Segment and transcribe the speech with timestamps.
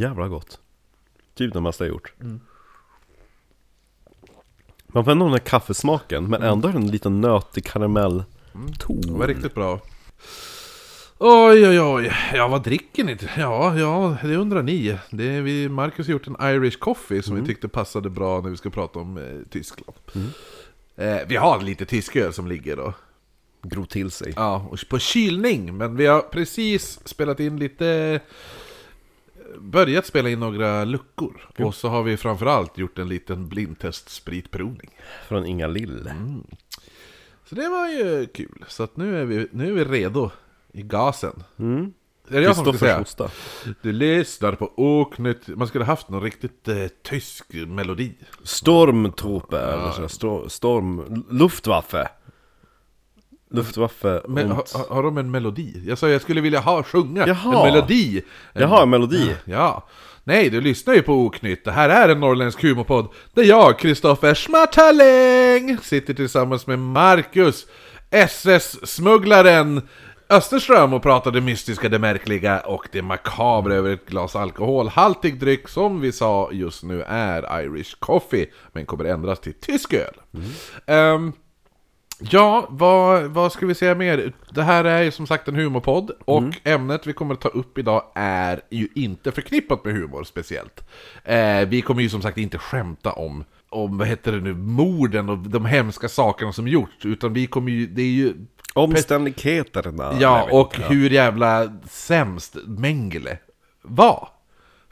[0.00, 0.60] jävla gott.
[1.34, 2.14] Typ det mesta jag gjort.
[4.86, 8.24] Man får ändå den där kaffesmaken, men ändå är en liten nötig karamell
[8.78, 9.00] ton.
[9.00, 9.80] Det var riktigt bra.
[11.18, 12.12] Oj, oj, oj.
[12.34, 13.16] Ja, vad dricker ni?
[13.36, 14.98] Ja, ja, det undrar ni.
[15.10, 18.50] Det är vi, Marcus har gjort en Irish coffee som vi tyckte passade bra när
[18.50, 19.96] vi ska prata om eh, Tyskland.
[20.96, 22.94] Eh, vi har lite tysk öl som ligger då.
[23.62, 24.32] Gro till sig.
[24.36, 25.76] Ja, och på kylning.
[25.76, 28.20] Men vi har precis spelat in lite...
[29.58, 31.48] Börjat spela in några luckor.
[31.58, 34.90] Och så har vi framförallt gjort en liten blindtest spritprovning.
[35.28, 36.10] Från Inga Lill.
[37.44, 38.64] Så det var ju kul.
[38.68, 40.30] Så att nu är vi, nu är vi redo
[40.72, 41.42] i gasen.
[41.58, 41.92] Mm.
[42.28, 42.98] Är det jag som ska säga?
[42.98, 43.30] hosta.
[43.82, 45.48] Du lyssnar på Oknytt.
[45.48, 48.14] Man skulle haft någon riktigt eh, tysk melodi.
[48.42, 51.24] Stormtrope, eller så, stor, storm...
[51.30, 52.08] Luftwaffe.
[53.50, 54.52] Luftwaffe Men, und...
[54.74, 55.82] har, har- de en melodi?
[55.86, 57.66] Jag sa jag skulle vilja ha sjunga Jaha.
[57.66, 58.22] en melodi.
[58.52, 59.34] Jaha, en melodi.
[59.44, 59.86] Ja.
[60.24, 61.64] Nej, du lyssnar ju på Oknytt.
[61.64, 63.08] Det här är en norrländsk humorpodd.
[63.34, 67.66] Där jag, Kristoffer Schmartaling, sitter tillsammans med Marcus,
[68.10, 69.82] SS-smugglaren
[70.28, 75.68] Österström och pratar det mystiska, det märkliga och det makabra över ett glas alkoholhaltig dryck
[75.68, 80.14] som vi sa just nu är Irish coffee, men kommer ändras till tysk öl.
[80.86, 81.32] Ehm,
[82.20, 84.32] Ja, vad, vad ska vi säga mer?
[84.50, 87.78] Det här är ju som sagt en humorpodd och ämnet vi kommer att ta upp
[87.78, 90.84] idag är ju inte förknippat med humor speciellt.
[91.24, 95.28] Eh, vi kommer ju som sagt inte skämta om, om vad heter det nu, morden
[95.28, 98.34] och de hemska sakerna som gjorts, utan vi kommer ju, det är ju
[98.74, 100.16] Omständigheterna.
[100.20, 103.38] Ja, och hur jävla sämst Mengele
[103.82, 104.28] var.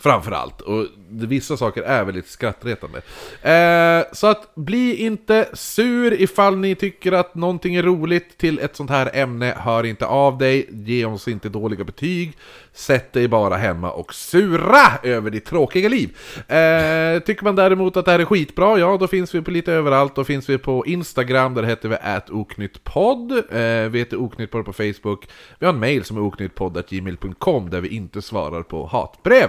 [0.00, 0.60] Framförallt.
[0.60, 3.02] Och vissa saker är väldigt skrattretande.
[3.42, 8.76] Eh, så att bli inte sur ifall ni tycker att någonting är roligt till ett
[8.76, 9.54] sånt här ämne.
[9.58, 12.36] Hör inte av dig, ge oss inte dåliga betyg.
[12.78, 16.16] Sätt dig bara hemma och sura över ditt tråkiga liv.
[16.36, 19.72] Eh, tycker man däremot att det här är skitbra, ja då finns vi på lite
[19.72, 20.14] överallt.
[20.14, 23.32] Då finns vi på Instagram, där heter vi atoknyttpodd.
[23.32, 25.28] Eh, vi heter oknyttpodd på Facebook.
[25.58, 29.48] Vi har en mail som är oknyttpodd.gmail.com där vi inte svarar på hatbrev.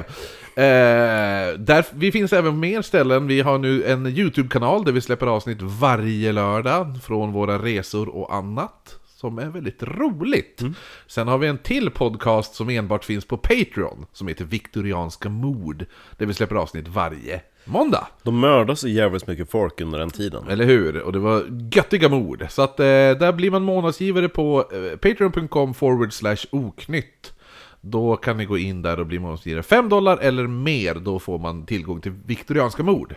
[0.55, 3.27] Eh, där, vi finns även på mer ställen.
[3.27, 8.35] Vi har nu en YouTube-kanal där vi släpper avsnitt varje lördag från våra resor och
[8.35, 8.98] annat.
[9.19, 10.61] Som är väldigt roligt.
[11.07, 14.05] Sen har vi en till podcast som enbart finns på Patreon.
[14.13, 15.85] Som heter Viktorianska mord.
[16.17, 18.07] Där vi släpper avsnitt varje måndag.
[18.23, 20.47] De mördar så jävligt mycket folk under den tiden.
[20.47, 21.01] Eller hur?
[21.01, 21.43] Och det var
[21.73, 22.45] göttiga mord.
[22.49, 27.33] Så att eh, där blir man månadsgivare på eh, patreon.com forward slash oknytt.
[27.81, 29.63] Då kan ni gå in där och bli månadsgivare.
[29.63, 33.15] 5 dollar eller mer, då får man tillgång till viktorianska mord.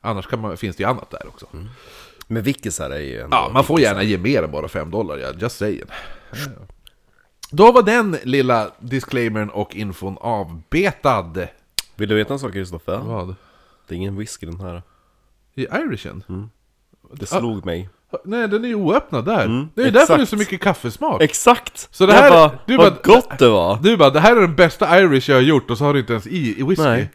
[0.00, 1.46] Annars man, finns det ju annat där också.
[2.30, 3.36] Men Vickisar är ju ändå...
[3.36, 5.82] Ja, man får gärna ge mer än bara 5 dollar, ja, just saying.
[7.50, 11.32] Då var den lilla disclaimern och infon avbetad.
[11.96, 12.98] Vill du veta en sak Kristoffer?
[12.98, 13.34] Vad?
[13.88, 14.82] Det är ingen whisky den här.
[15.54, 16.22] I Irishen?
[17.12, 17.88] Det slog mig.
[18.24, 19.44] Nej, den är ju oöppnad där.
[19.44, 21.22] Mm, det är därför det är så mycket kaffesmak.
[21.22, 21.88] Exakt!
[21.94, 23.78] Så det Jag här- bara, du vad bara- gott det var!
[23.82, 26.00] Du bara, det här är den bästa Irish jag har gjort och så har du
[26.00, 26.82] inte ens i, i whisky.
[26.84, 27.10] Nej.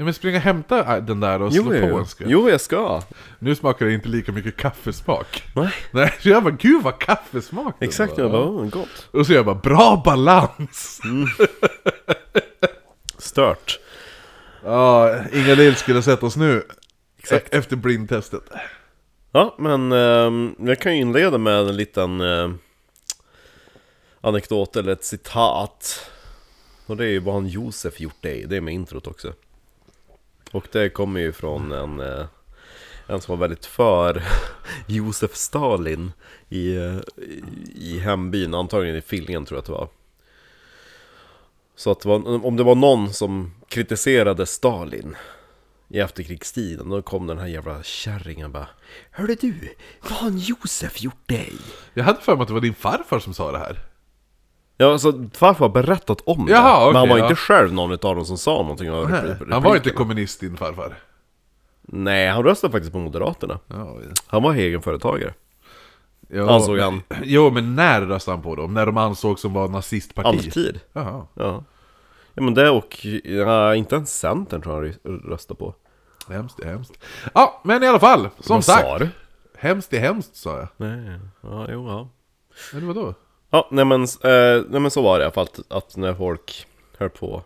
[0.00, 2.28] Ja, men springa och hämta äh, den där och slå Jo, på jo, en skvätt.
[2.30, 3.02] jo, jag ska.
[3.38, 5.42] Nu smakar det inte lika mycket kaffesmak.
[5.54, 8.12] Nej, Nej, så jag bara, gud vad kaffesmak det exakt.
[8.12, 8.24] var.
[8.24, 9.08] Jag bara, oh, gott.
[9.10, 11.00] Och så jag bara, bra balans!
[13.18, 13.78] Stört.
[14.64, 16.62] Ja, Inga Lill skulle sett oss nu.
[17.18, 17.54] Exakt.
[17.54, 18.42] E- Efter blindtestet.
[19.32, 22.50] Ja, men ehm, jag kan ju inleda med en liten eh,
[24.20, 26.06] anekdot eller ett citat.
[26.86, 29.32] Och det är ju vad han Josef gjort dig, det är med introt också.
[30.50, 32.26] Och det kommer ju från en, eh,
[33.06, 34.22] en som var väldigt för
[34.86, 36.12] Josef Stalin
[36.48, 36.98] i, i,
[37.74, 39.88] i hembyn, antagligen i Fillingen tror jag att det var.
[41.76, 45.16] Så att det var, om det var någon som kritiserade Stalin
[45.88, 48.68] i efterkrigstiden, då kom den här jävla kärringen och bara
[49.10, 49.54] Hörde du,
[50.00, 51.52] vad har en Josef gjort dig?
[51.94, 53.89] Jag hade för mig att det var din farfar som sa det här.
[54.80, 57.24] Ja, alltså farfar har berättat om det, Jaha, okej, men han var ja.
[57.24, 59.96] inte själv någon av dem som sa någonting om Nej, repli- han var inte replikerna.
[59.96, 60.94] kommunist din farfar.
[61.82, 63.58] Nej, han röstade faktiskt på Moderaterna.
[63.66, 63.96] Ja,
[64.26, 65.34] Han var egenföretagare.
[66.28, 67.02] jo, Ansåg han.
[67.22, 68.74] Jo, men när röstade han på dem?
[68.74, 70.26] När de ansåg som var nazistparti?
[70.26, 70.80] Alltid.
[70.92, 71.26] Jaha.
[71.34, 71.64] Ja.
[72.34, 75.74] Ja men det och, ja, inte ens Centern tror jag han röstade på.
[76.28, 77.04] Hemskt är hemskt.
[77.34, 78.80] Ja, men i alla fall, som Vad sagt.
[78.82, 79.08] sa du?
[79.58, 80.68] Hemskt är hemskt, sa jag.
[80.76, 82.08] Nej, ja, jo, ja.
[82.72, 83.14] Men vadå?
[83.50, 86.14] Ja, nej men, eh, nej men så var det i alla fall, att, att när
[86.14, 86.66] folk
[86.98, 87.42] höll på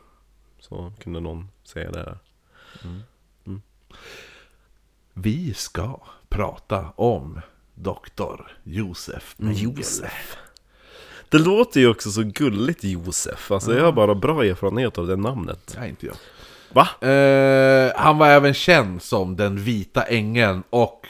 [0.61, 2.19] så kunde någon säga det.
[5.15, 7.41] Vi ska prata om
[7.75, 9.63] Doktor Josef Mengele.
[9.63, 10.37] Josef.
[11.29, 15.17] Det låter ju också så gulligt Josef, alltså jag har bara bra erfarenhet av det
[15.17, 16.17] namnet Nej, inte jag.
[16.73, 17.09] Va?
[17.09, 21.07] Eh, han var även känd som den vita ängeln och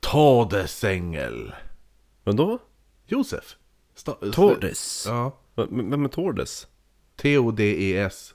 [0.00, 1.52] Todesängel.
[2.24, 2.58] Men då?
[3.06, 3.56] Josef.
[4.04, 5.04] Sta- Tordes?
[5.08, 5.36] Ja.
[5.56, 6.66] V- Vem är Tordes?
[7.16, 8.34] T-O-D-E-S.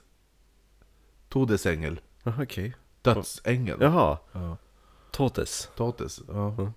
[1.28, 2.00] Todesängel.
[2.24, 3.76] Jaha okej Dödsängel.
[3.80, 4.56] Jaha Ja.
[5.12, 6.20] Totes Totes.
[6.28, 6.72] Ja.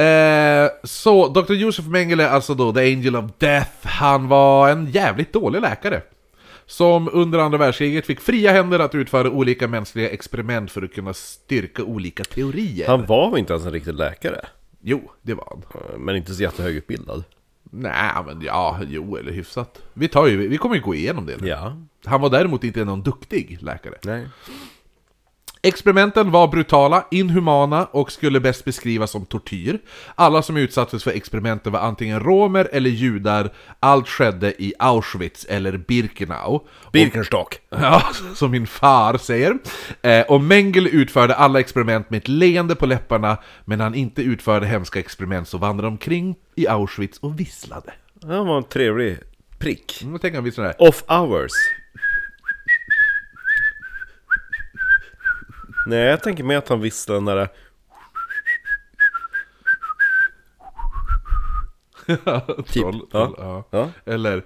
[0.00, 1.52] Eh, så Dr.
[1.52, 6.02] Josef Mengele, alltså då The Angel of Death, han var en jävligt dålig läkare.
[6.66, 11.14] Som under andra världskriget fick fria händer att utföra olika mänskliga experiment för att kunna
[11.14, 12.86] styrka olika teorier.
[12.88, 14.46] Han var väl inte ens en riktig läkare?
[14.80, 15.82] Jo, det var han.
[15.92, 17.24] Eh, Men inte så jättehögutbildad
[17.70, 19.82] Nej, men ja, jo, eller hyfsat.
[19.92, 21.48] Vi, tar ju, vi kommer ju gå igenom det nu.
[21.48, 23.94] Ja Han var däremot inte någon duktig läkare.
[24.04, 24.28] Nej
[25.62, 29.78] Experimenten var brutala, inhumana och skulle bäst beskrivas som tortyr.
[30.14, 33.50] Alla som utsattes för experimenten var antingen romer eller judar.
[33.80, 36.60] Allt skedde i Auschwitz eller Birkenau.
[36.92, 38.02] Birkenstock Ja,
[38.34, 39.58] som min far säger.
[40.02, 44.22] Eh, och Mengele utförde alla experiment med ett leende på läpparna, men när han inte
[44.22, 47.92] utförde hemska experiment så vandrade han omkring i Auschwitz och visslade.
[48.22, 49.18] Han var en trevlig
[49.58, 50.74] prick tänker han vissla här.
[50.78, 51.52] Off hours
[55.86, 57.48] Nej jag tänker mig att han visste den där
[62.56, 63.26] Typ, Troll, ja.
[63.26, 63.68] troll, ja.
[63.70, 64.42] Ja Eller...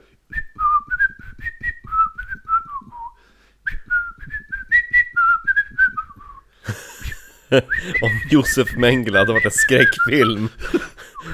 [8.02, 10.48] Om Josef Mengele hade varit en skräckfilm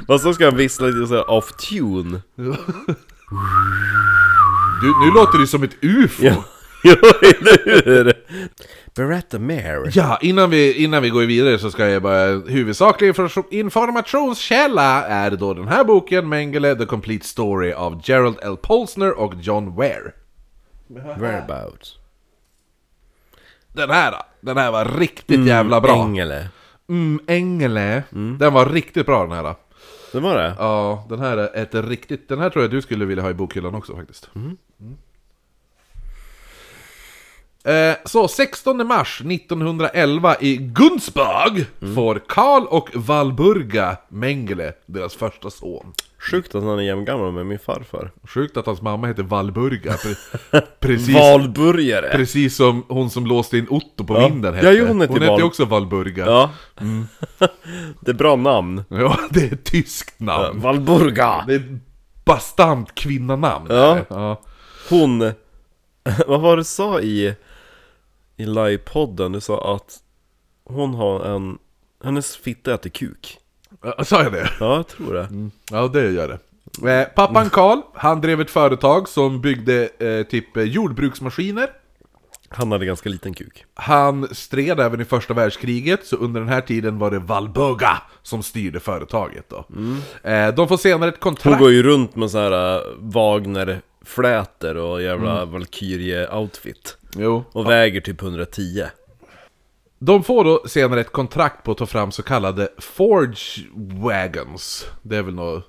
[0.07, 2.21] Vad så ska han vissla lite såhär off tune
[4.81, 6.25] Du, nu låter det som ett UFO!
[6.25, 6.45] Ja,
[6.83, 8.13] ja eller hur?
[8.95, 12.27] Berätta mer Ja, innan vi, innan vi går vidare så ska jag bara...
[12.27, 18.57] Huvudsaklig information, informationskälla är då den här boken, Mengele, The Complete Story av Gerald L.
[18.63, 20.13] Polsner och John Ware.
[21.19, 21.99] Whereabouts?
[23.73, 26.05] Den här, den här var riktigt jävla bra.
[26.05, 26.49] Ängele
[26.89, 28.03] Mm, Engele.
[28.39, 29.55] Den var riktigt bra den här.
[30.13, 30.55] Det var det?
[30.59, 32.29] Ja, den här är ett riktigt...
[32.29, 34.31] Den här tror jag du skulle vilja ha i bokhyllan också faktiskt.
[34.35, 34.57] Mm.
[37.65, 45.93] Eh, så 16 mars 1911 i Gunzburg får Karl och Valburga Mengele deras första son.
[46.31, 49.93] Sjukt att han är jämngammal med min farfar Sjukt att hans mamma heter Valburga.
[49.93, 52.09] Pre- precis, Valburgare!
[52.13, 54.29] precis som hon som låste in Otto på Ja.
[54.29, 54.67] vinden hette.
[54.67, 56.27] Ja, jo, hon heter hon hette Val- också Valburga.
[56.27, 56.51] Ja
[58.01, 60.61] Det är bra namn Ja, det är ett tyskt namn.
[60.61, 61.45] Valburga!
[61.47, 63.67] Det är ett bastant kvinnanamn.
[63.71, 63.99] Ja.
[64.09, 64.41] ja.
[64.91, 65.33] Hon...
[66.27, 67.35] Vad var det du sa i...
[68.41, 69.33] I livepodden?
[69.33, 69.99] Du sa att
[70.65, 71.59] hon har en...
[72.05, 73.39] Hennes fitta äter kuk
[73.83, 74.51] Ja, Sa jag det?
[74.61, 76.39] Ja, jag tror det Ja, det gör det.
[76.91, 81.71] Eh, pappan Karl, han drev ett företag som byggde eh, typ eh, jordbruksmaskiner.
[82.49, 86.61] Han hade ganska liten kuk Han stred även i första världskriget, så under den här
[86.61, 89.65] tiden var det Valburga som styrde företaget då.
[90.31, 91.59] Eh, de får senare ett Hon kontrakt...
[91.59, 97.45] går ju runt med så här äh, Wagner-flätor och jävla Valkyrie-outfit Jo.
[97.53, 98.85] Och väger typ 110
[99.99, 104.87] De får då senare ett kontrakt på att ta fram så kallade Forge Wagons.
[105.03, 105.67] Det är väl något...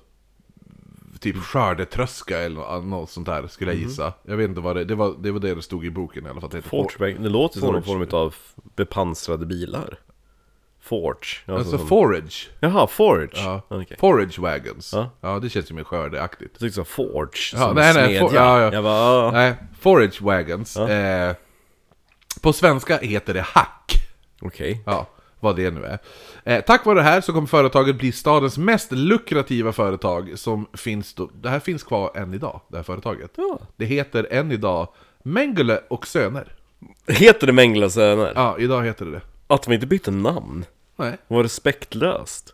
[1.20, 4.12] Typ skördetröska eller nå- något sånt där, skulle jag gissa.
[4.22, 4.84] Jag vet inte vad det...
[4.84, 6.50] Det var det, var det det stod i boken i alla fall.
[6.50, 8.34] Det Forge, det låter som någon form av
[8.76, 9.98] bepansrade bilar
[10.92, 12.50] Forge Alltså som- forage.
[12.60, 13.28] Jaha, Forge?
[13.34, 13.62] Ja.
[13.68, 13.96] Okej.
[14.00, 14.92] Forage wagons.
[14.92, 15.10] Ja.
[15.20, 16.58] Ja, det känns ju mer skördeaktigt.
[16.58, 18.82] Tyckte så Forge, Ja, som nej, nej, for- ja, ja.
[18.82, 18.92] Bara,
[19.28, 19.30] ah.
[19.30, 20.76] Nej, forage wagons.
[20.76, 21.34] Eh,
[22.42, 23.92] på svenska heter det hack.
[24.40, 25.06] okej Ja,
[25.40, 25.98] vad det nu är.
[26.44, 31.14] Eh, tack vare det här så kommer företaget bli stadens mest lukrativa företag som finns
[31.14, 31.30] då.
[31.42, 33.30] Det här finns kvar än idag, det här företaget.
[33.36, 33.58] Ja.
[33.76, 34.88] Det heter än idag
[35.22, 36.54] Mengele och Söner.
[37.06, 38.32] Heter det Mengele Söner?
[38.34, 39.20] Ja, idag heter det det.
[39.46, 40.64] Att de inte bytte namn?
[40.96, 42.52] Nej, Var respektlöst?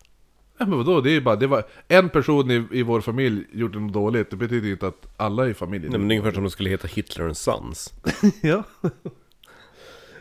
[0.59, 1.01] ja, men vadå?
[1.01, 4.31] Det är ju bara, det var en person i, i vår familj gjorde något dåligt,
[4.31, 6.51] det betyder inte att alla i familjen Nej men det är ungefär som om de
[6.51, 7.93] skulle heta Hitler and Sons
[8.43, 8.63] Ja.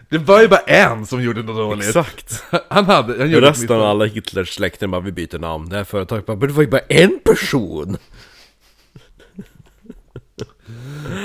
[0.09, 1.87] Det var ju bara en som gjorde något dåligt.
[1.87, 2.43] Exakt!
[2.69, 5.83] Han hade, han gjorde Resten av alla Hitlers släkten bara vi byter namn Det här
[5.83, 7.97] företaget bara men det var ju bara en person!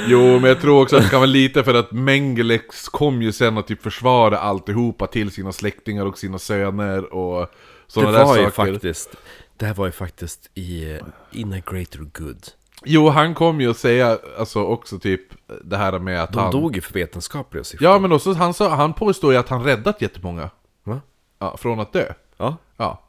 [0.08, 3.32] Jo, men jag tror också att det kan vara lite för att Mengelex kom ju
[3.32, 7.48] sen att typ försvara alltihopa till sina släktingar och sina söner och Det
[7.86, 8.72] sådana där var ju saker.
[8.72, 9.16] faktiskt
[9.56, 10.98] Det här var ju faktiskt i
[11.30, 12.46] In a greater good
[12.84, 15.20] Jo, han kom ju att säga alltså också typ
[15.64, 16.52] det här med att De han...
[16.52, 19.64] dog ju för vetenskapliga syften Ja, men också han, sa, han påstår ju att han
[19.64, 20.50] räddat jättemånga
[20.84, 21.00] Va?
[21.38, 22.12] ja, från att dö.
[22.36, 23.02] Ja, Ja.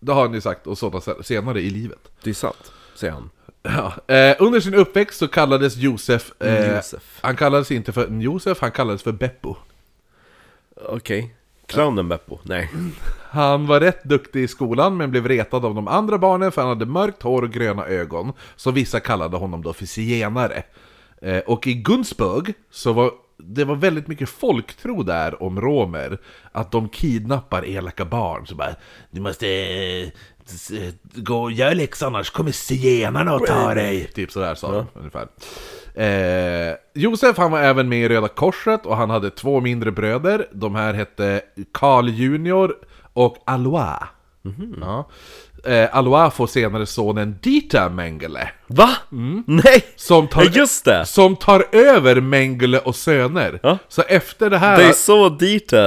[0.00, 1.98] Det har han ju sagt, och sådana senare i livet.
[2.22, 3.30] det är sant, säger han
[3.62, 6.32] Ja, eh, under sin uppväxt så kallades Josef...
[6.42, 7.18] Eh, Josef.
[7.20, 9.56] Han kallades inte för Josef, han kallades för Beppo.
[10.88, 11.34] Okej.
[11.66, 12.38] Clownen Beppo?
[12.42, 12.70] Nej.
[13.30, 16.68] Han var rätt duktig i skolan men blev retad av de andra barnen för han
[16.68, 18.32] hade mörkt hår och gröna ögon.
[18.56, 20.62] Så vissa kallade honom då för zigenare.
[21.22, 23.10] Eh, och i Gunzburg så var
[23.44, 26.18] det var väldigt mycket folktro där om romer.
[26.52, 28.46] Att de kidnappar elaka barn.
[28.46, 28.74] Så bara,
[29.10, 30.08] du måste eh,
[31.14, 34.10] gå och göra läxan annars kommer zigenarna och ta dig.
[34.14, 35.28] Typ sådär sa de ungefär.
[35.94, 40.48] Eh, Josef han var även med i Röda Korset och han hade två mindre bröder.
[40.52, 41.40] De här hette
[41.72, 42.74] Karl Junior
[43.12, 44.02] och Alois.
[44.80, 45.08] Ja.
[45.64, 48.48] Eh, Alois får senare sonen Dita Mengele.
[48.66, 48.90] Va?
[49.46, 49.84] Nej!
[49.96, 51.06] Som tar, just det!
[51.06, 53.60] som tar över Mengele och söner.
[53.62, 53.78] Ja.
[53.88, 54.76] Så efter det här...
[54.76, 55.78] Det är så Dita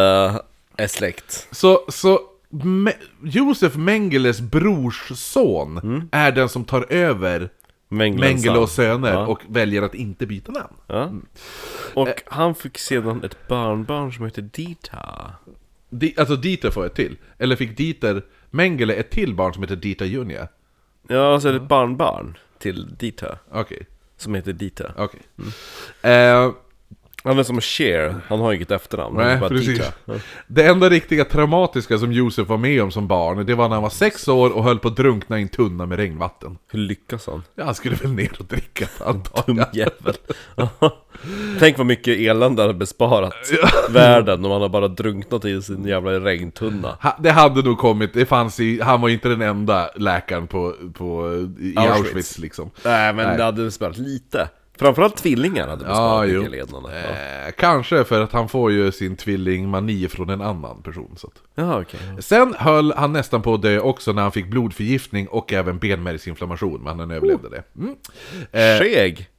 [0.78, 1.48] är släkt.
[1.52, 2.20] Så, så
[2.50, 2.92] Me
[3.24, 6.10] Josef Mengeles brors son Mm.
[6.12, 7.50] är den som tar över
[7.90, 9.26] Mengele Mengele och söner Ja.
[9.28, 10.74] och väljer att inte byta namn.
[10.88, 11.12] Ja.
[11.94, 15.32] Och han fick sedan ett barnbarn som heter Dita.
[15.90, 17.18] Di, alltså Dieter får ett till.
[17.38, 20.48] Eller fick Dieter Mengele ett till barn som heter Dieter Junior?
[21.08, 23.38] Ja, alltså ett barnbarn till Dita.
[23.52, 23.88] Okej,
[24.18, 24.92] Som heter Dita.
[24.98, 25.22] okej.
[26.02, 26.52] Eh,
[27.26, 29.18] Han är som Cher, han har inget efternamn.
[29.18, 29.68] Nej, bara precis.
[29.68, 30.20] Dita.
[30.48, 33.84] Det enda riktiga traumatiska som Josef var med om som barn, det var när han
[33.84, 36.58] var sex år och höll på att drunkna i en tunna med regnvatten.
[36.72, 37.44] Hur lyckas han?
[37.56, 39.66] Ja, han skulle väl ner och dricka antagligen.
[39.74, 40.14] Jävel.
[41.60, 43.34] Tänk vad mycket elände han har besparat
[43.90, 46.98] världen om han har bara drunknat i sin jävla regntunna.
[47.02, 50.74] Ha- Det hade nog kommit, det fanns i, han var inte den enda läkaren på,
[50.94, 52.38] på, i Auschwitz, Auschwitz.
[52.38, 52.72] liksom.
[52.86, 53.38] Nej men Nej.
[53.38, 54.50] det hade besparat lite.
[54.80, 56.30] Framförallt tvillingar hade besparat.
[56.34, 56.40] Ja.
[57.48, 61.14] Eh, kanske för att han får ju sin tvillingmani från en annan person.
[61.18, 61.34] Så att.
[61.56, 62.00] Jaha okej.
[62.20, 66.82] Sen höll han nästan på att dö också när han fick blodförgiftning och även benmärgsinflammation,
[66.84, 67.64] men han överlevde det.
[67.78, 67.96] Mm.
[68.52, 69.30] Eh, Seg!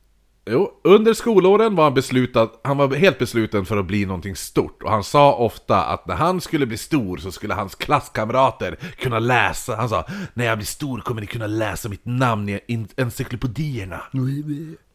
[0.51, 4.83] Jo, under skolåren var han beslutad, han var helt besluten för att bli någonting stort.
[4.83, 9.19] Och han sa ofta att när han skulle bli stor så skulle hans klasskamrater kunna
[9.19, 9.77] läsa.
[9.77, 14.01] Han sa, när jag blir stor kommer ni kunna läsa mitt namn i en- encyklopedierna.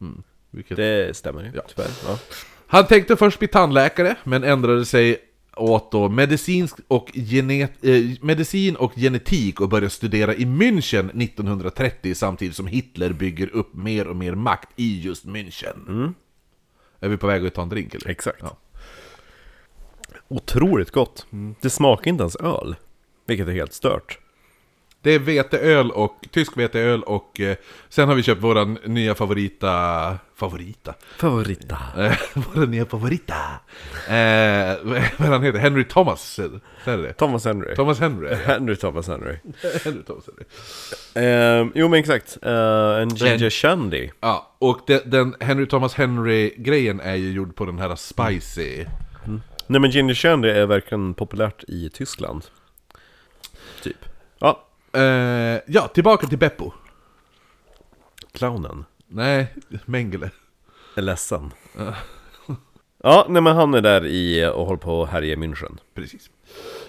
[0.00, 0.22] Mm.
[0.52, 0.76] Vilket...
[0.76, 1.90] Det stämmer ju, tyvärr.
[2.06, 2.18] Ja.
[2.66, 5.18] Han tänkte först bli tandläkare, men ändrade sig
[5.56, 12.14] åt då medicinsk och genet, eh, medicin och genetik och började studera i München 1930
[12.14, 16.14] samtidigt som Hitler bygger upp mer och mer makt i just München.
[17.00, 18.08] Är vi på väg att ta en drink eller?
[18.08, 18.38] Exakt.
[18.40, 18.56] Ja.
[20.28, 21.26] Otroligt gott.
[21.60, 22.76] Det smakar inte ens öl.
[23.26, 24.18] Vilket är helt stört.
[25.02, 27.56] Det är veteöl och tysk veteöl och eh,
[27.88, 30.18] sen har vi köpt våran nya favorita...
[30.34, 30.94] Favorita?
[31.16, 31.78] Favorita.
[31.98, 32.18] Eh,
[32.54, 33.34] våran nya favorita!
[34.08, 34.76] Eh,
[35.18, 35.58] vad han heter?
[35.58, 36.38] Henry Thomas?
[36.84, 37.12] Är det?
[37.12, 37.74] Thomas Henry.
[37.74, 38.34] Thomas Henry?
[38.34, 39.36] Henry Thomas Henry.
[39.84, 40.44] Henry Thomas Henry.
[41.14, 42.38] Ehm, jo men exakt.
[42.42, 42.52] Eh,
[43.02, 44.10] en ginger shandy.
[44.20, 48.84] Ja, och det, den Henry Thomas Henry-grejen är ju gjord på den här spicy...
[49.66, 52.44] Nej men ginger shandy är verkligen populärt i Tyskland.
[53.82, 53.96] Typ.
[54.38, 56.72] Ja, Eh, ja, tillbaka till Beppo.
[58.32, 58.84] clownen.
[59.08, 60.30] Nej, Mengele.
[60.96, 61.50] Är ledsen.
[63.02, 65.78] ja, nej men han är där i och håller på att härja München.
[65.94, 66.30] Precis.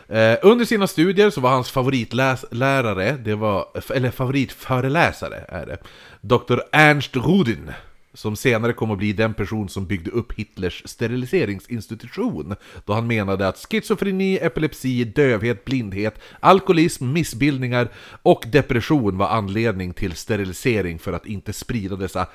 [0.07, 5.77] Eh, under sina studier så var hans favoritlärare, det var, eller favoritföreläsare är det,
[6.21, 6.59] Dr.
[6.71, 7.71] Ernst Rudin.
[8.13, 12.55] Som senare kom att bli den person som byggde upp Hitlers steriliseringsinstitution.
[12.85, 17.89] Då han menade att schizofreni, epilepsi, dövhet, blindhet, alkoholism, missbildningar
[18.21, 22.27] och depression var anledning till sterilisering för att inte sprida dessa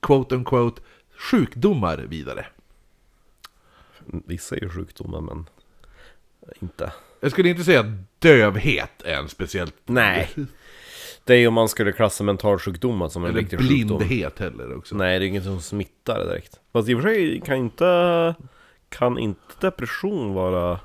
[0.00, 0.82] quote unquote
[1.30, 2.46] sjukdomar vidare.
[4.06, 5.46] Vissa är ju sjukdomar men
[6.60, 6.92] inte.
[7.20, 9.74] Jag skulle inte säga att dövhet är en speciellt...
[9.86, 10.28] Nej.
[11.26, 13.98] Det är ju om man skulle klassa mentalsjukdomar som en Eller riktig sjukdom.
[13.98, 14.96] blindhet heller också.
[14.96, 16.60] Nej, det är inget som smittar direkt.
[16.72, 18.34] Fast i och för sig kan inte,
[18.88, 20.80] kan inte depression vara...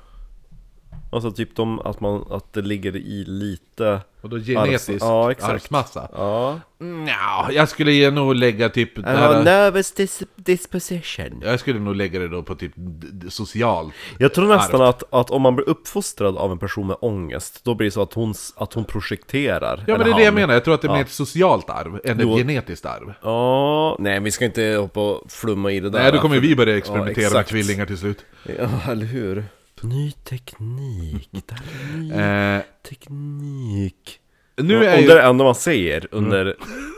[1.12, 4.00] Alltså typ de, att, man, att det ligger i lite...
[4.20, 5.52] Och då genetisk Arvs- ja, exakt.
[5.52, 6.08] arvsmassa.
[6.12, 6.60] Ja.
[6.78, 8.98] Nja, jag skulle nog lägga typ...
[8.98, 11.42] I här- nervous dis- disposition.
[11.44, 13.92] jag skulle nog lägga det då på typ d- d- social.
[14.18, 17.74] Jag tror nästan att, att om man blir uppfostrad av en person med ångest, då
[17.74, 19.84] blir det så att hon, att hon projekterar.
[19.86, 21.02] Ja men det är det jag menar, jag tror att det är mer Ja.
[21.04, 23.12] ett socialt arv än ett genetiskt arv.
[23.22, 26.02] Ja, nej vi ska inte hoppa och flumma i det där.
[26.02, 27.48] Nej, då kommer vi börja experimentera med exakt.
[27.50, 28.24] tvillingar till slut.
[28.58, 29.44] Ja, eller hur?
[29.82, 31.62] Ny teknik, det här
[31.94, 32.12] är ny
[32.58, 34.18] Eh, teknik.
[34.56, 35.10] nu Om är det ju...
[35.10, 36.56] är det enda man säger under,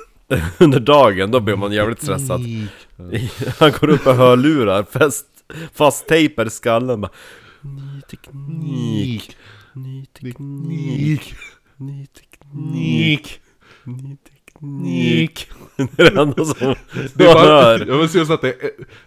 [0.59, 2.41] under dagen, då blir man jävligt stressad.
[3.59, 5.27] Han går upp och hörlurar, fast,
[5.73, 7.13] fast tejpar i skallen bara
[7.61, 9.37] Ny teknik,
[9.73, 11.35] ny teknik, Teknik.
[11.77, 13.41] ny teknik, Teknik.
[13.85, 15.49] ny teknik teknik.
[15.77, 16.75] Det är det enda som
[17.15, 17.87] Det man bara, hör.
[17.87, 18.57] jag vill se så att det,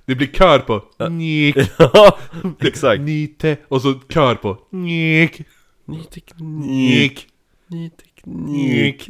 [0.06, 2.18] det blir kör på nik, Ja,
[2.62, 3.02] exakt.
[3.02, 5.42] nite, och så kör på nik,
[5.86, 6.38] Ny teknik.
[6.70, 7.28] nik,
[7.70, 8.26] Ny teknik.
[8.26, 9.10] nik.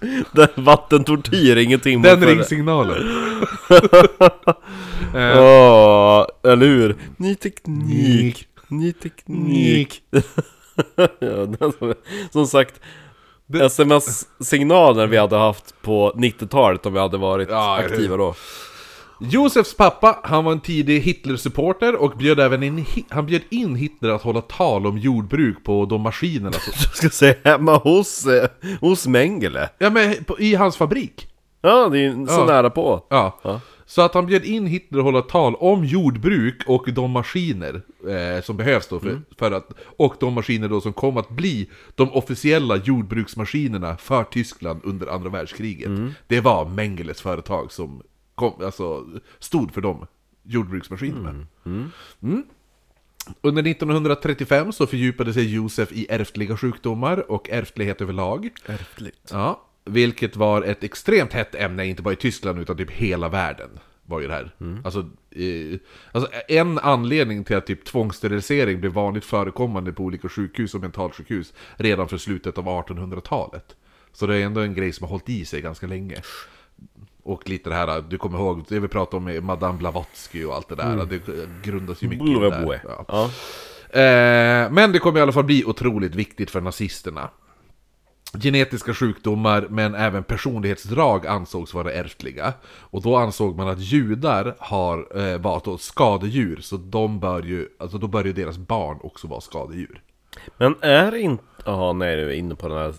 [0.32, 3.02] Den vattentortyr, ingenting Den ringsignalen.
[5.14, 6.96] Eh, Ja, eller hur?
[7.16, 8.48] Ny teknik.
[8.68, 9.38] Ny teknik.
[9.38, 10.02] nik.
[11.20, 11.94] ja, som,
[12.32, 12.80] som sagt,
[13.54, 18.34] Sms-signaler vi hade haft på 90-talet om vi hade varit Ja, aktiva då.
[19.20, 24.10] Josefs pappa, han var en tidig Hitler-supporter och bjöd även in, han bjöd in Hitler
[24.10, 26.56] att hålla tal om jordbruk på de maskinerna.
[26.66, 28.48] Jag ska säga hemma hos, eh,
[28.80, 29.68] hos Mengele.
[29.78, 31.26] Ja men i hans fabrik.
[31.62, 32.44] Ja, det är ju så Ja.
[32.46, 33.06] nära på.
[33.10, 33.40] Ja.
[33.42, 33.60] Ja.
[33.92, 38.42] Så att han bjöd in Hitler att hålla tal om jordbruk och de maskiner eh,
[38.42, 39.24] som behövs då för, Mm.
[39.38, 39.72] för att...
[39.96, 45.30] Och de maskiner då som kom att bli de officiella jordbruksmaskinerna för Tyskland under andra
[45.30, 45.86] världskriget.
[45.86, 46.10] Mm.
[46.26, 48.02] Det var Mengeles företag som
[48.34, 49.06] kom, alltså,
[49.38, 50.06] stod för de
[50.42, 51.46] jordbruksmaskinerna.
[51.66, 52.42] Mm.
[53.40, 58.50] Under 1935 så fördjupade sig Josef i ärftliga sjukdomar och ärftlighet överlag.
[58.66, 59.30] Ärftligt.
[59.30, 63.70] Ja, vilket var ett extremt hett ämne, inte bara i Tyskland utan typ hela världen.
[64.06, 64.54] Var ju det här.
[64.84, 65.78] Alltså, eh,
[66.12, 71.52] alltså en anledning till att typ tvångssterilisering blev vanligt förekommande på olika sjukhus och mentalsjukhus
[71.76, 73.76] redan för slutet av 1800-talet.
[74.12, 76.16] Så det är ändå en grej som har hållit i sig ganska länge.
[77.22, 80.54] Och lite det här, du kommer ihåg, det vi pratade om med Madame Blavatsky och
[80.54, 81.20] allt det där, det
[81.62, 82.80] grundas ju mycket i det där.
[82.84, 83.04] Ja.
[83.08, 83.30] Ja.
[84.00, 87.30] Eh, men det kommer i alla fall bli otroligt viktigt för nazisterna.
[88.38, 92.52] Genetiska sjukdomar, men även personlighetsdrag ansågs vara ärftliga.
[92.64, 97.98] Och då ansåg man att judar har eh, varit skadedjur, så de bör ju, alltså
[97.98, 100.02] då bör ju deras barn också vara skadedjur.
[100.56, 101.44] Men är inte...
[101.64, 102.94] Jaha, nej, du är inne på den här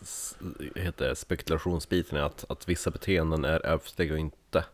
[0.76, 4.66] heter det, spekulationsbiten att, att vissa beteenden är ärftliga och inte.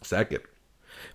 [0.00, 0.42] Säkert.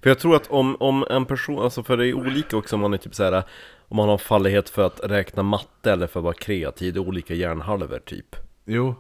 [0.02, 2.82] För jag tror att om, om en person, alltså för det är olika också om
[2.82, 3.44] man är typ såhär
[3.92, 7.08] Om man har fallighet för att räkna matte eller för att vara kreativ, det är
[7.08, 8.96] olika hjärnhalvor typ Jo.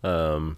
[0.00, 0.56] um,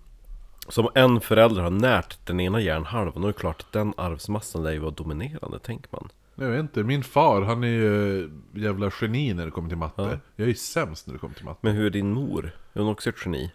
[0.69, 3.95] Så om en förälder har närt den ena hjärnhalvan, då är det klart att den
[3.97, 8.31] arvsmassan lär ju vara dominerande, tänker man Jag vet inte, min far han är ju
[8.55, 10.21] jävla geni när det kommer till matte.
[10.37, 11.59] Jag är ju sämst när det kommer till matte.
[11.61, 12.53] Men hur är din mor?
[12.73, 13.53] Är hon också ett geni?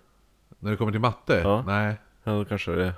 [0.60, 1.42] När det kommer till matte?
[1.44, 1.64] Ja.
[1.68, 1.96] Nej.
[2.24, 2.94] Ja, då kanske det är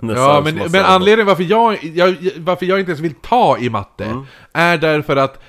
[0.16, 4.24] Ja, men, men anledningen varför jag, jag, varför jag inte ens vill ta i matte
[4.52, 5.40] är därför att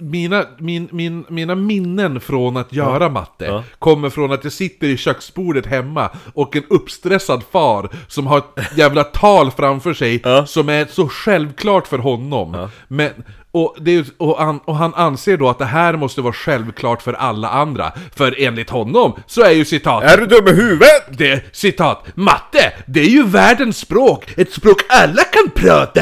[0.00, 3.64] mina, min, min, mina minnen från att göra matte Ja.
[3.78, 8.76] kommer från att jag sitter i köksbordet hemma och en uppstressad far som har ett
[8.76, 10.46] jävla tal framför sig Ja.
[10.46, 12.68] som är så självklart för honom.
[12.88, 13.10] Men,
[13.52, 17.12] och, det och, han, och han anser då att det här måste vara självklart för
[17.12, 17.92] alla andra.
[18.16, 21.18] För enligt honom så är ju citat Är du dum i huvudet?
[21.18, 26.00] det, citat, matte, det är ju världens språk, ett språk alla kan prata!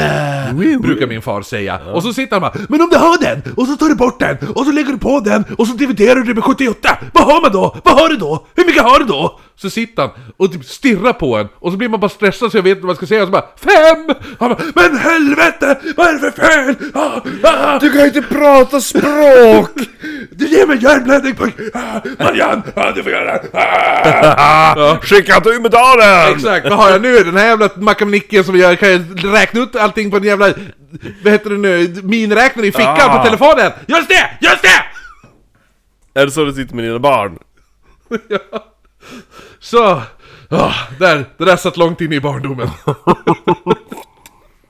[0.81, 1.79] Brukar min far säga.
[1.93, 4.19] Och så sitter han bara, men om du har den, och så tar du bort
[4.19, 7.23] den, och så lägger du på den, och så dividerar du det med 78, vad
[7.23, 7.75] har man då?
[7.83, 8.45] Vad har du då?
[8.55, 9.39] Hur mycket har du då?
[9.61, 12.57] Så sitter han och typ stirrar på en, och så blir man bara stressad så
[12.57, 14.15] jag vet inte vad jag ska säga, och så bara FEM!
[14.39, 16.75] Han bara, men helvete, vad är det för fel?
[16.93, 19.69] Ah, ah, Du kan inte prata språk!
[20.31, 21.53] du ger mig hjärnblödning pojk!
[21.73, 23.49] Ah, Marianne, ah, du får göra det!
[23.53, 24.97] Ah.
[25.01, 26.33] Skicka till Umedalen!
[26.35, 27.23] Exakt, vad har jag nu?
[27.23, 29.01] Den här jävla makamnicken som jag kan jag
[29.33, 30.53] räkna ut allting på en jävla...
[31.23, 32.01] Vad heter det nu?
[32.03, 33.17] Minräknare i fickan Ah.
[33.17, 33.71] på telefonen!
[33.87, 34.29] Just det!
[34.41, 34.83] Just det!
[36.21, 37.37] Är det så du sitter med dina barn?
[39.59, 40.01] Så,
[40.49, 42.69] ah, där, det där satt långt in i barndomen.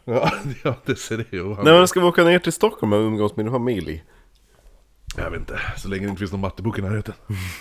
[0.05, 0.31] ja,
[0.63, 1.43] ja, det ser det ju.
[1.47, 4.03] Nej men ska vi åka ner till Stockholm och umgås med din familj?
[5.17, 7.13] Jag vet inte, så länge det inte finns någon mattebok i närheten.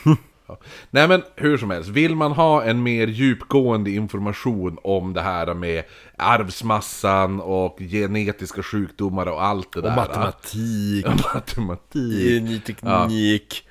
[0.48, 0.58] ja.
[0.90, 5.54] Nej men hur som helst, vill man ha en mer djupgående information om det här
[5.54, 5.84] med
[6.16, 9.96] arvsmassan och genetiska sjukdomar och allt det där.
[9.96, 12.42] matematik, Ja, matematik.
[12.42, 13.67] ny teknik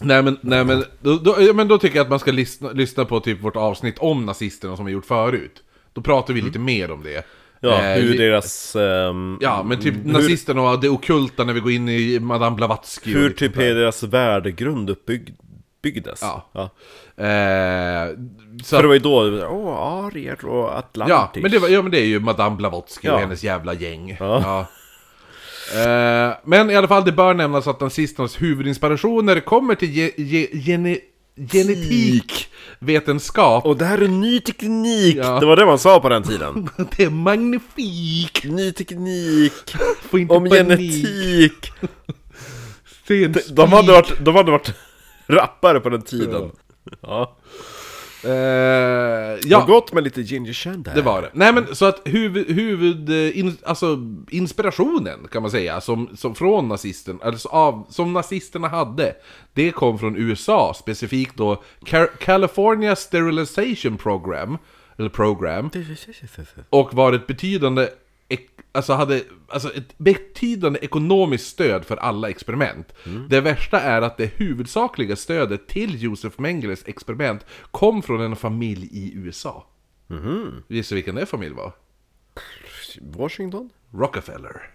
[0.00, 2.70] Nej men, nej, men, då, då, ja, men då tycker jag att man ska lyssna,
[2.70, 5.62] lyssna på typ vårt avsnitt om nazisterna som vi gjort förut.
[5.92, 7.26] Då pratar vi lite mer om det.
[7.60, 8.76] Ja, Eh, hur deras...
[8.76, 12.56] ehm, Ja, men typ hur, nazisterna och det ockulta när vi går in i Madame
[12.56, 13.74] Blavatsky och Hur typ där.
[13.74, 16.50] deras värdegrund uppbyggdes Ja.
[16.52, 16.62] ja.
[17.24, 18.08] Eh,
[18.64, 21.82] så För det var ju då, åh, arier och atlantis Ja, men det, var, ja,
[21.82, 23.18] men det är ju Madame Blavatsky och Ja.
[23.18, 24.16] hennes jävla gäng.
[24.20, 24.66] Ja.
[25.74, 26.28] Ja.
[26.28, 30.48] Eh, men i alla fall, det bör nämnas att nazisternas huvudinspirationer kommer till ge, ge,
[30.52, 30.98] gene,
[31.52, 32.48] genetik,
[32.78, 33.66] vetenskap.
[33.66, 35.16] Och det här är ny teknik!
[35.16, 35.40] Ja.
[35.40, 38.44] Det var det man sa på den tiden Det är magnifik!
[38.44, 39.52] Ny teknik!
[40.10, 40.68] Få inte Om panik.
[40.68, 41.72] genetik!
[43.06, 44.72] De, de, hade varit, de hade varit
[45.26, 46.50] rappare på den tiden
[47.00, 47.36] Ja.
[48.24, 49.38] Eh, Ja.
[49.44, 50.90] ja, gott med lite ginger shandy.
[50.94, 51.30] det var det.
[51.32, 53.98] Nej men så att huvud, huvud eh, in, alltså
[54.30, 59.14] inspirationen kan man säga, som, som från nazisten, alltså av, som nazisterna hade,
[59.52, 64.58] det kom från USA, specifikt då Car- California Sterilization Program,
[64.98, 65.70] eller Program,
[66.70, 67.88] och var ett betydande,
[68.72, 72.92] alltså hade, alltså ett betydande ekonomiskt stöd för alla experiment.
[73.28, 78.88] Det värsta är att det huvudsakliga stödet till Josef Mengeles experiment kom från en familj
[78.92, 79.66] i USA.
[80.68, 81.72] Gissa vilken det familj var?
[83.00, 83.70] Washington?
[83.90, 84.70] Rockefeller.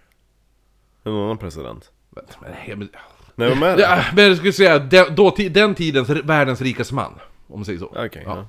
[1.02, 1.90] En annan president?
[2.10, 2.88] Men, men,
[3.34, 7.12] Nej, med ja, men jag skulle säga, den, då, den tidens världens rikaste man.
[7.46, 7.86] Om man säger så.
[7.86, 8.48] Okej, ja.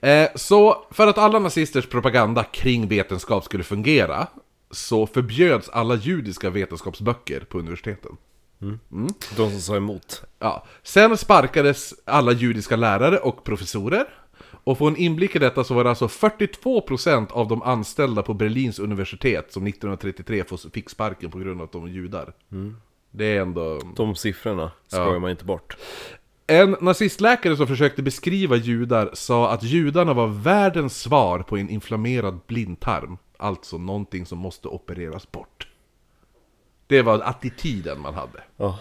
[0.00, 4.26] Eh, så för att alla nazisters propaganda kring vetenskap skulle fungera
[4.70, 8.16] så förbjöds alla judiska vetenskapsböcker på universiteten.
[9.36, 10.22] De som sa emot.
[10.38, 10.66] Ja.
[10.82, 14.06] Sen sparkades alla judiska lärare och professorer.
[14.66, 18.34] Och få en inblick i detta så var det alltså 42% av de anställda på
[18.34, 22.32] Berlins universitet som 1933 får- fick sparken på grund av att de var judar.
[23.10, 23.80] Det är ändå...
[23.96, 25.76] De siffrorna skojar man inte bort.
[26.46, 32.40] En nazistläkare som försökte beskriva judar sa att judarna var världens svar på en inflammerad
[32.46, 33.18] blindtarm.
[33.36, 35.68] Alltså någonting som måste opereras bort.
[36.86, 38.42] Det var attityden man hade.
[38.56, 38.78] Ja.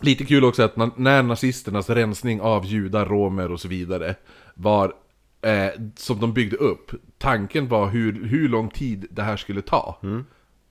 [0.00, 4.14] Lite kul också att när nazisternas rensning av judar, romer och så vidare
[4.54, 4.94] var
[5.42, 6.90] eh, som de byggde upp.
[7.18, 9.98] Tanken var hur, hur lång tid det här skulle ta.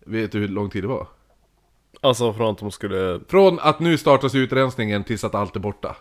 [0.06, 1.08] Vet du hur lång tid det var?
[2.04, 3.20] Alltså från att de skulle...
[3.28, 5.96] Från att nu startas utrensningen tills att allt är borta.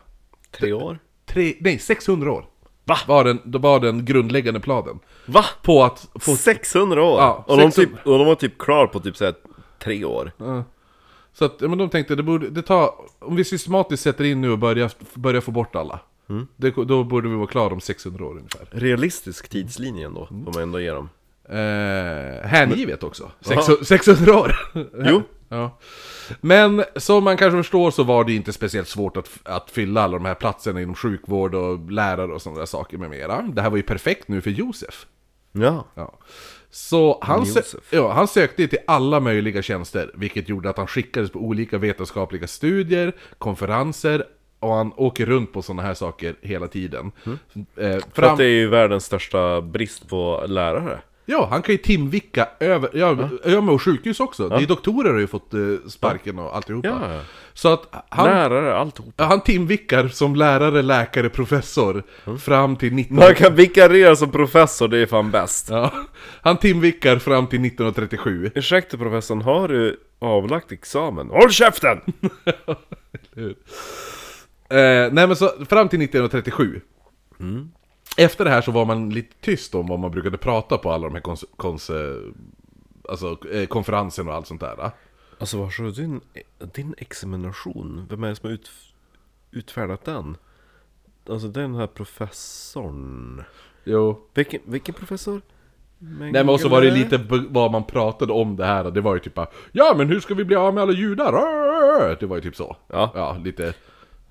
[0.50, 0.98] Tre år?
[1.26, 2.46] Tre, nej, 600 år.
[2.84, 2.96] Va?
[3.06, 4.98] Var den, det var den grundläggande planen.
[5.26, 5.44] Va?
[5.62, 6.36] På att få...
[6.36, 7.20] 600 år?
[7.20, 7.96] Ja, och, de 600.
[7.96, 9.34] typ, och de var typ klar på typ såhär
[9.78, 10.32] tre år.
[11.32, 14.40] Så att, ja, men de tänkte, det borde, det tar, om vi systematiskt sätter in
[14.40, 16.00] nu och börjar, börjar få bort alla.
[16.56, 18.68] Det, då borde vi vara klara om 600 år ungefär.
[18.70, 21.08] Realistisk tidslinje ändå, får man ändå ge dem.
[21.48, 23.30] Eh, hängivet också.
[23.40, 24.52] 600, 600 år.
[25.04, 25.22] Jo.
[25.52, 25.78] ja.
[26.40, 30.18] Men som man kanske förstår så var det inte speciellt svårt att, att fylla alla
[30.18, 33.42] de här platserna inom sjukvård och lärare och sådana där saker med mera.
[33.42, 35.06] Det här var ju perfekt nu för Josef.
[35.52, 35.84] Ja.
[35.94, 36.18] Ja.
[36.70, 41.30] Så han, sö- ja, han sökte till alla möjliga tjänster, vilket gjorde att han skickades
[41.30, 44.24] på olika vetenskapliga studier, konferenser,
[44.60, 47.12] och han åker runt på sådana här saker hela tiden.
[47.26, 47.32] Eh,
[47.76, 51.00] För fram, att det är ju världens största brist på lärare.
[51.24, 54.48] Ja, han kan ju timvicka över, ja, ja och sjukhus också.
[54.48, 56.88] Det är doktorer har ju fått eh, sparken och alltihopa.
[56.88, 57.20] Ja.
[57.54, 59.14] Så att han, Lärare, alltihop.
[59.16, 62.02] han timvickar som lärare, läkare, professor
[62.38, 63.16] fram till 19...
[63.16, 65.68] Man kan vikariera som professor, det är fan bäst.
[65.70, 65.92] Ja,
[66.42, 68.50] han timvickar fram till 1937.
[68.54, 71.28] Ursäkta professorn, har du avlagt examen?
[71.30, 72.00] Håll käften!
[74.68, 76.80] Eh, nej men så, fram till 1937.
[78.16, 81.06] Efter det här så var man lite tyst om vad man brukade prata på alla
[81.06, 81.90] de här kons, kons,
[83.08, 84.90] alltså, eh, konferenserna och allt sånt där.
[85.38, 85.90] Alltså du?
[85.90, 86.20] Din,
[86.58, 88.70] din examination, vem är det som har ut,
[89.50, 90.36] utfärdat den?
[91.28, 93.44] Alltså den här professorn.
[93.84, 94.20] Jo.
[94.34, 95.40] Vilken, vilken professor?
[95.98, 99.20] Nej men också var det lite vad man pratade om det här, det var ju
[99.20, 101.32] typ bara Ja men hur ska vi bli av med alla judar?
[102.20, 102.76] Det var ju typ så.
[102.86, 103.12] Ja.
[103.14, 103.74] Ja, lite.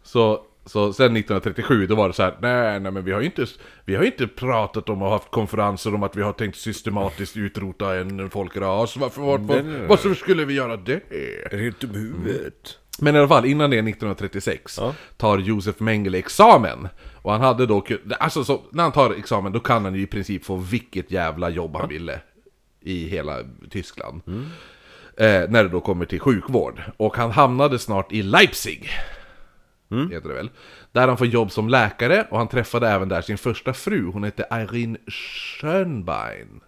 [0.03, 3.25] Så, så sen 1937 då var det så här, nej nej men vi har ju
[3.25, 3.45] inte,
[3.85, 7.95] vi har inte pratat om och haft konferenser om att vi har tänkt systematiskt utrota
[7.95, 8.97] en folkras.
[8.97, 9.87] Varför, var, nej.
[9.87, 11.01] varför skulle vi göra det?
[11.79, 12.77] Dum i huvudet?
[12.99, 14.95] Men i alla fall, innan det 1936 Ja.
[15.17, 16.87] tar Josef Mengele examen.
[17.21, 17.85] Och han hade då,
[18.19, 21.49] alltså så, när han tar examen då kan han ju i princip få vilket jävla
[21.49, 22.19] jobb han ville.
[22.83, 23.37] I hela
[23.69, 24.21] Tyskland.
[25.17, 26.81] Eh, när det då kommer till sjukvård.
[26.97, 28.89] Och han hamnade snart i Leipzig.
[29.91, 30.49] Heter det väl.
[30.91, 34.05] Där han får jobb som läkare och han träffade även där sin första fru.
[34.05, 36.61] Hon hette Irene Schönbein.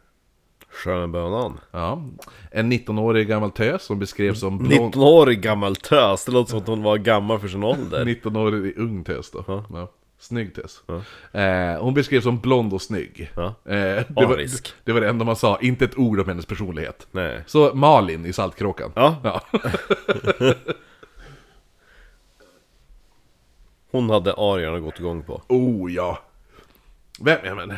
[0.73, 1.59] Sköna bönan.
[1.71, 2.03] Ja,
[2.51, 4.95] en 19-årig gammal tös som beskrevs som blond...
[4.95, 8.05] 19-årig gammal tös, det låter som att hon var gammal för sin ålder.
[8.23, 9.43] 19-årig ung tös då.
[9.47, 9.65] Ja.
[9.73, 9.91] Ja.
[10.19, 10.83] Snygg tös.
[11.31, 13.31] Eh, hon beskrevs som blond och snygg.
[13.35, 13.45] Ja.
[13.45, 14.73] Eh, det, var, Arisk.
[14.83, 17.07] det var det enda man sa, inte ett ord om hennes personlighet.
[17.11, 17.43] Nej.
[17.45, 18.91] Så Malin i Saltkråkan.
[18.95, 19.15] Ja.
[19.23, 19.41] ja.
[23.93, 25.41] Hon hade arierna gått igång på.
[25.47, 26.19] Oh ja.
[27.21, 27.73] Vem, ja men.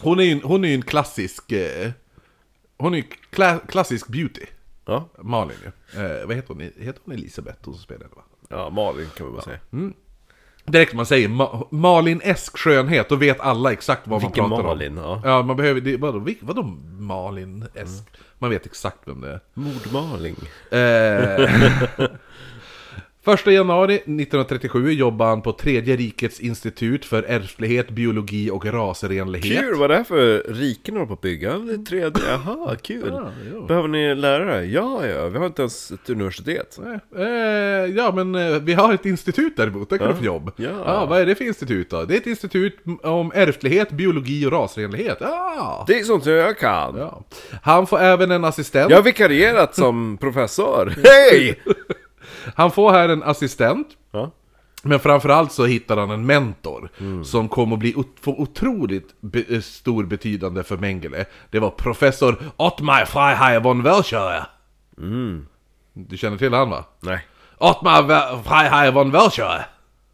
[0.00, 1.52] Hon är ju hon är en klassisk...
[1.52, 1.90] Eh,
[2.78, 4.44] hon är ju kla, klassisk beauty.
[4.84, 6.00] Ja, Malin ju.
[6.04, 6.60] Eh, vad heter hon?
[6.60, 7.58] Heter hon Elisabeth?
[7.64, 8.22] Hon som spelar det va?
[8.48, 9.58] ja Malin kan vi bara säga.
[10.64, 14.98] Direkt man säger Ma- Malin-esk skönhet, då vet alla exakt vad Vilken man pratar Malin,
[14.98, 15.04] om.
[15.04, 15.20] ja.
[15.24, 15.80] Ja, man behöver...
[15.80, 16.62] Det, vadå, vadå
[16.98, 18.02] Malin-esk?
[18.38, 19.40] Man vet exakt vem det är.
[19.54, 20.36] Mordmaling.
[20.70, 21.50] Eh,
[23.34, 29.60] 1 januari 1937 jobbade han på Tredje rikets institut för ärftlighet, biologi och rasrenlighet.
[29.60, 31.58] Kul, vad är det här för riken håller på att bygga?
[31.58, 33.12] Det tredje, jaha, kul.
[33.54, 33.60] Ja.
[33.68, 34.64] Behöver ni lärare?
[34.64, 36.78] Ja, ja, vi har inte ens ett universitet.
[37.16, 37.24] Eh,
[37.96, 40.50] ja, men eh, vi har ett institut däremot, där kan du få jobb.
[40.56, 41.06] Ja.
[41.06, 42.04] vad är det för institut då?
[42.04, 45.18] Det är ett institut om ärftlighet, biologi och rasrenlighet.
[45.20, 45.84] Ja!
[45.86, 46.96] Det är sånt som jag kan.
[46.96, 47.24] ja.
[47.62, 48.90] Han får även en assistent.
[48.90, 50.94] Jag har vikarierat som professor.
[51.04, 51.58] Hej!
[52.56, 53.88] Han får här en assistent.
[54.10, 54.30] Ja.
[54.82, 56.90] Men framförallt så hittar han en mentor
[57.24, 61.24] som kommer att bli få otroligt be- eh, stor betydande för Mengele.
[61.50, 64.46] Det var professor Ottmar Freiherr von Welschauer.
[65.92, 66.84] Du känner till han va?
[67.00, 67.26] Nej.
[67.58, 69.66] Ottmar Freiherr von Welschauer.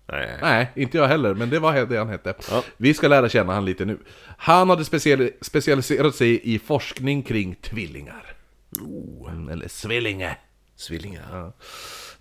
[0.07, 0.38] Nej.
[0.42, 2.35] Nej, inte jag heller, men det var det han hette.
[2.51, 2.62] Ja.
[2.77, 3.99] Vi ska lära känna han lite nu.
[4.38, 8.25] Han hade speciali- specialiserat sig i forskning kring tvillingar.
[9.29, 10.37] Mm, Eller svillinge.
[10.77, 11.53] Svillingar.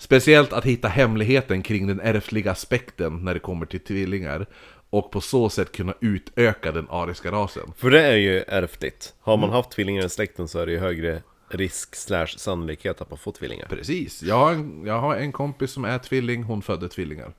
[0.04, 4.46] Speciellt att hitta hemligheten kring den ärftliga aspekten när det kommer till tvillingar.
[4.90, 7.74] Och på så sätt kunna utöka den ariska rasen.
[7.78, 9.14] För det är ju ärftligt.
[9.20, 13.10] Har man haft tvillingar i släkten så är det ju högre risk slash sannolikhet att
[13.10, 13.68] man får tvillingar.
[13.68, 17.34] Precis, jag har, en, jag har en kompis som är tvilling, hon födde tvillingar.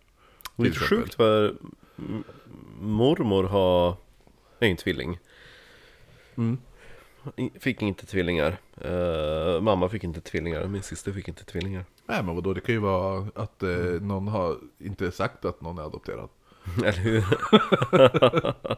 [0.57, 0.99] Det är exempel.
[0.99, 1.55] sjukt för
[2.81, 3.97] mormor har...
[4.61, 5.19] är en tvilling.
[6.37, 6.57] I-
[7.61, 8.57] Fick inte tvillingar.
[8.81, 10.67] Eh, mamma fick inte tvillingar.
[10.67, 11.85] Min syster fick inte tvillingar.
[12.07, 15.79] Nej men vadå, det kan ju vara att eh, någon har inte sagt att någon
[15.79, 16.29] är adopterad.
[16.85, 17.25] Eller hur?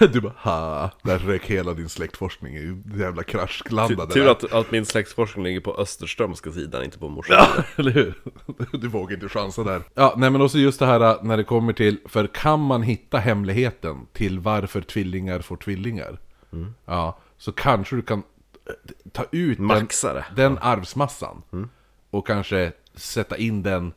[0.12, 4.86] Du bara ha, där rök hela din släktforskning i jävla kraschlandade Tur att, att min
[4.86, 7.36] släktforskning ligger på Österströmska sidan, inte på morsan.
[7.38, 8.14] Ja, eller hur?
[8.72, 9.82] Du vågar inte chansa där.
[9.94, 13.18] Ja, nej men också just det här när det kommer till, för kan man hitta
[13.18, 16.18] hemligheten till varför tvillingar får tvillingar?
[16.86, 18.74] Ja, så kanske du kan eh,
[19.12, 20.24] ta ut den, Maxa det.
[20.36, 21.42] den arvsmassan.
[22.10, 23.92] Och kanske sätta in den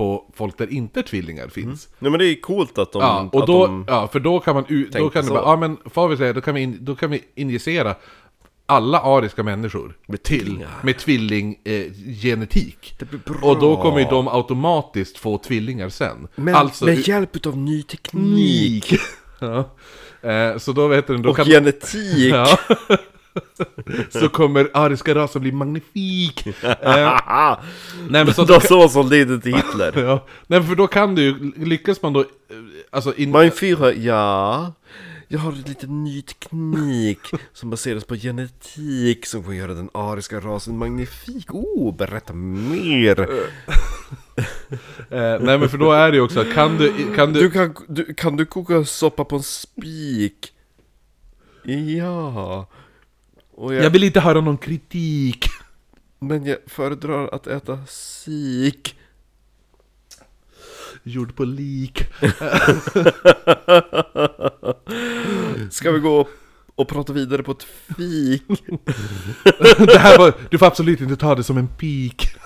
[0.00, 1.88] på folk där inte tvillingar finns.
[1.98, 3.02] Nej men det är coolt att de...
[3.02, 5.34] Ja, och att då, de ja, för då kan man då kan så.
[5.34, 7.94] bara, ja men får vi säga, då kan vi, in, då kan vi injicera
[8.66, 10.70] alla ariska människor med, till, tvillingar.
[10.82, 12.94] med tvillinggenetik.
[13.00, 13.06] Eh,
[13.42, 16.28] och då kommer ju de automatiskt få tvillingar sen.
[16.34, 18.94] Men alltså, med hjälp utav ny teknik
[19.40, 19.70] ja.
[20.30, 21.46] eh, så då vet du, då och kan...
[21.46, 22.34] genetik.
[22.34, 22.58] Ja.
[24.10, 26.46] så kommer ariska rasen bli magnifik.
[26.46, 27.58] Eh,
[28.08, 29.92] nej men så, som var som ledde till Hitler.
[30.04, 32.26] ja, nej, för då kan du ju, lyckas man då, eh,
[32.90, 34.72] alltså in, Mein Führer, ja.
[35.32, 37.18] Jag har lite ny teknik
[37.52, 41.54] som baseras på genetik som får göra den ariska rasen magnifik.
[41.54, 43.20] Oh, berätta mer!
[45.10, 47.74] eh, nej men för då är det ju också, kan du, kan du, Du kan,
[47.88, 50.52] du, kan du koka soppa på en spik?
[51.64, 52.66] Ja.
[53.60, 55.46] Och jag, jag vill inte höra någon kritik.
[56.18, 58.98] Men jag föredrar att äta sik.
[61.02, 61.98] Gjord på lik.
[65.70, 66.28] Ska vi gå
[66.74, 68.42] och prata vidare på ett fik?
[69.78, 72.36] det här var, du får absolut inte ta det som en pik.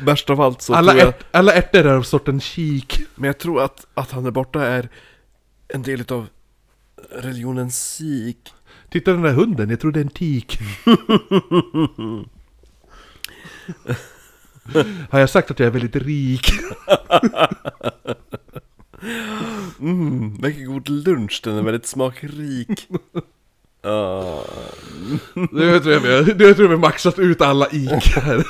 [0.00, 3.00] Värst av allt så Alla, tror jag, ärt, alla ärtor är av sorten kik.
[3.14, 4.88] men jag tror att, att han är borta är
[5.72, 6.26] en del av
[7.10, 8.52] religionen sik.
[8.90, 10.58] Titta den där hunden, jag tror det är en tik.
[15.10, 16.46] Har jag sagt att jag är väldigt rik?
[19.80, 22.88] Mm, vilken god lunch, den är väldigt smakrik.
[25.34, 28.44] Nu tror jag vi, har- nu tror jag vi maxat ut alla ik här.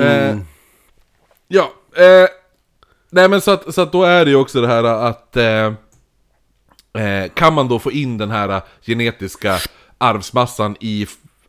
[0.00, 0.38] Eh,
[1.48, 2.28] ja, eh,
[3.10, 5.72] nej men så att, så att då är det ju också det här att eh,
[7.02, 9.58] eh, kan man då få in den här genetiska
[9.98, 11.06] arvsmassan i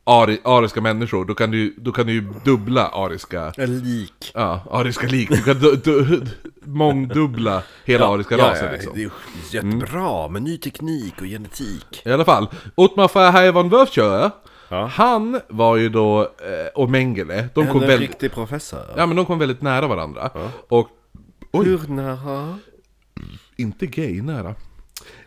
[0.07, 4.31] ari, ariska människor, då kan du, då kan du ju dubbla ariska, lik.
[4.33, 6.21] ja, ariska lik, du kan du, du,
[6.63, 8.91] mångdubbla hela ariska rasen liksom.
[8.95, 9.11] Det är
[9.51, 12.01] jättebra med ny teknik och genetik.
[12.05, 14.31] I alla fall, Ottmar Freiherr von Wölfschauer,
[14.69, 14.85] Ja.
[14.85, 18.79] han var ju då, eh, och Mengele, de kom, En väldigt, riktig professor.
[18.97, 20.31] ja, men de kom väldigt nära varandra.
[20.69, 20.89] Och
[21.51, 22.59] Hur nära?
[23.55, 24.55] inte gay nära.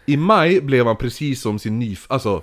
[0.06, 1.96] I maj blev han precis som sin ny...
[2.08, 2.42] Alltså...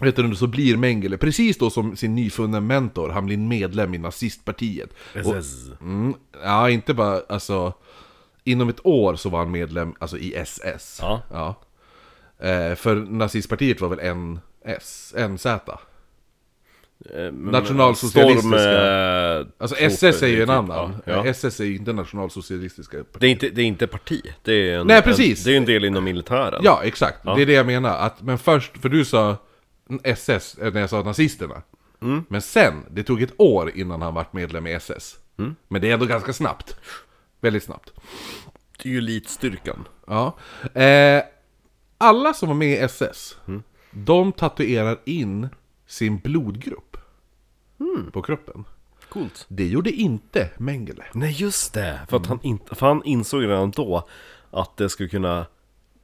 [0.00, 3.98] Vet du, så blir Mengele precis då som sin nyfunna mentor, han blir medlem i
[3.98, 4.90] nazistpartiet.
[5.24, 5.70] Och, SS.
[5.80, 7.72] mm, ja, inte bara alltså...
[8.46, 10.98] Inom ett år så var han medlem alltså, i SS.
[11.00, 11.22] Ja.
[11.30, 11.54] ja.
[12.48, 13.98] Eh, för nazistpartiet var väl
[14.64, 15.46] NS, NZ?
[15.46, 15.56] Eh,
[17.14, 18.48] men- Nationalsocialistiska.
[18.58, 20.96] Storm, eh, Alltså SS är ju en typ, annan.
[21.06, 21.26] Ja, ja.
[21.26, 24.86] SS är ju inte nationalsocialistiska Det, är inte, det är inte parti, det är en,
[24.86, 25.38] Nej, precis.
[25.38, 26.60] En, det är en del inom militären.
[26.64, 27.18] Ja, exakt.
[27.24, 27.98] Det är det jag menar.
[27.98, 29.36] Att, men först, för du sa
[30.02, 31.62] SS eh, när jag sa nazisterna.
[32.02, 32.24] Mm.
[32.28, 35.16] Men sen, det tog ett år innan han vart medlem i SS.
[35.38, 35.56] Mm.
[35.68, 36.76] Men det är ändå ganska snabbt.
[37.40, 37.92] Väldigt snabbt.
[38.82, 39.88] Det är ju elitstyrkan.
[40.06, 40.36] Ja.
[40.80, 41.22] Eh,
[41.98, 43.62] alla som var med i SS, Mm.
[43.94, 45.48] De tatuerar in
[45.86, 46.96] sin blodgrupp
[47.80, 48.10] Mm.
[48.10, 48.64] på kroppen.
[49.08, 49.46] Coolt.
[49.48, 51.04] Det gjorde inte Mengele.
[51.12, 54.08] Nej just det, för, att han inte, för han insåg redan då
[54.50, 55.46] att det skulle kunna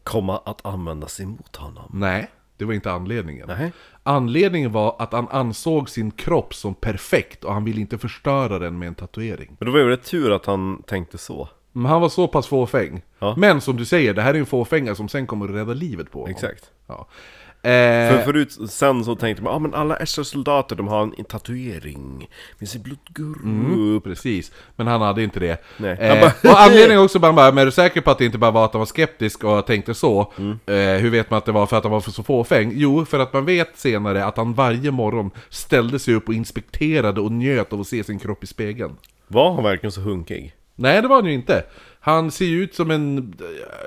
[0.05, 1.90] komma att användas emot honom.
[1.94, 3.48] Nej, det var inte anledningen.
[3.59, 3.72] Nej.
[4.03, 8.79] Anledningen var att han ansåg sin kropp som perfekt och han ville inte förstöra den
[8.79, 9.57] med en tatuering.
[9.59, 11.48] Men då var det väl tur att han tänkte så.
[11.72, 13.03] Men han var så pass fåfäng.
[13.18, 13.35] Ja.
[13.37, 16.11] Men som du säger, det här är en fåfänga som sen kommer att rädda livet
[16.11, 16.31] på honom.
[16.31, 16.70] Exakt.
[16.87, 17.09] Ja.
[17.62, 17.70] Eh,
[18.11, 22.68] För förut, sen så tänkte man, ah, men alla SS-soldater de har en tatuering med
[22.68, 24.05] sin blodgrupp.
[24.05, 25.62] Precis, men han hade inte det.
[25.85, 28.38] Eh, bara- och anledningen också bara, bara, men är du säker på att det inte
[28.38, 30.33] bara var att han var skeptisk och tänkte så?
[30.38, 30.51] Mm.
[30.66, 32.73] Eh, hur vet man att det var för att han var så fåfäng?
[32.75, 37.20] Jo, för att man vet senare att han varje morgon ställde sig upp och inspekterade
[37.20, 38.96] och njöt av att se sin kropp i spegeln.
[39.29, 40.55] Var han verkligen så hunkig?
[40.77, 41.64] Nej, det var han ju inte.
[42.01, 43.18] Han ser ju ut som en...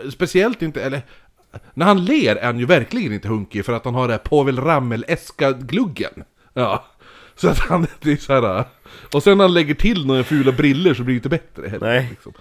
[0.04, 1.02] eh, Speciellt inte, eller...
[1.74, 4.20] När han ler är han ju verkligen inte hunkig för att han har det här
[4.20, 6.24] Povel Ramel-eska gluggen.
[6.54, 6.86] Ja.
[7.36, 8.66] Så att han, det är så här.
[9.14, 11.88] Och sen när han lägger till några fula briller så blir det inte bättre heller.
[11.88, 12.08] Nej.
[12.10, 12.34] Liksom.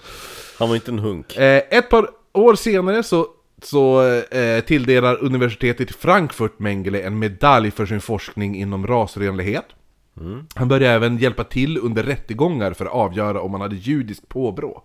[0.59, 1.37] Han var inte en hunk.
[1.37, 3.27] Eh, ett par år senare så,
[3.63, 9.67] så eh, tilldelar universitetet i Frankfurt Mengele en medalj för sin forskning inom rasrenlighet.
[10.55, 14.83] Han började även hjälpa till under rättegångar för att avgöra om han hade judiskt påbrå.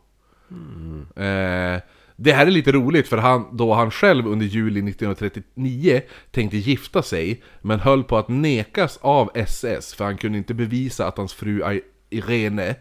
[1.15, 1.81] Eh,
[2.19, 6.01] det här är lite roligt för han, då han själv under juli 1939
[6.32, 11.08] tänkte gifta sig, men höll på att nekas av SS för han kunde inte bevisa
[11.08, 12.75] att hans fru Irene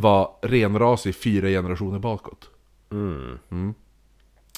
[0.00, 2.50] var renrasig fyra generationer bakåt.
[2.92, 3.74] Mm.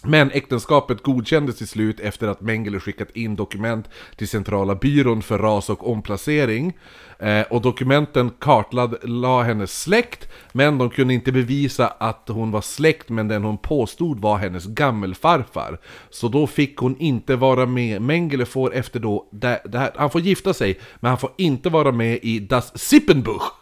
[0.03, 5.39] Men äktenskapet godkändes till slut efter att Mengele skickat in dokument till Centrala byrån för
[5.39, 6.79] ras och omplacering.
[7.19, 13.09] Eh, och dokumenten kartlade hennes släkt, men de kunde inte bevisa att hon var släkt
[13.09, 15.81] med den hon påstod var hennes gammelfarfar.
[16.11, 18.03] Så då fick hon inte vara med.
[18.03, 21.69] Mengele får efter då, det, det här, han får gifta sig, men han får inte
[21.69, 23.60] vara med i Das Sippenbuch.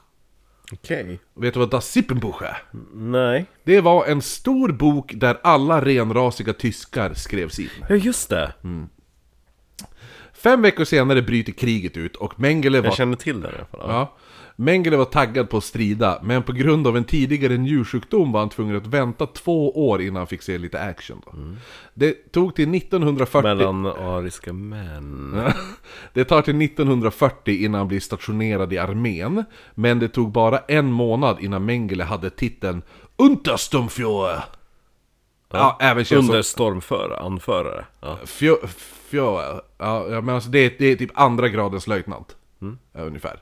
[0.72, 1.18] Okej.
[1.35, 2.62] Vet du vad Das Sippenbuch är?
[2.94, 3.46] Nej.
[3.64, 7.68] Det var en stor bok där alla renrasiga tyskar skrevs in.
[7.88, 8.52] Ja just det.
[10.33, 13.66] Fem veckor senare bryter kriget ut och Mengele var, Jag känner till det i alla
[13.66, 13.90] fall.
[13.90, 14.16] ja,
[14.60, 18.48] Mengele var taggad på att strida, men på grund av en tidigare njursjukdom var han
[18.48, 21.22] tvungen att vänta två år innan han fick se lite action.
[21.26, 21.32] Då.
[21.94, 23.42] Det tog till 1940...
[23.42, 25.42] Mellan ariska män.
[26.12, 29.44] Det tar till 1940 innan han blir stationerad i armén,
[29.74, 32.82] men det tog bara en månad innan Mengele hade titeln
[33.16, 34.44] Untersturmführer.
[35.50, 37.84] Ja, även känd som Under stormförare, anförare.
[38.00, 38.18] Ja.
[38.24, 38.54] Fjö,
[39.10, 39.22] fjö,
[39.78, 42.36] ja, ja, men alltså det, är, det är typ andra gradens löjtnant.
[42.92, 43.40] Ja, ungefär.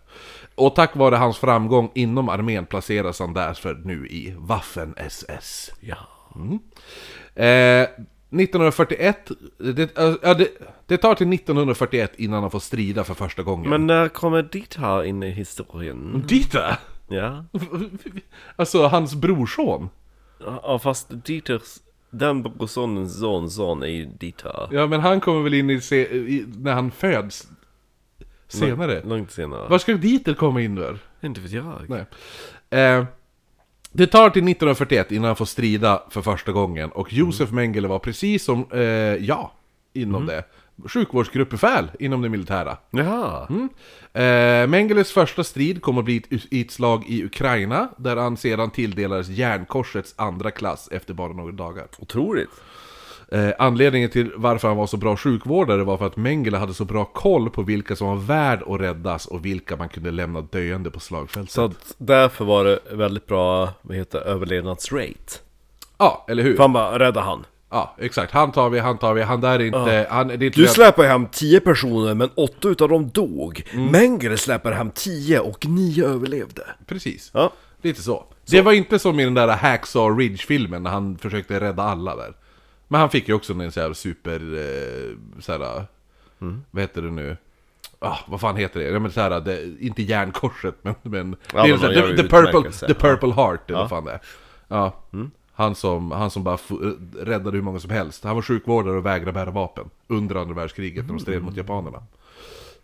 [0.57, 5.71] Och tack vare hans framgång inom armén placeras han därför nu i Waffen-SS.
[5.81, 5.97] ja.
[7.35, 7.89] Eh,
[8.31, 10.49] 1941, det, äh, det,
[10.87, 13.71] det tar till 1941 innan han får strida för första gången.
[13.71, 16.25] Men när kommer dit här in i historien?
[16.29, 16.77] Dieter!
[17.09, 17.45] Ja.
[18.57, 19.89] Alltså hans brorson.
[20.39, 21.77] Ja fast Dieters,
[22.11, 24.69] den brorsonens son, son är ju Dieter.
[24.71, 27.49] Ja men han kommer väl in i, se, i när han föds
[28.49, 29.03] senare.
[29.05, 29.69] Långt senare.
[29.69, 30.99] Var ska Dieter komma in där?
[31.21, 31.83] Inte vet jag.
[31.89, 32.05] Nej.
[32.81, 33.05] Eh,
[33.93, 37.99] det tar till 1941 innan han får strida för första gången och Josef Mengele var
[37.99, 39.53] precis som, eh, ja,
[39.93, 40.45] inom det.
[40.85, 42.77] Sjukvårdsgruppbefäl inom det militära.
[42.91, 43.49] Jaha.
[44.13, 48.71] Eh, Mengeles första strid kommer att bli ett, ett slag i Ukraina, där han sedan
[48.71, 51.87] tilldelades järnkorsets andra klass efter bara några dagar.
[51.99, 52.51] Otroligt.
[53.33, 56.85] Eh, anledningen till varför han var så bra sjukvårdare var för att Mengele hade så
[56.85, 60.91] bra koll på vilka som var värd att räddas och vilka man kunde lämna döende
[60.91, 61.51] på slagfältet.
[61.51, 65.39] Så att därför var det väldigt bra, vad heter överlevnadsrate.
[65.99, 66.57] Ja, eller hur?
[66.57, 67.45] För han bara, rädda han.
[67.71, 68.33] Ja, exakt.
[68.33, 70.07] Han tar vi, han tar vi, han där är inte...
[70.11, 73.63] Han, det är inte Du släpar hem 10 personer men 8 utav dem dog.
[73.73, 73.87] Mm.
[73.87, 76.63] Mengele släpar hem 10 och 9 överlevde.
[76.87, 77.31] Precis.
[77.35, 77.53] Ja.
[77.83, 78.25] Lite så.
[78.51, 82.33] Det var inte som i den där Hacksaw Ridge-filmen när han försökte rädda alla där.
[82.89, 84.41] Men han fick ju också en sån här super...
[84.41, 85.87] Eh, såhär...
[86.71, 87.37] Vad heter det nu?
[87.99, 88.87] Ah, vad fan heter det?
[88.87, 90.95] Ja, men såhär, det, inte järnkorset men...
[91.03, 93.89] men Ja, det är men man gör the, the, purple, the purple heart eller vad
[93.89, 94.21] fan det är.
[94.69, 94.93] Ja.
[95.53, 96.59] Han, som, han som bara
[97.21, 98.25] räddade hur många som helst.
[98.25, 99.91] Han var sjukvårdare och vägrade bära vapen.
[100.07, 102.03] Under andra världskriget när de stred mot japanerna.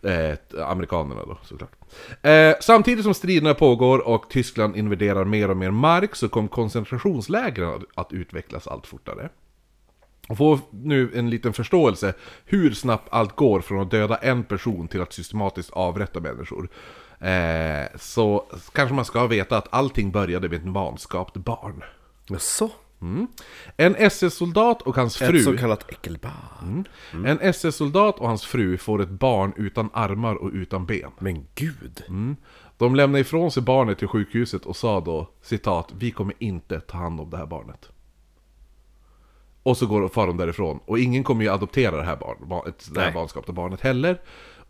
[0.03, 1.71] Eh, amerikanerna då såklart.
[2.23, 7.75] Eh, samtidigt som striderna pågår och Tyskland invaderar mer och mer mark så kom koncentrationslägren
[7.75, 9.29] att, att utvecklas allt fortare.
[10.29, 12.15] Och få nu en liten förståelse
[12.45, 16.69] hur snabbt allt går från att döda en person till att systematiskt avrätta människor.
[17.21, 21.83] Eh, så kanske man ska veta att allting började med ett vanskapt barn.
[22.27, 22.71] Jaså?
[23.77, 25.39] En SS-soldat och hans fru...
[25.39, 26.89] Ett så kallat äckelbarn.
[27.13, 31.11] En SS-soldat och hans fru får ett barn utan armar och utan ben.
[31.19, 32.03] Men gud!
[32.79, 36.99] De lämnar ifrån sig barnet till sjukhuset och sa då citat Vi kommer inte ta
[36.99, 37.92] hand om det här barnet.
[39.63, 40.81] Och så går far de därifrån.
[40.85, 44.21] Och ingen kommer ju adoptera det här, barn, ba- det här vanskapta barnet heller.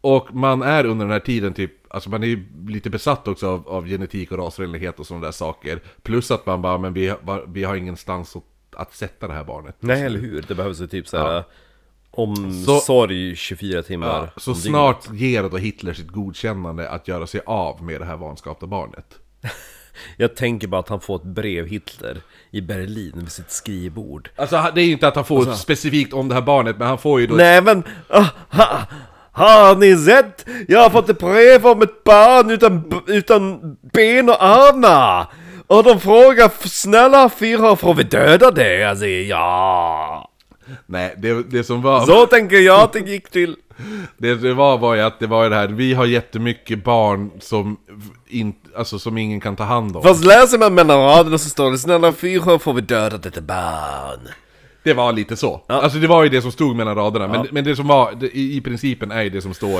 [0.01, 3.49] Och man är under den här tiden typ, alltså man är ju lite besatt också
[3.49, 5.81] av, av genetik och rasrenlighet och sådana där saker.
[6.03, 8.43] Plus att man bara, men vi, har- vi har ingenstans att,
[8.77, 9.77] att sätta det här barnet.
[9.81, 10.45] Nej, eller hur?
[10.49, 11.45] Det behövs ju typ såhär Ja.
[12.11, 14.71] omsorg 24 timmar Ja, så om dygnet.
[14.71, 19.19] snart ger då Hitler sitt godkännande att göra sig av med det här vanskapta barnet.
[20.17, 22.21] Jag tänker bara att han får ett brev Hitler
[22.55, 24.31] i Berlin vid sitt skrivbord.
[24.37, 26.99] Alltså det är ju inte att han får specifikt om det här barnet, men han
[26.99, 27.35] får ju då...
[27.35, 28.69] Nej men, ah, ha,
[29.33, 30.47] har ni sett?
[30.69, 33.61] Jag har fått ett brev om ett barn utan, utan
[33.93, 35.27] ben och armar!
[35.67, 38.75] Och de frågar, "F- snälla fyra, får vi döda det?
[38.79, 40.29] Jag säger ja!
[40.87, 42.07] Nej, det, det som var...
[42.07, 43.57] Så tänker jag att det gick till.
[44.19, 47.77] Det, det var var ju att det var det här, vi har jättemycket barn som,
[48.29, 50.03] in, alltså, som ingen kan ta hand om.
[50.03, 54.29] Fast läser man mellan raderna så står det, snälla fyra, får vi döda detta barn?
[54.83, 55.61] Det var lite så.
[55.67, 58.27] Alltså det var ju det som stod mellan raderna, men, men det som var, det,
[58.27, 59.79] i, i principen är ju det som står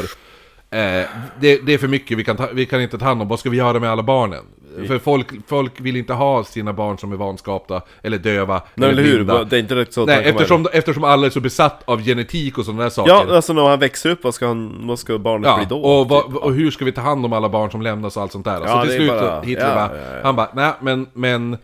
[0.73, 1.05] eh,
[1.41, 3.41] det, det är för mycket, vi kan, ta, vi kan inte ta hand om, vad
[3.41, 4.45] ska vi göra med alla barnen?
[4.87, 9.03] För folk, folk vill inte ha sina barn som är vanskapta, eller döva, Nej eller
[9.03, 9.15] hur?
[9.15, 9.45] blinda.
[9.45, 12.65] Det är inte rätt så Nej, eftersom, eftersom alla är så besatt av genetik och
[12.65, 13.13] sådana där saker.
[13.13, 15.83] Ja, alltså när han växer upp, vad ska, han, vad ska barnet Ja, bli då?
[15.83, 16.35] och, vad, typ?
[16.37, 18.61] och hur ska vi ta hand om alla barn som lämnas och allt sånt där?
[18.67, 20.21] Ja, så till slut bara- så Hitler ja, bara, ja, ja.
[20.23, 21.59] han bara, nej men, men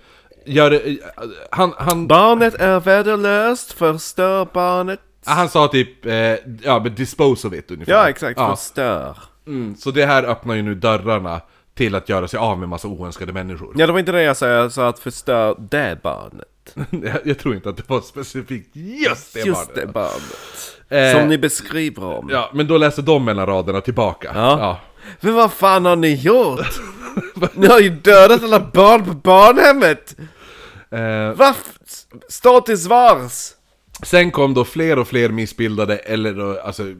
[0.47, 0.83] gör
[1.51, 5.01] han, han, Barnet är värdelöst, förstör barnet.
[5.27, 6.13] han sa typ, eh,
[6.63, 7.93] ja men dispose of it ungefär.
[7.93, 9.17] Ja exakt, Ja, förstör.
[9.47, 11.41] mm, så det här öppnar ju nu dörrarna
[11.79, 13.73] till att göra sig av med massa oönskade människor.
[13.77, 16.75] Ja det var inte det jag sa, sa att förstör det barnet.
[16.91, 19.75] jag, jag tror inte att det var specifikt just det Just barnet.
[19.75, 21.15] det barnet.
[21.15, 22.29] Eh, Som ni beskriver om.
[22.33, 24.31] Ja, men då läser de mellan raderna tillbaka.
[24.35, 24.81] Ja.
[25.21, 26.81] Men vad fan har ni gjort?
[27.55, 30.17] ni har ju dödat alla barn på barnhemmet!
[30.91, 31.55] Eh, Va?
[32.29, 33.51] Stå till svars!
[34.03, 36.95] Sen kom då fler och fler missbildade, eller då, alltså...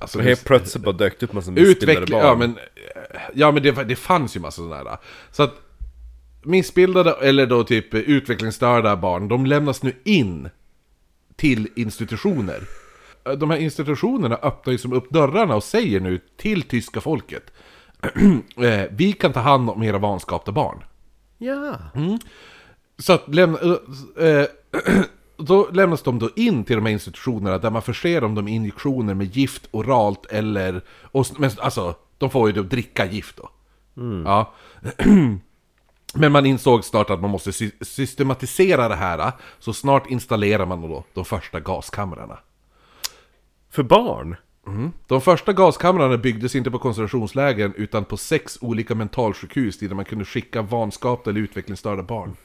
[0.00, 2.24] alltså Helt plötsligt bara dök upp massa missbildade barn.
[2.24, 2.58] ja men,
[3.34, 4.98] ja, men det, det fanns ju massa sådana här.
[5.30, 5.54] Så att
[6.42, 10.48] missbildade eller då typ utvecklingsstörda barn, de lämnas nu in
[11.36, 12.62] till institutioner.
[13.36, 17.52] De här institutionerna öppnar ju som upp dörrarna och säger nu till tyska folket
[18.56, 20.84] eh, Vi kan ta hand om era vanskapta barn.
[21.38, 21.78] Ja.
[22.98, 23.58] Så att lämna,
[24.18, 24.46] eh, eh,
[25.36, 29.14] då lämnas de då in till de här institutionerna där man förser dem med injektioner
[29.14, 30.82] med gift oralt eller...
[31.02, 33.50] Och, men, alltså, de får ju då dricka gift då.
[34.24, 34.52] Ja.
[36.16, 40.80] Men man insåg snart att man måste sy- systematisera det här, så snart installerar man
[40.80, 42.38] då de första gaskamrarna.
[43.70, 44.36] För barn?
[45.06, 50.24] De första gaskamrarna byggdes inte på koncentrationslägren utan på sex olika mentalsjukhus dit man kunde
[50.24, 52.36] skicka vanskapta eller utvecklingsstörda barn.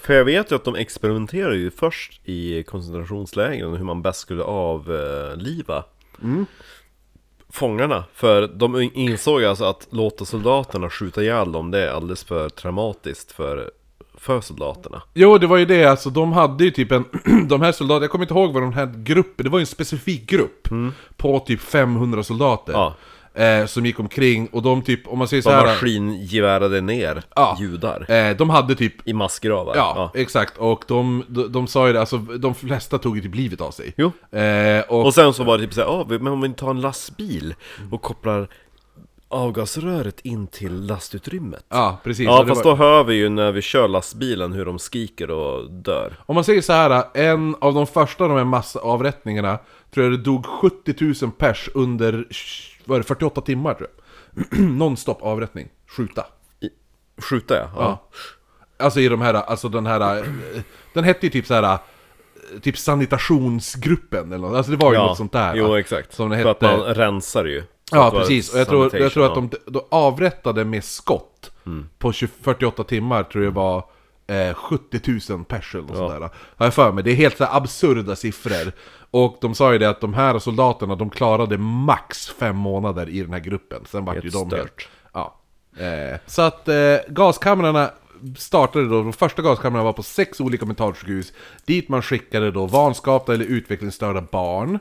[0.00, 4.42] För jag vet ju att de experimenterar ju först i koncentrationslägren hur man bäst skulle
[4.42, 5.84] avliva
[7.48, 8.04] fångarna.
[8.12, 13.32] För de insåg alltså att låta soldaterna skjuta ihjäl dem, det är alldeles för traumatiskt
[13.32, 13.70] för,
[14.26, 15.02] för soldaterna.
[15.14, 17.04] Jo, det var ju det, alltså de hade ju typ en...
[17.48, 19.66] de här soldaterna, jag kommer inte ihåg vad de här gruppen, det var ju en
[19.66, 20.68] specifik grupp
[21.16, 22.72] på typ 500 soldater.
[22.72, 22.94] Ja.
[23.34, 25.66] Eh, som gick omkring och de typ, om man säger så De här...
[25.66, 27.56] maskingevärade ner Ja.
[27.60, 29.08] judar Eh, de hade typ...
[29.08, 29.76] i massgravar.
[29.76, 30.58] Ja, exakt.
[30.58, 33.70] Och de, de, de sa ju det, alltså de flesta tog ju typ livet av
[33.70, 33.94] sig.
[33.96, 34.38] Jo.
[34.38, 36.80] Eh, och, Och sen så var det typ såhär, ah, men om vi tar en
[36.80, 37.54] lastbil
[37.90, 38.48] och kopplar
[39.36, 41.64] avgasröret in till lastutrymmet.
[41.68, 42.24] ja, precis.
[42.24, 45.70] Ja, fast var- då hör vi ju när vi kör lastbilen hur de skriker och
[45.70, 46.16] dör.
[46.26, 49.58] Om man säger så här, en av de första av de här massavrättningarna
[49.94, 52.24] tror jag det dog 70 000 pers under
[52.84, 54.58] vad är det, 48 timmar tror jag.
[54.60, 55.68] Non-stop avrättning.
[55.96, 56.26] Skjuta.
[56.60, 56.68] I,
[57.22, 57.70] skjuta ja.
[57.76, 58.08] ja.
[58.78, 60.24] Alltså i de här, alltså den här,
[60.94, 61.78] den hette ju typ så här
[62.62, 66.14] Typ sanitationsgruppen eller något, alltså det var ju Ja, något sånt där Jo exakt.
[66.14, 67.62] Som det För att hette man rensar ju.
[67.92, 71.32] Ja precis, och jag tror, jag tror att de, de avrättade med skott
[71.66, 71.88] Mm.
[71.98, 73.84] På 20, 48 timmar tror jag var
[74.26, 76.20] eh, 70 000 pers eller något sådär.
[76.56, 77.04] Har jag för mig.
[77.04, 78.72] Det är helt så absurda siffror.
[79.10, 83.22] Och de sa ju det att de här soldaterna, de klarade max fem månader i
[83.22, 83.84] den här gruppen.
[83.90, 84.52] Sen vart ju de stört.
[84.52, 84.88] helt...
[85.12, 85.36] Ja.
[85.78, 87.90] Eh, så att eh, gaskamrarna
[88.38, 91.32] startade då, de första gaskamrarna var på sex olika mentalsjukhus
[91.64, 94.78] Dit man skickade då vanskapta eller utvecklingsstörda barn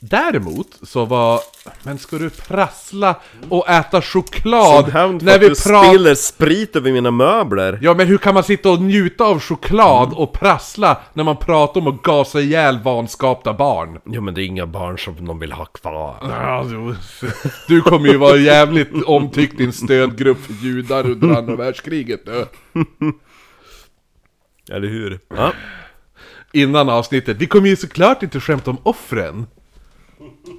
[0.00, 1.40] Däremot så var,
[1.82, 3.14] men ska du prassla
[3.48, 5.88] och äta choklad Som när vi du pratar...
[5.88, 7.78] spiller sprit över mina möbler.
[7.82, 11.80] Ja men hur kan man sitta och njuta av choklad och prassla när man pratar
[11.80, 13.98] om att gasa ihjäl vanskapta barn?
[14.04, 16.16] Ja men det är inga barn som de vill ha kvar.
[16.22, 16.96] Ja, du,
[17.68, 22.46] du kommer ju vara jävligt omtyckt i en stödgrupp för judar under andra världskriget nu.
[24.70, 25.18] Eller hur?
[25.28, 25.52] Ja.
[26.52, 29.46] Innan avsnittet, vi kommer ju såklart inte skämta om offren.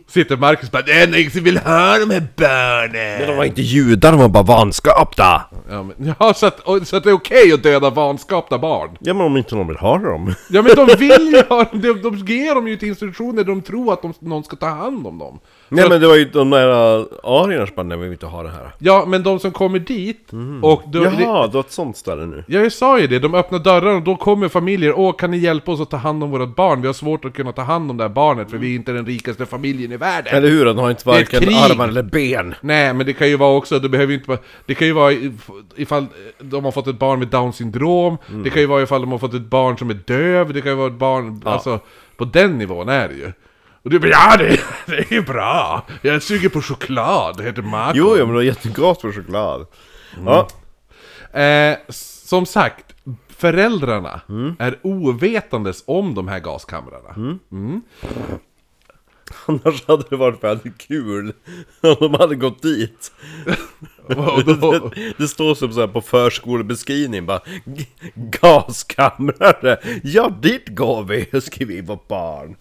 [0.07, 3.43] Sitter Marcus bara 'Det är ingen som vill ha de här barnen' Men de var
[3.45, 5.41] inte judar, de var bara vanskapta.
[5.69, 8.97] Ja, men, ja så, att, och- så att det är okej att döda vanskapta barn?
[8.99, 10.33] Ja men om inte de vill ha dem.
[10.49, 13.61] Ja men de vill ju ha de, de ger dem ju till institutioner där de
[13.61, 15.39] tror att de, någon ska ta hand om dem.
[15.69, 18.25] Nej men det var ju de där uh, arierna som bara, nej vi vill inte
[18.25, 18.71] ha det här.
[18.79, 20.83] Ja, men de som kommer dit och...
[20.87, 22.43] Då, det, Jaha, du har ett sånt ställe nu.
[22.47, 25.37] Ja, jag sa ju det, de öppnar dörrarna och då kommer familjer Åh, kan ni
[25.37, 26.81] hjälpa oss att ta hand om vårt barn?
[26.81, 28.91] Vi har svårt att kunna ta hand om det här barnet för vi är inte
[28.91, 30.65] den rikaste familjen i världen Eller hur?
[30.65, 31.55] De har inte är ett varken krig.
[31.55, 32.55] armar eller ben.
[32.61, 34.93] Nej, men det kan ju vara också, det behöver ju inte vara Det kan ju
[34.93, 36.05] vara if- ifall
[36.39, 39.19] de har fått ett barn med down syndrom Det kan ju vara ifall de har
[39.19, 41.79] fått ett barn som är döv Det kan ju vara ett barn, alltså
[42.17, 43.31] På den nivån är det ju
[43.87, 45.85] Och du bara ja, det, det är bra!
[46.01, 49.67] Jag suger på choklad, det heter Marco Jo, ja men det var jättegott för choklad.
[50.25, 50.47] Ja.
[51.39, 52.85] Eh, som sagt,
[53.29, 54.21] föräldrarna
[54.59, 57.39] är ovetandes om de här gaskamrarna.
[59.45, 61.33] Annars hade det varit väldigt kul
[61.81, 63.11] om de hade gått dit.
[64.07, 67.85] Och då, Det, det står som så här på förskolebeskrivningen bara "G-
[68.15, 69.77] Gaskamrare!
[70.03, 71.41] Ja, dit går vi!
[71.41, 72.55] skriver vi på barn.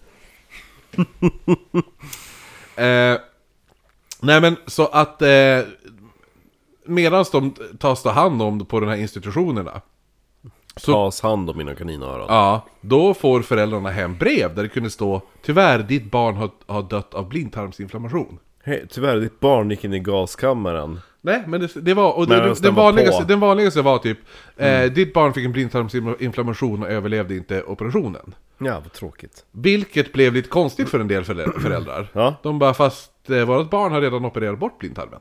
[2.75, 3.17] eh,
[4.21, 5.59] nej men så att eh,
[6.85, 9.81] medan de tas ta hand om på de här institutionerna
[10.75, 12.25] Så- Tas hand om mina kaninöron.
[12.29, 16.83] Ja, då får föräldrarna hem brev där det kunde stå Tyvärr, ditt barn har, har
[16.83, 18.39] dött av blindtarmsinflammation.
[18.67, 20.99] Hej, tyvärr, ditt barn gick in i gaskammaren.
[21.21, 22.17] Nej, men det, det var...
[22.17, 23.27] Och det, den den, vanligaste, på.
[23.27, 24.17] den vanligaste var typ
[24.57, 28.35] eh, Ditt barn fick en blindtarmsinflammation och överlevde inte operationen.
[28.57, 29.45] Ja, vad tråkigt.
[29.51, 32.07] Vilket blev lite konstigt för en del förä- föräldrar.
[32.13, 32.35] Ja.
[32.43, 35.19] De bara, fast eh, vårt barn har redan opererat bort blindtarmen.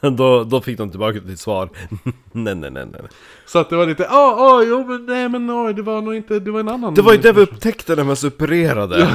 [0.16, 1.68] Då, då fick de tillbaka till svar.
[2.32, 3.02] nej, nej, nej, nej.
[3.46, 6.14] Så att det var lite, åh, åh, jo men nej men oj, det var nog
[6.14, 6.94] inte, det var en annan...
[6.94, 9.08] Det var ju det vi upptäckte när vi separerade.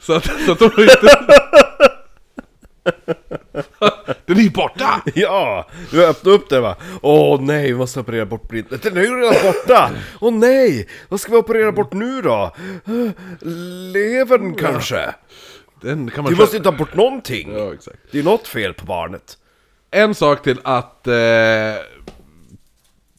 [0.00, 1.18] Så att, så att de var inte...
[4.26, 5.02] Den är ju borta!
[5.14, 5.68] Ja!
[5.90, 6.76] Du öppnade upp det va?
[7.02, 8.66] Åh nej, vi måste operera bort blind...
[8.82, 9.90] Den är ju redan borta!
[10.20, 10.88] Åh nej!
[11.08, 12.54] Vad ska vi operera bort nu då?
[13.92, 15.14] Levern kanske?
[15.80, 17.52] Den kan man köpa- måste inte ta bort någonting!
[17.56, 17.96] Ja, exakt.
[18.10, 19.38] Det är något fel på barnet.
[19.90, 21.14] En sak till att eh,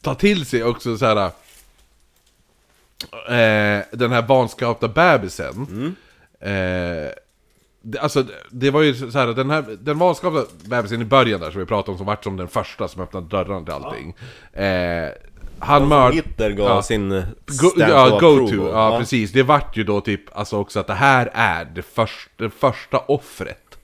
[0.02, 1.26] ta till sig också så här.
[3.30, 5.96] Eh, den här vanskapta bebisen.
[6.42, 7.12] Eh,
[7.82, 11.52] det, alltså, det var ju så här, den här den vanskapta bebisen i början där
[11.52, 14.16] som vi pratade om som vart som den första som öppnade dörrarna till allting.
[14.54, 15.10] Eh,
[15.60, 16.16] han mördade...
[16.16, 16.82] Hitler gav Ja.
[16.82, 17.10] sin
[17.46, 19.00] Go, ja, go to, ja va?
[19.00, 19.32] precis.
[19.32, 23.00] Det vart ju då typ alltså också att det här är det, först, det första
[23.00, 23.78] offret.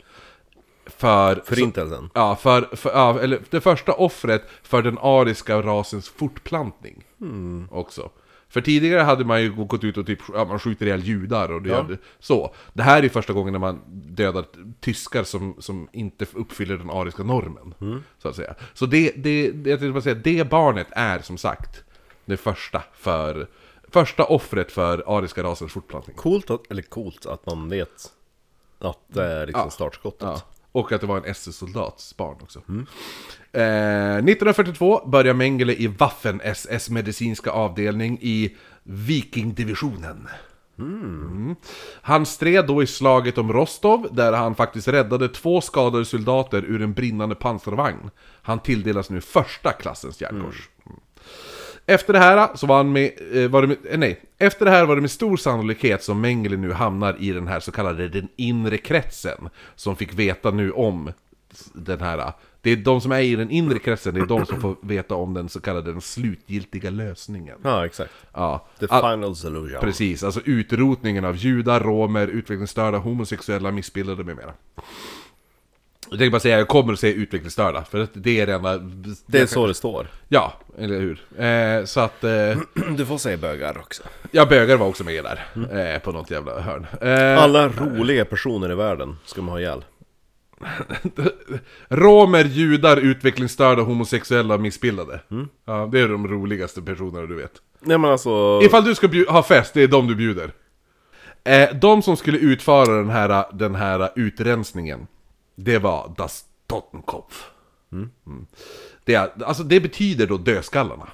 [0.86, 1.42] För...
[1.46, 2.10] Förintelsen.
[2.14, 7.04] Ja, för, för, ja, eller det första offret för den ariska rasens fortplantning.
[7.20, 7.68] Hmm.
[7.72, 8.10] Också.
[8.56, 11.62] För tidigare hade man ju gått ut och typ, ja, man skjuter ihjäl judar och
[11.62, 12.54] det gör så.
[12.74, 14.46] Det här är ju första gången när man dödar
[14.80, 17.74] tyskar som, som inte uppfyller den ariska normen.
[17.80, 18.04] Hmm.
[18.18, 18.56] Så att säga.
[18.74, 21.84] Så det, det, det, jag tänkte bara säga, det barnet är som sagt
[22.26, 23.48] det första för...
[23.92, 26.16] Första offret för ariska rasens fortplantning.
[26.16, 28.14] Coolt, att, eller coolt att man vet
[28.80, 29.70] att det är liksom Ja.
[29.70, 30.22] startskottet.
[30.22, 30.42] Ja.
[30.76, 32.62] Och att det var en SS-soldats barn också.
[32.70, 32.86] Mm.
[33.52, 40.28] Eh, 1942 börjar Mengele i Waffen-SS medicinska avdelning i Vikingdivisionen.
[40.80, 41.56] Mm.
[42.02, 46.82] Han stred då i slaget om Rostov, där han faktiskt räddade två skadade soldater ur
[46.82, 48.10] en brinnande pansarvagn.
[48.42, 50.70] Han tilldelas nu första klassens järnkors.
[50.70, 50.75] Mm.
[51.86, 54.72] Efter det här så var han med, eh, var det med, eh, nej, efter det
[54.72, 58.08] här var det med stor sannolikhet som Mengele nu hamnar i den här så kallade
[58.08, 59.50] den inre kretsen.
[59.76, 61.12] Som fick veta nu om
[61.74, 64.62] den här, det är de som är i den inre kretsen, det är de som
[64.62, 67.58] får veta om den så kallade den slutgiltiga lösningen.
[67.64, 68.12] Ja, exakt.
[68.34, 69.82] Ja, The final solution.
[69.82, 74.54] Precis, alltså utrotningen av judar, romer, utvecklingsstörda, homosexuella, missbildade med mera.
[76.10, 78.78] Jag tänkte bara säga, jag kommer att säga utvecklingsstörda, för att det är det enda...
[79.26, 80.08] Det är så det står.
[80.28, 81.22] Ja, eller hur?
[81.46, 82.24] Eh, så att...
[82.24, 82.58] Eh,
[82.98, 84.04] Du får säga bögar också.
[84.32, 85.46] ja, bögar var också med där,
[85.96, 86.88] eh, på något jävla hörn.
[87.02, 89.84] Eh, Alla roliga personer i världen ska man ha ihjäl.
[91.90, 95.20] Romer, judar, utvecklingsstörda, homosexuella och missbildade.
[95.66, 97.52] Ja, det är de roligaste personerna du vet.
[97.82, 98.60] Nej men alltså...
[98.64, 100.52] Ifall du ska bju- ha fest, det är de du bjuder.
[101.44, 105.08] Eh, de som skulle utföra den här, den här utrensningen,
[105.56, 107.52] det var Das Totenkopf.
[107.92, 108.10] Mm.
[109.04, 111.08] Det, är- alltså det betyder då dödskallarna.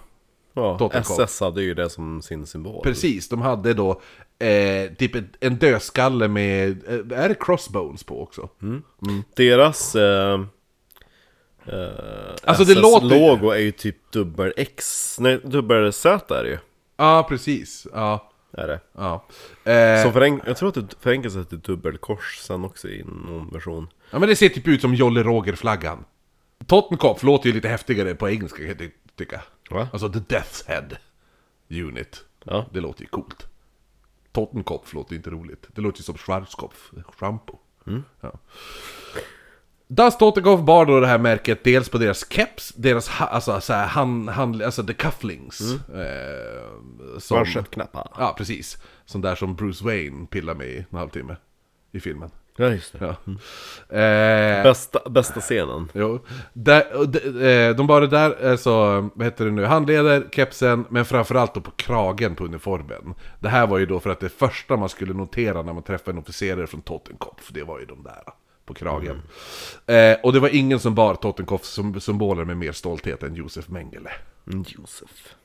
[0.53, 1.19] ja, Totenkopf.
[1.19, 2.83] SS hade ju det som sin symbol.
[2.83, 4.01] Precis, de hade då
[4.39, 8.49] eh, typ en dödskalle med, eh, är det crossbones på också?
[9.35, 9.95] Deras...
[9.95, 10.41] Eh,
[11.65, 11.89] eh,
[12.43, 16.49] Alltså, det SS låter- logo är ju typ dubbel X, nej dubbel Z är det
[16.49, 16.57] ju.
[16.97, 17.87] Ja, precis.
[17.93, 18.79] Ja, Är det.
[18.97, 19.25] ja.
[19.71, 23.87] Eh, Så förenk- jag tror att det förenklas till dubbelkors sen också i någon version.
[24.11, 26.05] Ja men det ser typ ut som Jolly Roger-flaggan.
[26.67, 29.41] Tottenkopf låter ju lite häftigare på engelska kan jag ty- tycka.
[29.69, 29.87] Va?
[29.93, 30.87] Alltså The Death's Head
[31.69, 32.25] Unit.
[32.43, 32.65] Ja.
[32.73, 33.47] Det låter ju coolt.
[34.31, 35.67] Tottenkopf låter ju inte roligt.
[35.75, 37.59] Det låter ju som Schwarzkopf, shampoo.
[38.21, 38.31] Ja.
[39.87, 43.73] Das Tottenkopf bar då det här märket dels på deras keps, deras ha, alltså, så
[43.73, 45.61] här, hand, hand, alltså the cufflinks.
[45.89, 47.37] Eh, som.
[48.17, 48.77] Ja, precis.
[49.05, 51.35] Sån där som Bruce Wayne pillar med i en halvtimme.
[51.91, 52.31] I filmen.
[52.55, 53.15] Ja just det.
[53.25, 53.95] Ja.
[53.97, 55.89] Eh, Bästa, bästa scenen.
[55.93, 56.19] Jo.
[56.53, 61.53] Där, de, eh, de bara där, alltså, vad heter det nu, handleder, kepsen, men framförallt
[61.53, 63.13] då på kragen på uniformen.
[63.39, 66.11] Det här var ju då för att det första man skulle notera när man träffade
[66.11, 68.23] en officerare från Tottenkopf, det var ju de där
[68.65, 69.21] på kragen.
[69.87, 73.67] Eh, och det var ingen som bar Tottenkopfs som symboler med mer stolthet än Josef
[73.67, 74.11] Mengele.
[74.47, 75.35] Mm, Josef.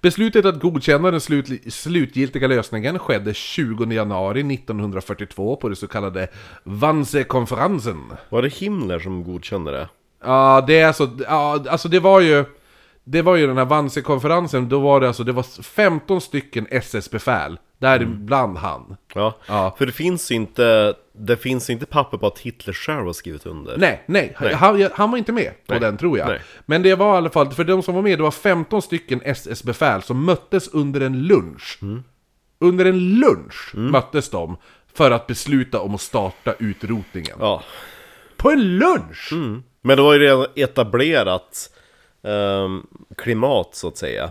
[0.00, 6.28] Beslutet att godkänna den slut, slutgiltiga lösningen skedde 20 januari 1942 på det så kallade
[6.64, 8.12] Wannsee-konferensen.
[8.28, 9.88] Var det Himmler som godkände det?
[10.24, 12.44] Ja, det är alltså, ja, alltså det var ju...
[13.04, 17.58] Det var ju den här Wannsee-konferensen, då var det alltså, det var 15 stycken SS-befäl,
[17.82, 18.96] däribland han.
[19.14, 19.34] Ja.
[19.46, 19.74] Ja.
[19.78, 23.76] För det finns inte, det finns inte papper på att Hitler själv har skrivit under.
[23.76, 26.28] Nej, nej, Han, han var inte med på Nej, den tror jag.
[26.28, 26.40] nej.
[26.66, 29.20] Men det var i alla fall, för de som var med, det var 15 stycken
[29.24, 31.78] SS-befäl som möttes under en lunch.
[31.82, 32.02] Mm.
[32.58, 34.56] Under en lunch möttes de
[34.94, 37.36] för att besluta om att starta utrotningen.
[37.40, 37.62] Ja.
[38.36, 39.32] På en lunch!
[39.82, 41.70] Men det var ju redan etablerat
[42.22, 42.86] ehm,
[43.18, 44.30] klimat så att säga.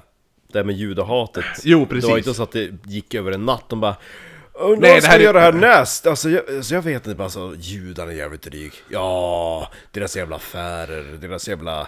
[0.53, 1.45] Det här med judahatet.
[1.63, 2.03] Jo, precis.
[2.05, 3.63] Det var inte så att det gick över en natt.
[3.69, 3.95] De bara
[4.53, 6.07] Undrar Nej, vad det ska är- göra härnäst?
[6.07, 8.73] Alltså jag, alltså jag vet inte, bara alltså, judarna är jävligt dryg.
[8.89, 11.87] Ja, deras jävla affärer, deras jävla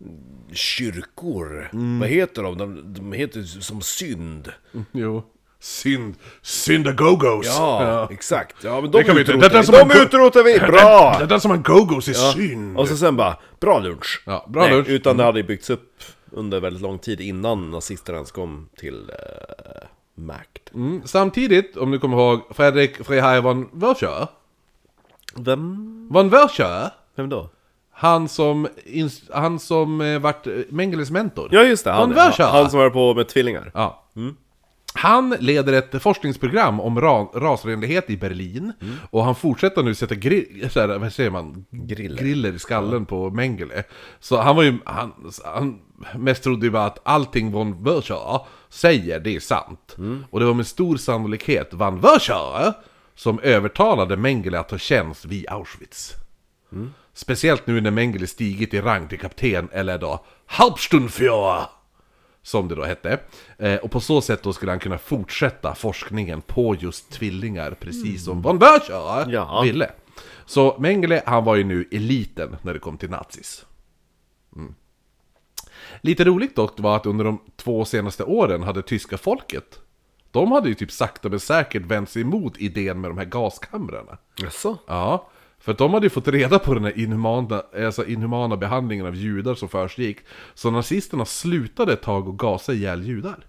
[0.00, 0.18] mm,
[0.52, 1.70] kyrkor.
[1.72, 2.00] Mm.
[2.00, 2.58] Vad heter de?
[2.58, 2.94] de?
[2.94, 4.52] De heter som synd.
[4.92, 5.22] Jo.
[5.60, 6.14] Synd.
[6.42, 7.46] Syndagogos.
[7.46, 8.56] Ja, exakt.
[8.64, 9.66] Ja, men de Det kan vi utrotar det är vi.
[9.66, 10.52] som en De utrotar vi!
[10.58, 11.18] Det Bra!
[11.28, 12.78] där som en gogos är synd.
[12.78, 14.22] Och så sen bara, bra lunch!
[14.26, 14.88] Ja, bra Nej, lunch.
[14.88, 16.02] Utan det hade ju byggts upp
[16.32, 20.74] under väldigt lång tid innan nazisterna ens kom till eh, makt.
[20.74, 24.28] Mm, samtidigt, om du kommer ihåg, Fredrik Freyheim von Wörscher.
[25.36, 26.08] Vem?
[26.10, 27.48] Von Wörscher, Vem då?
[27.94, 28.68] han som,
[29.30, 31.48] han som eh, vart eh, Mengeles mentor.
[31.52, 32.44] Ja just det, han, Wörscher.
[32.44, 33.70] han som var på med tvillingar.
[33.74, 33.98] Ja.
[34.94, 38.72] Han leder ett forskningsprogram om ra rasrenlighet i Berlin.
[39.10, 41.64] Och han fortsätter nu sätta gri- så här, vad säger man?
[41.70, 42.16] Griller.
[42.22, 43.84] griller i skallen på Mengele.
[44.20, 45.12] Så han var ju, han,
[45.44, 45.78] han
[46.16, 49.96] mest trodde ju bara att allting von Wörscher säger, det är sant.
[50.30, 52.72] Och det var med stor sannolikhet von Wörscher
[53.14, 56.12] som övertalade Mengele att ta tjänst vid Auschwitz.
[57.14, 61.62] Speciellt nu när Mengele stigit i rang till kapten, eller då Hauptsturmführer
[62.42, 63.18] som det då hette.
[63.58, 68.24] Eh, och på så sätt då skulle han kunna fortsätta forskningen på just tvillingar, precis
[68.24, 69.60] som von Wörscher Ja.
[69.62, 69.90] ville.
[70.46, 73.64] Så Mengele, han var ju nu eliten när det kom till nazis.
[74.56, 74.74] Mm.
[76.00, 79.80] Lite roligt dock var att under de två senaste åren hade tyska folket,
[80.30, 84.18] de hade ju typ sakta men säkert vänt sig emot idén med de här gaskamrarna.
[84.36, 84.78] Jaså?
[84.86, 89.06] Ja, för att de hade ju fått reda på den här inhumana, alltså inhumana behandlingen
[89.06, 90.18] av judar som försiggick.
[90.54, 93.46] Så nazisterna slutade ett tag att gasa ihjäl judar.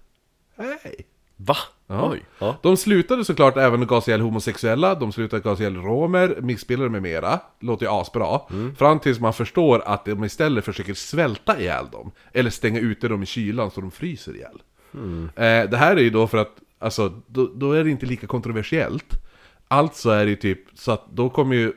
[0.57, 1.07] Hej!
[1.45, 1.57] Va?
[1.87, 2.09] Ja.
[2.11, 2.25] Oj.
[2.39, 2.57] Ja.
[2.61, 7.01] De slutade såklart även att gasa ihjäl homosexuella, de slutade gasa ihjäl romer, missbildade med
[7.01, 7.39] mera.
[7.59, 8.39] Låter ju asbra.
[8.77, 12.11] Fram tills man förstår att de istället försöker svälta ihjäl dem.
[12.33, 14.61] Eller stänga ute dem i kylan så de fryser ihjäl.
[15.35, 18.27] Eh, det här är ju då för att, alltså, då, då är det inte lika
[18.27, 19.19] kontroversiellt.
[19.67, 21.73] Alltså är det ju typ, så att då kommer ju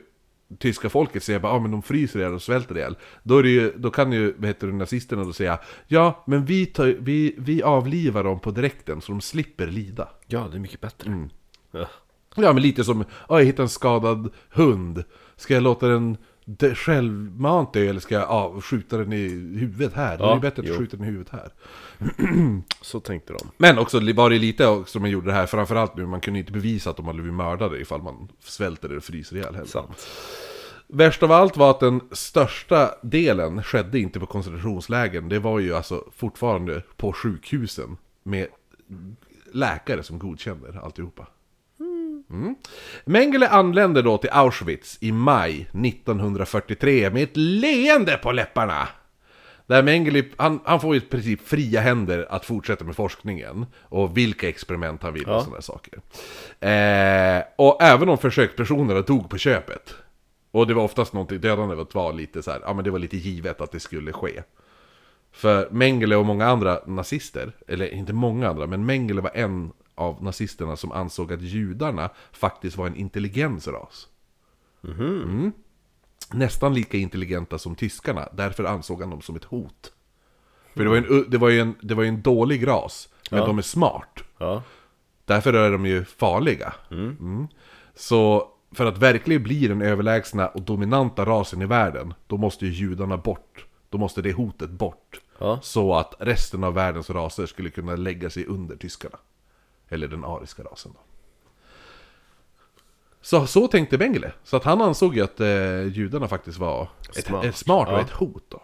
[0.59, 2.95] tyska folket säga bara, ah, men de fryser ihjäl och svälter ihjäl.
[3.23, 6.45] Då, är det ju, då kan ju, vad heter det, nazisterna då säga, ja, men
[6.45, 10.09] vi, tar, vi, vi avlivar dem på direkten så de slipper lida.
[10.27, 11.29] ja, det är mycket bättre.
[11.71, 11.87] Ja.
[12.35, 15.03] Ja men lite som, ja jag hittar en skadad hund.
[15.35, 16.17] Ska jag låta den
[16.49, 19.27] det självmant dö eller ska jag ja, skjuta den i
[19.59, 20.17] huvudet här?
[20.17, 20.75] det är Ja, ju bättre att jo.
[20.77, 21.51] skjuta den i huvudet här.
[22.81, 23.39] Så tänkte de.
[23.57, 26.51] Men också var det lite också man gjorde det här, framförallt nu, man kunde inte
[26.51, 29.67] bevisa att de hade blivit mördade ifall man svälter eller fryser ihjäl heller.
[29.67, 30.07] Sant.
[30.87, 35.29] Värst av allt var att den största delen skedde inte på koncentrationslägren.
[35.29, 38.47] Det var ju alltså fortfarande på sjukhusen med
[39.53, 41.27] läkare som godkände alltihopa.
[42.29, 42.55] Mm.
[43.05, 48.87] Mengele anlände då till Auschwitz i maj 1943 med ett leende på läpparna.
[49.67, 54.17] Där Mengele, han, han får ju i princip fria händer att fortsätta med forskningen och
[54.17, 55.41] vilka experiment han vill och Ja.
[55.43, 55.93] sådana saker.
[56.59, 59.93] Eh, och även om försökspersonerna dog på köpet.
[60.51, 63.17] Och det var oftast någonting, dödandet var lite så här, ja men det var lite
[63.17, 64.43] givet att det skulle ske.
[65.31, 70.23] För Mengele och många andra nazister, eller inte många andra, men Mengele var en av
[70.23, 74.07] nazisterna som ansåg att judarna faktiskt var en intelligensras.
[74.83, 75.51] Mm.
[76.33, 79.93] Nästan lika intelligenta som tyskarna, därför ansåg han dem som ett hot.
[80.73, 83.39] För det var ju en, det var ju en, det var en dålig ras, men
[83.39, 83.45] Ja.
[83.45, 84.23] de är smart.
[84.37, 84.63] Ja.
[85.25, 86.73] Därför är de ju farliga.
[86.91, 87.47] Mm.
[87.95, 92.71] Så för att verkligen bli den överlägsna och dominanta rasen i världen, då måste ju
[92.71, 93.65] judarna bort.
[93.89, 95.21] Då måste det hotet bort.
[95.39, 95.59] Ja.
[95.63, 99.17] Så att resten av världens raser skulle kunna lägga sig under tyskarna.
[99.89, 100.99] Eller den ariska rasen då.
[103.21, 104.31] Så, så tänkte Mengele.
[104.43, 107.45] Så att han ansåg ju att eh, judarna faktiskt var ett, Smart.
[107.45, 108.01] ett smart och Ja.
[108.01, 108.57] ett hot då.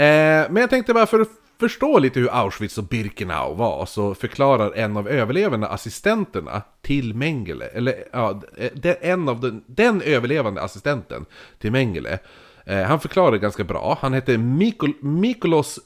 [0.00, 1.28] Eh, men jag tänkte bara för att
[1.60, 7.66] förstå lite hur Auschwitz och Birkenau var så förklarar en av överlevande assistenterna till Mengele,
[7.66, 8.42] eller ja,
[8.74, 11.26] den, en av den, den överlevande assistenten
[11.58, 12.18] till Mengele
[12.64, 15.78] eh, Han förklarar det ganska bra, han hette Mikol, Mikolos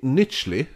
[0.00, 0.66] Nychly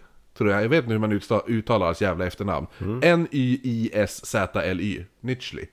[0.43, 2.66] Tror jag, jag vet inte hur man uttalar hans jävla efternamn
[3.03, 5.66] N-Y-I-S-Z-L-Y Nychly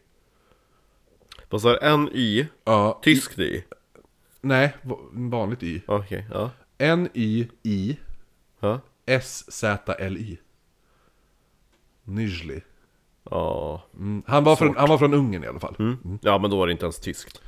[1.49, 1.79] Vad sa du?
[1.81, 2.47] N-Y?
[2.63, 3.63] Ja, Tyskt Y?
[4.41, 6.51] nej, va- vanligt Y Okej, ja.
[6.77, 7.97] N-Y-I
[8.59, 8.79] Ja.
[9.05, 10.37] S-Z-L-Y
[12.03, 12.61] Nychly
[13.31, 13.83] Ja.
[13.93, 15.75] Mm, han, var från, han var från Ungern i alla fall.
[15.79, 16.19] Mm.
[16.21, 17.41] Ja, men då var det inte ens tyskt.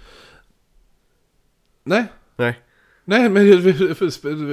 [1.84, 2.06] Nej,
[2.36, 2.60] Nej.
[3.06, 3.48] Nej men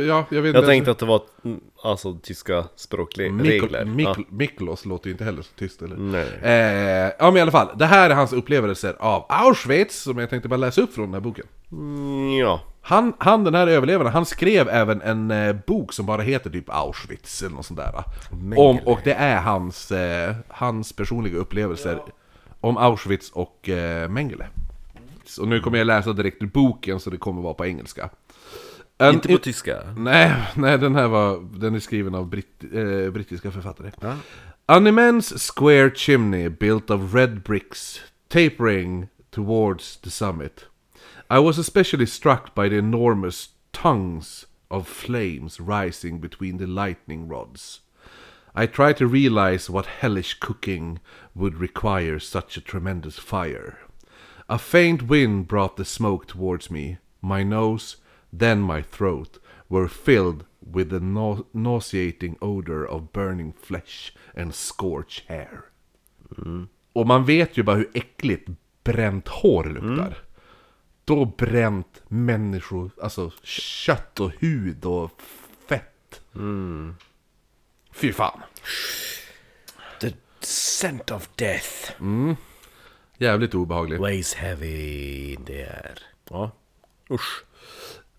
[0.07, 0.59] ja, jag vet inte.
[0.59, 3.42] Jag tänkte att det var mm, alltså tyska språkregler.
[3.42, 4.24] Mikl, Mikl, Ja.
[4.30, 5.96] Miklos låter ju inte heller så tyst eller?
[5.96, 6.28] Nej.
[6.42, 10.30] Eh, ja men i alla fall, det här är hans upplevelser av Auschwitz som jag
[10.30, 11.46] tänkte bara läsa upp från den här boken.
[11.72, 12.61] Mm, Ja.
[12.82, 16.70] Han, han den här överlevaren, han skrev även en eh, bok som bara heter typ
[16.70, 18.05] Auschwitz eller något sånt där.
[18.57, 22.03] Om, och det är hans, eh, hans personliga upplevelser
[22.61, 24.46] om Auschwitz och eh, Mengele.
[25.24, 28.11] Så nu kommer jag läsa direkt ur boken så det kommer vara på engelska.
[28.99, 29.94] En- Inte på tyska.
[29.96, 33.90] Nej, nej den här var, den är skriven av britt, eh, brittiska författare.
[34.66, 40.64] An immense square chimney built of red bricks tapering towards the summit.
[41.30, 47.80] I was especially struck by the enormous tongues of flames rising between the lightning rods.
[48.55, 50.99] I tried to realize what hellish cooking
[51.34, 53.74] would require such a tremendous fire.
[54.49, 56.99] A faint wind brought the smoke towards me.
[57.20, 57.96] My nose,
[58.38, 65.24] then my throat, were filled with the nau- nauseating odor of burning flesh and scorched
[65.28, 65.60] hair.
[66.92, 68.48] Och man vet ju bara hur äckligt
[68.84, 70.18] bränt hår luktar.
[71.04, 75.10] Då bränt människor, alltså kött och hud och
[75.68, 76.20] fett.
[77.92, 78.40] Fy fan.
[80.00, 81.92] The scent of death
[83.18, 84.00] Jävligt obehagligt.
[84.00, 85.98] weighs heavy in the air.
[86.30, 86.50] Ja.
[87.10, 87.44] Usch.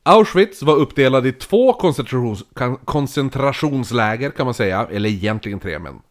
[0.03, 2.43] Auschwitz var uppdelad i två koncentrations,
[2.85, 6.01] koncentrationsläger kan man säga, eller egentligen tre men...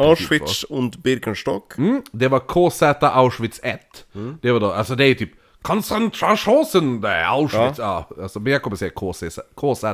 [0.00, 1.78] Auschwitz und Birkenstock.
[1.78, 4.06] Mm, det var KZ Auschwitz 1.
[4.40, 5.30] Det var då, alltså det är typ
[5.62, 8.08] koncentrationen där Auschwitz, ja.
[8.22, 9.84] alltså, men jag kommer säga KZ, KZ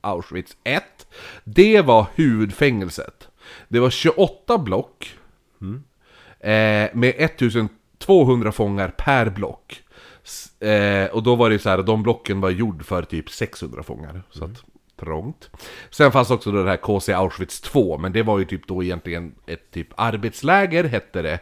[0.00, 0.82] Auschwitz 1.
[1.44, 3.28] Det var huvudfängelset.
[3.68, 5.16] Det var 28 block.
[6.40, 9.82] Eh, med 1200 fångar per block.
[10.60, 14.22] Eh, och då var det så här, de blocken var gjord för typ 600 fångar.
[14.30, 14.64] Så att,
[14.96, 15.50] trångt.
[15.90, 18.82] Sen fanns också då det här KC Auschwitz 2, men det var ju typ då
[18.82, 21.40] egentligen ett typ arbetsläger hette det.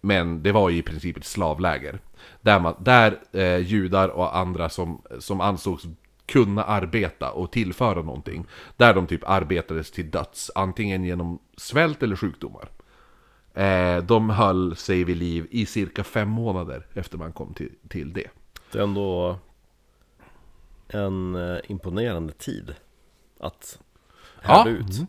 [0.00, 1.98] Men det var ju i princip ett slavläger.
[2.40, 5.84] Där, man, där eh, judar och andra som, som ansågs
[6.26, 8.46] kunna arbeta och tillföra någonting.
[8.76, 12.68] Där de typ arbetades till döds, antingen genom svält eller sjukdomar.
[13.64, 18.12] Eh, de höll sig vid liv i cirka fem månader efter man kom till, till
[18.12, 18.26] det.
[18.72, 19.36] Det är ändå
[20.88, 22.74] en eh, imponerande tid
[23.40, 23.78] att
[24.42, 24.48] Ja.
[24.54, 25.00] härda ut.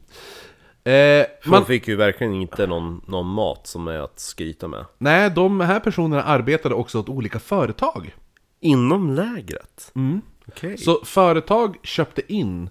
[0.83, 4.67] Eh, För man, de fick ju verkligen inte någon, någon mat som är att skryta
[4.67, 4.85] med.
[4.97, 8.15] nej, de här personerna arbetade också åt olika företag.
[8.59, 9.91] Inom lägret?
[9.95, 10.21] Mm.
[10.47, 10.77] Okej.
[10.77, 12.69] Så företag köpte in,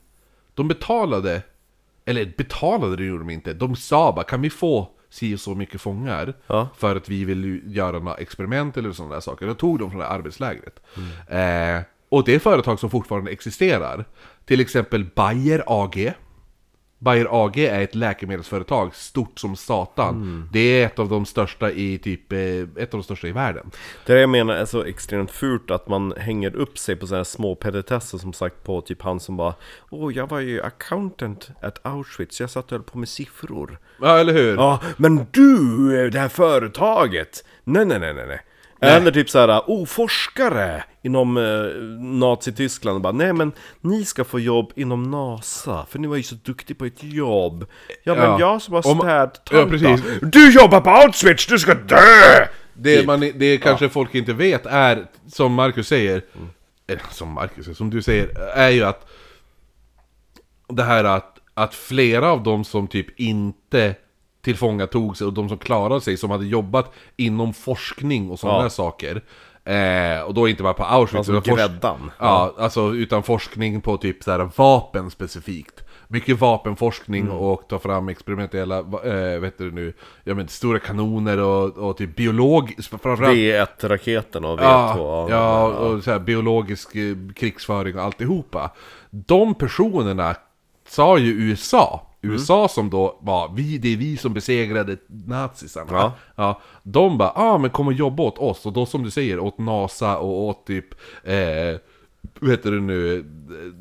[0.54, 1.42] de betalade,
[2.04, 5.54] eller betalade det gjorde de inte, de sa bara kan vi få si och så
[5.54, 6.68] mycket fångar Ja.
[6.76, 9.46] för att vi vill göra några experiment eller sådana där saker.
[9.46, 10.80] Då tog de från det här arbetslägret.
[11.28, 14.04] Eh, och det är företag som fortfarande existerar.
[14.44, 16.12] Till exempel Bayer AG.
[16.98, 20.48] Bayer AG är ett läkemedelsföretag, stort som satan.
[20.52, 22.38] Det är ett av de största i typ, eh,
[22.76, 23.70] ett av de största i världen.
[24.06, 27.54] Det jag menar är så extremt fult att man hänger upp sig på sådana små
[27.54, 29.54] petitesser som sagt på typ han som bara
[29.90, 34.18] Åh, jag var ju accountant at Auschwitz, jag satt och höll på med siffror Ja,
[34.18, 34.54] eller hur?
[34.54, 37.44] Ja, men du, det här företaget!
[37.64, 38.40] Nej, nej, nej, nej, nej.
[38.80, 41.42] Eller typ såhär, oh, forskare inom eh,
[42.18, 46.22] Nazityskland och bara Nej men ni ska få jobb inom NASA, för ni var ju
[46.22, 47.66] så duktig på ett jobb
[48.04, 48.40] Ja men Ja.
[48.40, 49.98] jag som har Om- städtanta Ja.
[50.22, 52.46] Du jobbar på Auschwitz, du ska dö!
[52.74, 56.22] Det, man, det kanske folk inte vet är, som Marcus säger,
[56.86, 59.08] eller som Marcus som du säger, är ju att
[60.68, 63.94] det här att, att flera av dem som typ inte
[64.52, 68.62] tillfångatog sig och de som klarade sig, som hade jobbat inom forskning och sådana Ja.
[68.62, 69.22] där saker.
[69.64, 72.10] Eh, och då inte bara på Auschwitz, Alltså gräddan.
[72.18, 75.82] Ja, alltså utan forskning på typ så här vapen specifikt.
[76.08, 77.36] Mycket vapenforskning Mm.
[77.36, 79.92] och ta fram experimentella, äh, vet du nu,
[80.24, 82.74] ja men stora kanoner och, och typ biolog...
[83.02, 88.70] Framförallt, V1-raketen och V2 ja, ja, och så här, biologisk eh, krigsföring och alltihopa.
[89.10, 90.34] De personerna
[90.88, 92.04] sa ju USA.
[92.22, 92.34] Mm.
[92.34, 95.92] USA som då var, vi, det är vi som besegrade nazisarna.
[95.92, 96.12] Ja.
[96.36, 98.66] Ja, de bara, ah men kom och jobba åt oss.
[98.66, 100.94] Och då som du säger, åt NASA och åt typ,
[101.24, 101.80] eh,
[102.40, 103.24] vad heter det nu,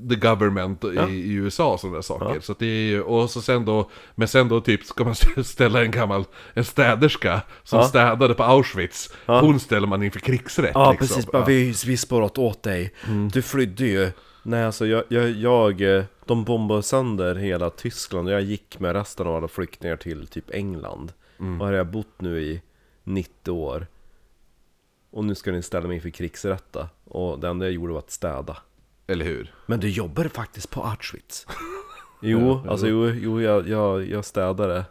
[0.10, 2.40] the government i, i USA och sådana saker.
[2.40, 5.16] Så att det är ju, och så sen då, men sen då typ ska man
[5.44, 9.14] ställa en gammal, en städerska som städade på Auschwitz.
[9.26, 11.08] Hon ställer man inför krigsrätt Ja liksom.
[11.08, 12.94] precis, bara, vi, vi spårat åt dig
[13.34, 14.12] Du flydde ju
[14.44, 18.28] Nej alltså jag, jag, jag, eh, de bombade sönder hela Tyskland.
[18.28, 21.14] Och jag gick med resten av alla flyktingar till typ England.
[21.38, 22.62] Och här har jag bott nu i
[23.04, 23.88] 90 år.
[25.12, 26.90] Och nu ska ni ställa mig inför krigsrätta.
[27.04, 28.58] Och det enda jag gjorde var att städa.
[29.08, 29.54] Eller hur?
[29.66, 31.48] Men du jobbar faktiskt på Auschwitz.
[32.22, 34.86] Jo, alltså jo, jo jag, jag, jag städade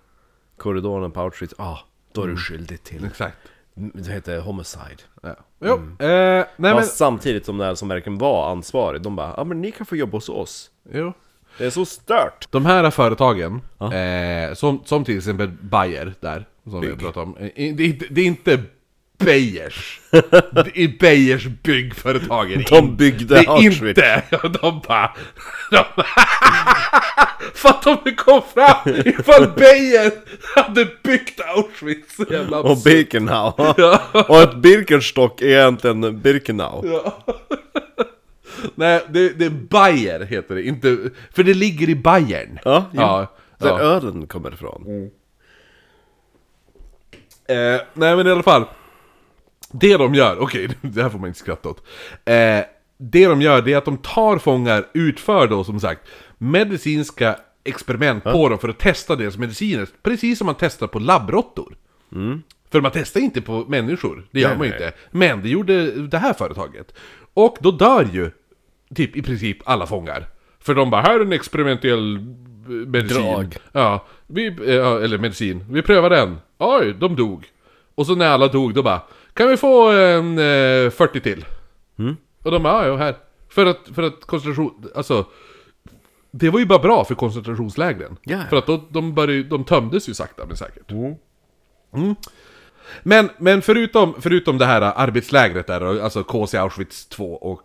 [0.57, 1.55] korridoren på Auschwitz.
[1.59, 1.81] Ja,
[2.13, 3.37] då är du skyldig till Exakt.
[3.75, 5.03] Det heter homicide.
[5.23, 5.37] Ja.
[5.61, 6.85] Jo, eh, nej men...
[6.85, 10.17] Samtidigt som den som verkligen var ansvarig, de bara ja men ni kan få jobba
[10.17, 10.71] hos oss.
[10.91, 11.13] Jo.
[11.59, 12.49] Det är så stört!
[12.51, 16.99] De här företagen, eh, som, som till exempel Bayer där, som vi Bygg.
[16.99, 17.37] pratade om.
[17.37, 18.63] eh, Det är, inte- det är inte
[19.19, 20.01] Beyers.
[20.11, 22.65] Det är Beyers byggföretagen.
[22.71, 23.83] De byggde Det är Auschwitz.
[23.99, 24.23] inte!
[24.61, 25.13] De bara...
[25.71, 25.85] De,
[27.55, 30.13] Fatta om det kom fram ifall Beijer
[30.57, 32.17] hade byggt Auschwitz!
[32.31, 32.77] Jävla Och.
[32.85, 34.01] Birkenau Ja.
[34.29, 37.25] Och ett Birkenstock är egentligen Birkenau Ja.
[38.75, 40.99] Nej, det, det är Bayer heter det, inte...
[41.33, 42.59] För det ligger i Bayern.
[42.65, 43.01] Ja, jo.
[43.01, 43.33] ja.
[43.59, 43.79] Där ja.
[43.79, 45.11] ölen kommer ifrån
[47.49, 48.65] Eh, nej men i alla fall.
[49.73, 51.87] Det de gör, okej, det här får man inte skratta åt.
[52.25, 52.61] Eh,
[52.99, 58.25] det de gör det är att de tar fångar, utför då som sagt medicinska experiment
[58.25, 59.89] på dem för att testa deras mediciner.
[60.03, 61.77] Precis som man testar på labbråttor.
[62.71, 64.85] För man testar inte på människor, det gör Nej, man ju nej.
[64.85, 64.99] inte.
[65.11, 66.95] Men det gjorde det här företaget.
[67.35, 68.31] Och då dör ju
[68.95, 70.27] typ i princip alla fångar.
[70.59, 72.23] För de bara, här är en experimentell eh,
[72.69, 73.23] medicin.
[73.23, 73.57] Drag.
[73.73, 75.65] Ja, vi, eh, eller medicin.
[75.71, 76.39] Vi prövar den.
[76.59, 77.47] Oj, de dog.
[77.95, 79.01] Och så när alla dog, då bara,
[79.33, 81.45] kan vi få en eh, 40 till?
[82.43, 83.17] Och de bara, ja, här.
[83.49, 85.25] För att, för att koncentration, alltså...
[86.31, 88.17] Det var ju bara bra för koncentrationslägren.
[88.23, 88.43] Ja.
[88.51, 90.91] För att då, de, började, de tömdes ju sakta men säkert.
[90.91, 92.15] Mm.
[93.03, 97.63] Men, men förutom, förutom det här arbetslägret där, alltså KC Auschwitz 2 och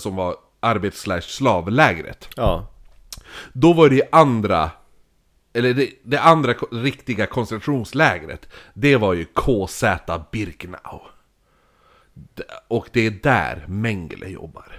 [0.00, 2.28] som var arbets slavlägret.
[2.36, 2.66] Ja
[3.52, 4.70] Då var det andra,
[5.52, 9.84] eller det, det andra riktiga koncentrationslägret, det var ju KZ
[10.32, 11.00] Birkenau.
[12.68, 14.72] Och det är där Mengele jobbar.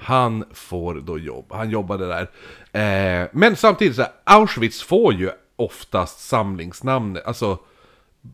[0.00, 2.30] Han får då jobb, han jobbade där.
[2.72, 7.58] Eh, men samtidigt så här, Auschwitz får ju oftast samlingsnamn, alltså,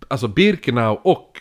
[0.08, 1.40] alltså Birkenau och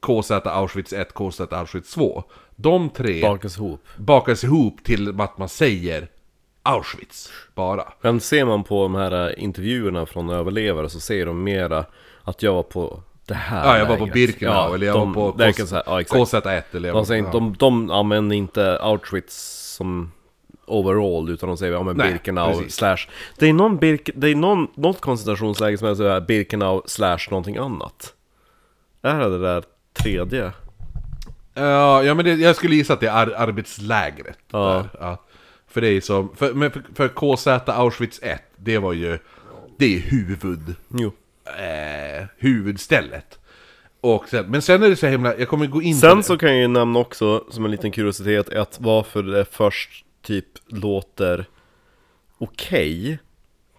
[0.00, 2.24] KZ Auschwitz 1, KZ Auschwitz 2.
[2.60, 6.08] De tre Bakas ihop bakas ihop till att man säger
[6.62, 7.84] Auschwitz bara.
[8.00, 11.84] Men ser man på de här eh, intervjuerna från överlevare så säger de mera
[12.22, 14.14] att jag var på det här Ja, jag var på lägret.
[14.14, 16.18] Birkenau Ja, eller jag de, var på kan säga, ja, exakt.
[16.20, 17.26] KZ1 eller jag var De, säger, ja.
[17.26, 19.34] inte- de, de använder inte Auschwitz
[19.76, 20.12] som
[20.66, 22.74] overall utan de säger ja men Nej, Birkenau precis.
[22.74, 22.96] slash
[23.38, 27.18] Det är någon Birk, det är någon, något koncentrationsläge som är så här Birkenau slash
[27.30, 28.14] någonting annat
[29.02, 30.52] Är det det där tredje?
[31.58, 34.38] Ja, ja men det, jag skulle gissa att det är ar arbetslägret.
[34.50, 34.58] Ja.
[34.92, 35.24] Där, ja.
[35.68, 39.18] För det är som, för, men för, för KZ Auschwitz 1, det var ju,
[39.78, 41.12] det är huvud, Jo.
[41.58, 43.38] eh, huvudstället.
[44.00, 46.22] Och sen, men sen är det så himla, jag kommer gå in på Sen det.
[46.22, 50.46] så kan jag ju nämna också, som en liten kuriositet, att varför det först typ
[50.66, 51.46] låter
[52.38, 53.18] okej,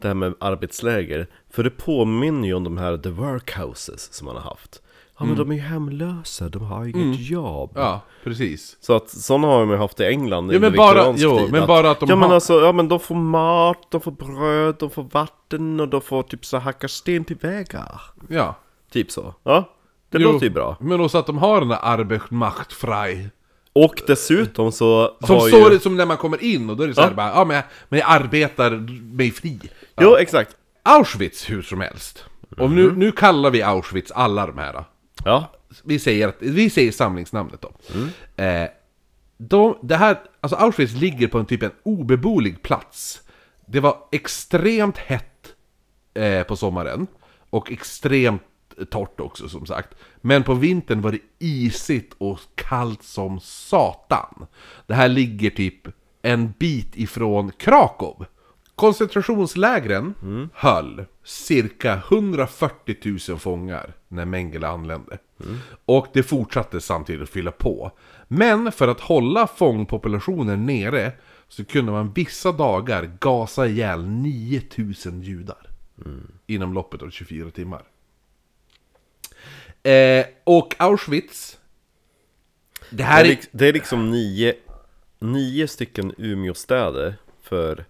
[0.01, 1.27] det här med arbetsläger.
[1.49, 4.81] För det påminner ju om de här the workhouses som man har haft.
[5.19, 7.71] Ja men de är ju hemlösa, de har ju inget jobb.
[7.77, 7.87] Mm.
[7.87, 8.77] Ja, precis.
[8.81, 11.51] Så att sådana har man ju haft i England Ja, men bara- viktoriansk jo, tid,
[11.51, 14.11] men bara att de Ja men har- alltså, ja men de får mat, de får
[14.11, 18.01] bröd, de får vatten och de får typ så hacka sten till vägar.
[18.29, 18.55] Ja.
[18.91, 19.33] Typ så.
[19.43, 19.69] Ja,
[20.09, 20.77] det Jo, låter ju bra.
[20.79, 23.29] Men också att de har den där Arbeitsmacht frei.
[23.73, 25.69] Och dessutom så Som har ju...
[25.69, 27.15] det som när man kommer in och då är det så här Ja.
[27.15, 28.71] bara, ja men jag, men jag arbetar
[29.15, 29.59] mig fri.
[29.63, 29.69] Ja.
[30.01, 30.55] Jo, exakt.
[30.83, 32.25] Auschwitz hur som helst.
[32.57, 34.83] Och nu, nu kallar vi Auschwitz alla de här.
[35.25, 35.51] Ja.
[35.83, 37.71] Vi säger, att, vi säger samlingsnamnet då.
[38.43, 38.69] Eh,
[39.37, 43.21] de, det här, alltså Auschwitz ligger på en typ en obeboelig plats.
[43.65, 45.53] Det var extremt hett
[46.13, 47.07] eh, på sommaren.
[47.49, 48.41] Och extremt
[48.89, 49.95] torrt också som sagt.
[50.21, 54.45] Men på vintern var det isigt och kallt som satan.
[54.87, 55.87] Det här ligger typ
[56.21, 58.25] en bit ifrån Krakow.
[58.79, 60.13] Koncentrationslägren
[60.53, 62.95] höll cirka 140
[63.29, 65.17] 000 fångar när Mengele anlände.
[65.85, 67.91] Och det fortsatte samtidigt att fylla på.
[68.27, 71.11] Men för att hålla fångpopulationen nere
[71.47, 75.69] så kunde man vissa dagar gasa ihjäl 9000 judar.
[76.47, 77.83] Inom loppet av 24 timmar.
[79.83, 81.57] Eh, och Auschwitz...
[82.89, 83.37] Det Det här är, är...
[83.51, 84.53] det är liksom nio,
[85.19, 87.85] nio stycken Umeåstäder för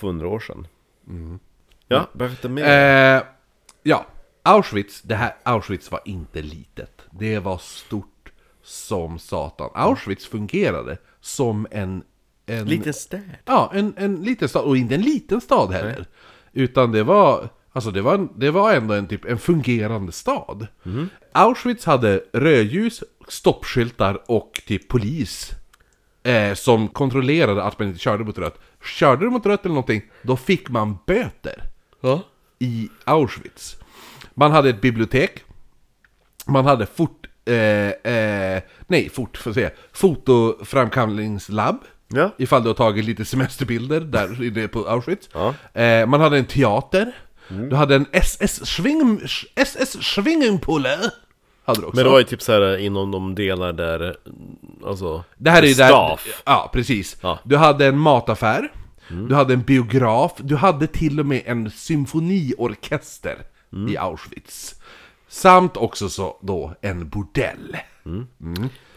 [0.00, 0.66] 200 år sedan.
[1.88, 2.64] Ja, berätta mer.
[3.16, 3.22] Eh,
[3.82, 4.06] ja,
[4.42, 7.02] Auschwitz, det här Auschwitz var inte litet.
[7.10, 8.32] Det var stort
[8.62, 9.70] som satan.
[9.74, 12.02] Auschwitz fungerade som en...
[12.46, 13.36] en Liten städ.
[13.44, 14.64] Ja, en, en liten stad.
[14.64, 16.06] Och inte en liten stad heller.
[16.52, 17.48] Utan det var...
[17.72, 20.66] Alltså det var, en- det var ändå en, typ, en fungerande stad.
[21.32, 25.50] Auschwitz hade rödljus, stoppskyltar och typ polis.
[26.28, 28.60] Eh, som kontrollerade att man inte körde mot rött.
[28.84, 31.62] Körde du mot rött eller någonting, då fick man böter
[32.00, 32.22] Ja.
[32.58, 33.76] i Auschwitz.
[34.34, 35.44] Man hade ett bibliotek.
[36.46, 37.26] Man hade fort...
[37.44, 39.70] Eh, eh, nej, fort, får säga.
[39.92, 41.78] Fotoframkallningslabb.
[42.08, 42.30] Ja.
[42.38, 45.28] Ifall du har tagit lite semesterbilder där inne på Auschwitz.
[45.32, 45.54] Ja.
[45.82, 47.12] Eh, man hade en teater.
[47.48, 49.20] Du hade en SS Schwing...
[51.68, 51.96] Hade du också.
[51.96, 54.16] Men det var ju typ så här inom de delar där,
[54.86, 55.88] alltså, Det här är ju där...
[55.88, 56.42] staff.
[56.46, 57.16] Ja, precis.
[57.22, 57.28] Ja.
[57.28, 57.38] Mm.
[57.44, 58.72] Du hade en mataffär.
[59.28, 60.32] Du hade en biograf.
[60.38, 63.36] Du hade till och med en symfoniorkester
[63.72, 63.92] Mm.
[63.92, 64.74] i Auschwitz.
[65.28, 67.76] Samt också så då en bordell.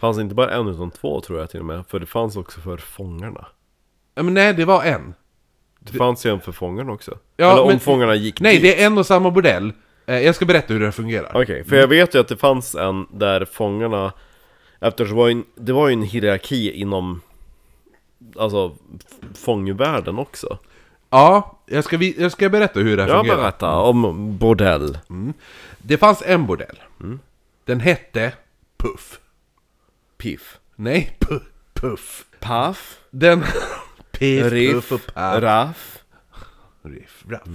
[0.00, 2.60] fanns inte bara en utan två tror jag till och med, för det fanns också
[2.60, 3.46] för fångarna.
[4.14, 5.14] Ja, men nej, det var en.
[5.80, 7.18] Det fanns ju en för fångarna också.
[7.36, 8.62] Ja, Eller om men- fångarna gick Nej, dit.
[8.62, 9.72] det är en och samma bordell.
[10.06, 11.42] Eh, Jag ska berätta hur det fungerar.
[11.42, 14.12] Okej, för jag vet ju att det fanns en där fångarna
[14.80, 17.20] Eftersom det var ju en, det var ju en hierarki inom
[18.36, 18.76] Alltså
[19.34, 20.58] fångvärlden också
[21.10, 23.36] Ja, jag ska, jag ska berätta hur det här Jag fungerar.
[23.36, 24.98] berätta om bordell
[25.78, 26.78] Det fanns en bordell.
[27.00, 27.18] Mm.
[27.64, 28.32] Den hette
[28.76, 29.20] Puff.
[30.18, 31.38] Piff Nej, pu
[31.74, 32.24] Puff.
[32.40, 33.44] Paff Den...
[34.12, 35.42] Piff, Riff Puff och Paff.
[35.42, 35.98] Raff
[36.82, 37.48] Riff, raff.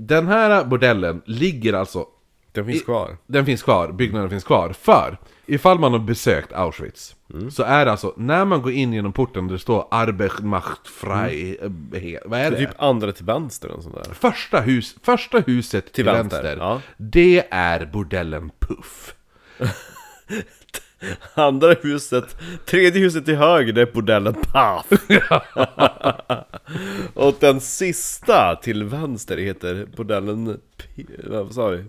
[0.00, 2.06] Den här bordellen ligger alltså,
[2.52, 4.72] Den finns I- kvar den finns kvar, byggnaden finns kvar.
[4.72, 7.16] För, ifall man har besökt Auschwitz,
[7.50, 11.56] så är det alltså, när man går in genom porten där det står Arbeitsmacht frei,
[11.92, 12.62] he- vad är Det det?
[12.62, 16.80] är typ andra till vänster sånt där Första, hus, första huset till, vänster, vänster, ja.
[16.96, 19.14] det är bordellen Puff.
[21.34, 22.36] Andra huset,
[22.66, 24.86] tredje huset till höger, det är bordellen Paff
[27.14, 31.84] Och den sista till vänster heter bordellen P- vad sa vi?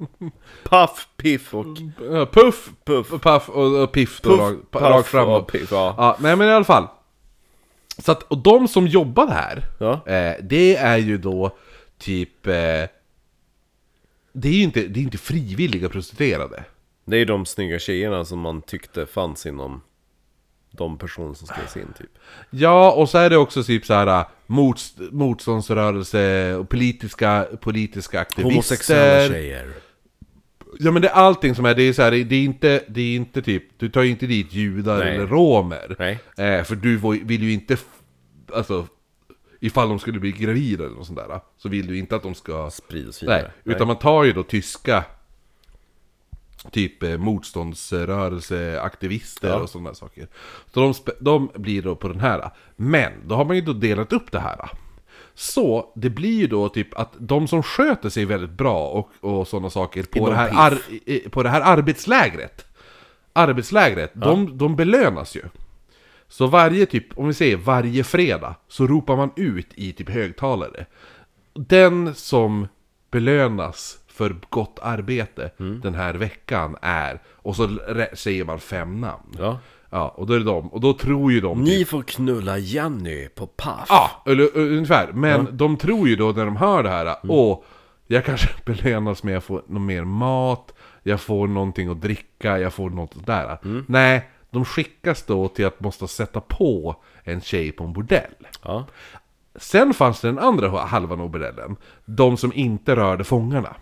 [0.69, 1.65] Paff, Piff och
[2.11, 3.13] Eh, Puff, Puff.
[3.13, 5.29] och Puff och, och Piff då, Puff, rakt, Puff rakt fram.
[5.29, 5.95] och Piff, ja.
[5.97, 6.87] Ja, nej men i alla fall.
[7.97, 9.93] Så att, och de som jobbade här, Ja.
[10.07, 11.57] eh, det är ju då
[11.97, 12.47] typ...
[12.47, 12.53] Eh,
[14.33, 16.63] det är ju inte, det är inte frivilliga prostituerade.
[17.09, 19.81] Det är de snygga tjejerna som man tyckte fanns inom
[20.71, 22.09] de personer som skrevs in typ
[22.49, 28.51] Ja, och så är det också typ så här motst, motståndsrörelse och politiska, politiska aktivister.
[28.51, 29.73] Homosexuella tjejer
[30.79, 33.01] Ja men det är allting som är, det är så här, det är inte, det
[33.01, 35.15] är inte typ, du tar ju inte dit judar Nej.
[35.15, 35.95] eller romer.
[35.99, 36.19] Nej.
[36.37, 37.77] Eh, för du vill ju inte,
[38.53, 38.87] alltså,
[39.59, 42.35] ifall de skulle bli gravida eller något sånt där, så vill du inte att de
[42.35, 42.69] ska...
[42.69, 45.03] Spridas Nej, vidare utan man tar ju då tyska
[46.71, 50.27] typ eh, motståndsrörelseaktivister och sådana saker.
[50.73, 52.51] Så de, de blir då på den här.
[52.75, 54.69] Men då har man ju då delat upp det här.
[55.33, 59.47] Så det blir ju då typ att de som sköter sig väldigt bra och, och
[59.47, 60.77] sådana saker på det, här ar,
[61.29, 62.65] på det här arbetslägret.
[63.33, 65.41] Arbetslägret, de, de belönas ju.
[66.27, 70.85] Så varje typ, om vi säger varje fredag, så ropar man ut i typ högtalare.
[71.53, 72.67] Den som
[73.11, 75.81] belönas för gott arbete Mm.
[75.81, 77.77] den här veckan är, och så
[78.13, 79.35] säger man fem namn.
[79.39, 79.59] Ja.
[79.89, 82.57] Ja, och då är det de, och då tror ju de typ, Ni får knulla
[82.57, 83.85] Jenny på Paff.
[83.89, 85.11] Ja, eller uh, ungefär.
[85.13, 87.59] Men de tror ju då när de hör det här, åh,
[88.07, 92.73] jag kanske belönas med att få någon mer mat, jag får någonting att dricka, jag
[92.73, 93.57] får något där.
[93.87, 98.47] Nej, de skickas då till att måste sätta på en tjej på en bordell.
[98.63, 98.85] Ja.
[99.55, 103.75] Sen fanns det den andra halvan av bordellen, de som inte rörde fångarna.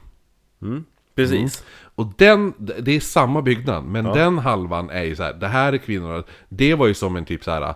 [1.16, 1.64] Precis.
[1.96, 5.74] Och den, det är samma byggnad, men den halvan är ju så här, det här
[5.74, 7.76] är kvinnorna, det var ju som en typ så här.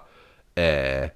[0.55, 1.09] Eh,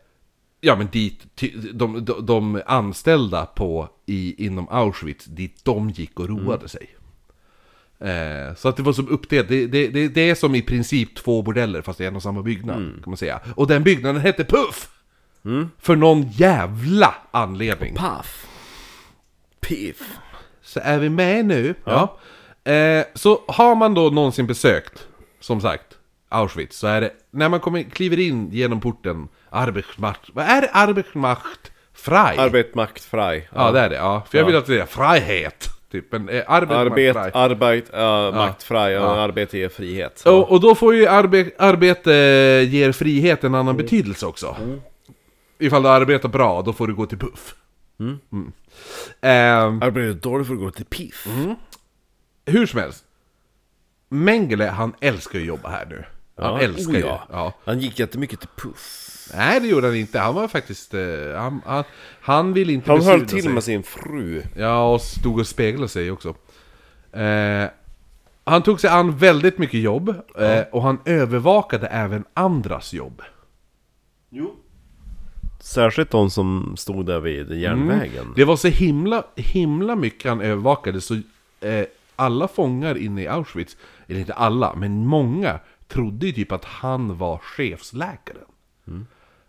[0.61, 1.25] ja men dit,
[1.73, 6.95] de, de, de anställda på, i, inom Auschwitz, dit de gick och roade sig.
[7.99, 11.15] Eh, så att det var som uppdelat, det, det, det, det är som i princip
[11.15, 13.39] två bordeller fast det är en och samma byggnad, kan man säga.
[13.55, 14.89] Och den byggnaden hette Puff!
[15.79, 17.95] För någon jävla anledning.
[17.95, 18.47] Paff.
[19.59, 20.01] Piff.
[20.65, 21.75] Så är vi med nu?
[21.83, 22.17] Ja.
[22.71, 25.07] Eh, så har man då någonsin besökt,
[25.39, 25.85] som sagt,
[26.29, 30.69] Auschwitz, så är det, när man kommer, kliver in genom porten, Arbeitsmacht, vad är det?
[30.73, 32.37] Arbeitsmacht Frei?
[32.37, 33.47] Arbet, makt, frei.
[33.55, 34.23] ja, det är det, ja.
[34.29, 37.31] För jag vill att det är frihet, typ, men eh, Arbeitsmacht Arbet, Frei.
[37.33, 38.93] arbet, uh, makt, frei.
[38.93, 39.01] Ja.
[39.01, 40.23] Arbete ger frihet.
[40.25, 42.11] Och, och då får ju arbe arbete
[42.69, 44.55] ger frihet en annan betydelse också.
[45.59, 47.55] Ifall du arbetar bra, då får du gå till puff.
[47.99, 48.51] Mm.
[49.21, 51.27] Ehm, Arbetar dåligt för att gå till piff.
[52.45, 53.03] Hur som helst.
[54.09, 56.03] Mengele, han älskar ju att jobba här nu.
[56.37, 57.01] Han Ja, älskar oh ju.
[57.05, 57.27] ja.
[57.31, 57.53] Ja.
[57.65, 59.11] Han gick jättemycket till puff.
[59.35, 60.19] Nej, det gjorde han inte.
[60.19, 60.93] Han var faktiskt...
[60.93, 61.01] Eh,
[61.35, 61.83] han, han,
[62.21, 63.51] han vill inte Han höll till sig.
[63.51, 64.43] med sin fru.
[64.55, 66.35] Ja, och stod och speglade sig också.
[67.11, 67.65] Eh,
[68.43, 70.09] han tog sig an väldigt mycket jobb.
[70.37, 73.21] Eh, och han övervakade även andras jobb.
[74.29, 74.55] Jo.
[75.65, 78.33] Särskilt de som stod där vid järnvägen.
[78.35, 81.13] Det var så himla, himla mycket han övervakade så
[81.59, 81.85] eh,
[82.15, 87.17] alla fångar inne i Auschwitz, eller inte alla, men många trodde ju typ att han
[87.17, 89.07] var chefsläkaren.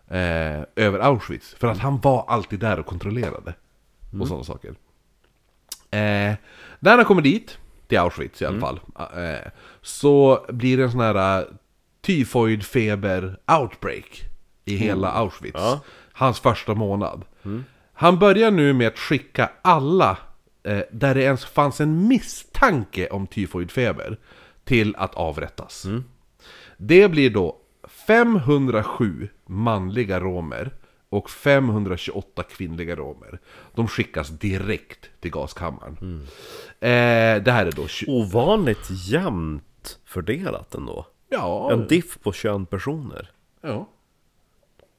[0.08, 1.54] Eh, över Auschwitz.
[1.54, 3.54] För att han var alltid där och kontrollerade.
[4.20, 4.70] Och sådana saker.
[5.90, 6.34] Eh,
[6.80, 7.58] när han kommer dit,
[7.88, 9.50] till Auschwitz i alla fall, eh,
[9.82, 11.46] så blir det en sån här eh,
[12.00, 14.22] tyfoidfeber outbreak
[14.64, 15.60] i hela Auschwitz.
[15.60, 15.80] Ja.
[16.16, 17.24] Hans första månad.
[17.92, 20.18] Han börjar nu med att skicka alla,
[20.62, 24.18] eh, där det ens fanns en misstanke om tyfoidfeber,
[24.64, 25.86] till att avrättas.
[26.76, 27.56] Det blir då
[28.06, 30.70] 507 manliga romer
[31.08, 33.38] och 528 kvinnliga romer.
[33.74, 36.26] De skickas direkt till gaskammaren.
[36.80, 37.82] Eh, det här är då...
[37.82, 41.06] tju- Ovanligt jämnt fördelat ändå.
[41.28, 43.30] Ja, En diff på 21 personer.
[43.60, 43.88] ja.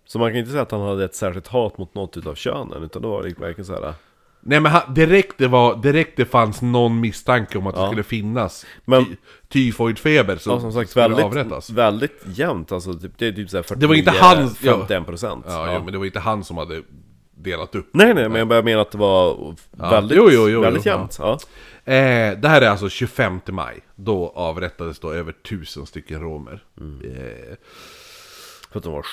[0.07, 2.84] Så man kan inte säga att han hade ett särskilt hat mot något utav könen,
[2.84, 3.93] utan då var det verkligen så här.
[4.41, 7.88] Nej men han, direkt, det var, direkt det fanns någon misstanke om att det Ja.
[7.88, 9.15] skulle finnas Men- ty,
[9.49, 11.69] tyfoidfeber så Ja, som sagt, väldigt, avrättas.
[11.69, 12.71] väldigt jämnt.
[12.71, 14.13] Alltså, typ, det är typ såhär 49, Det var inte
[14.61, 14.77] ja.
[14.88, 15.45] 51 procent.
[15.47, 16.81] Ja, Jo, men det var inte han som hade
[17.38, 17.89] delat upp.
[17.93, 21.17] Nej, nej, men jag menar att det var väldigt, jo, jo, jo, väldigt jämnt.
[21.19, 21.31] Ja.
[21.93, 23.79] Eh, det här är alltså 25 maj.
[23.95, 26.63] Då avrättades då över tusen stycken romer.
[27.03, 27.55] Eh,
[28.71, 29.05] För att de var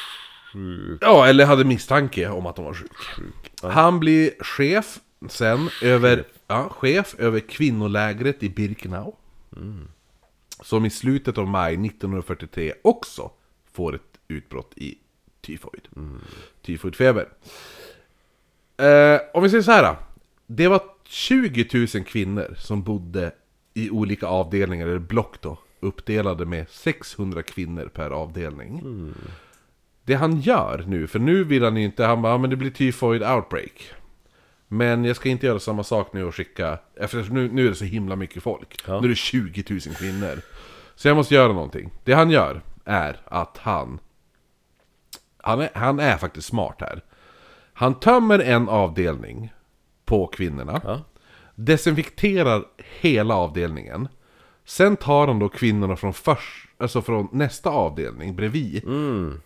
[0.54, 1.02] sjukt.
[1.02, 3.68] ja, eller hade misstanke om att de var sjuka.
[3.68, 9.14] Han blir chef sen över, ja, chef över kvinnolägret i Birkenau.
[10.62, 13.30] Som i slutet av maj 1943 också
[13.72, 14.98] får ett utbrott i
[15.40, 15.88] tyfoid.
[16.62, 17.28] Tyfoidfeber.
[18.76, 19.96] Eh, om vi säger så här.
[20.46, 23.32] Det var 20 000 kvinnor som bodde
[23.74, 25.58] i olika avdelningar, eller block då.
[25.80, 28.82] Uppdelade med 600 kvinnor per avdelning.
[30.04, 33.22] Det han gör nu, för nu vill han inte, han bara, men det blir tyfoid
[33.22, 33.92] outbreak.
[34.68, 37.74] Men jag ska inte göra samma sak nu och skicka, eftersom nu, nu är det
[37.74, 38.82] så himla mycket folk.
[38.86, 39.00] Ja.
[39.00, 40.38] Nu är det 20 000 kvinnor.
[40.94, 41.90] Så jag måste göra någonting.
[42.04, 43.98] Det han gör är att han,
[45.36, 47.02] han är, han är faktiskt smart här.
[47.72, 49.52] Han tömmer en avdelning
[50.04, 50.80] på kvinnorna.
[50.84, 51.00] Ja.
[51.54, 52.64] Desinfekterar
[53.00, 54.08] hela avdelningen.
[54.64, 58.82] Sen tar han då kvinnorna från, först, alltså från nästa avdelning bredvid.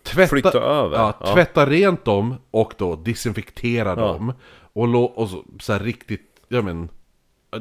[0.03, 1.33] Tvätta, Flytta över, Ja, ja.
[1.33, 4.33] tvätta rent dem och då desinfektera dem.
[4.73, 6.89] Och, lo, och så, så här riktigt, ja men...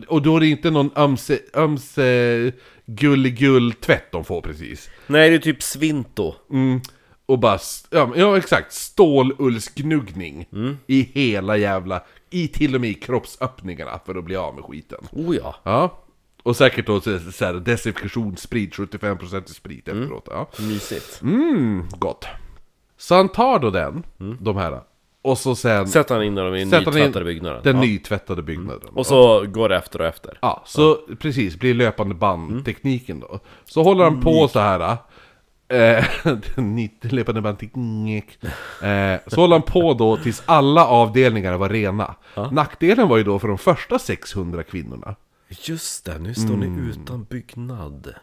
[0.08, 2.52] Och då är det inte någon ömse, ömse
[2.86, 4.90] gulligull-tvätt de får precis.
[5.06, 6.34] Nej, det är typ Svinto.
[6.50, 6.80] Mm.
[7.26, 7.58] Och bara,
[7.90, 10.46] ja, ja exakt, stålullsgnuggning
[10.86, 14.98] i hela jävla, i till och med i kroppsöppningarna för att bli av med skiten.
[15.12, 15.54] Oh ja.
[15.62, 16.04] Ja.
[16.48, 20.28] Och säkert då så, så här, desinfektionssprit, 75% i sprit efteråt.
[20.30, 20.48] Ja.
[20.58, 21.22] Mysigt.
[21.22, 22.26] Mm, gott.
[22.96, 24.02] Så han tar då den,
[24.40, 24.80] de här,
[25.22, 27.60] och så sen Sätter han in dem i den sätter han in nytvättade byggnaden.
[27.64, 28.88] den nytvättade byggnaden.
[28.94, 30.38] Och så går det efter och efter.
[30.42, 33.40] Ja, så precis, blir löpande band-tekniken då.
[33.64, 34.96] Så håller han på så här.
[35.68, 36.04] Eh,
[37.00, 38.38] löpande band-teknik.
[38.82, 42.14] Eh, så håller han på då tills alla avdelningar var rena.
[42.52, 45.14] Nackdelen var ju då för de första 600 kvinnorna.
[45.48, 48.14] Just det, nu står ni utan byggnad.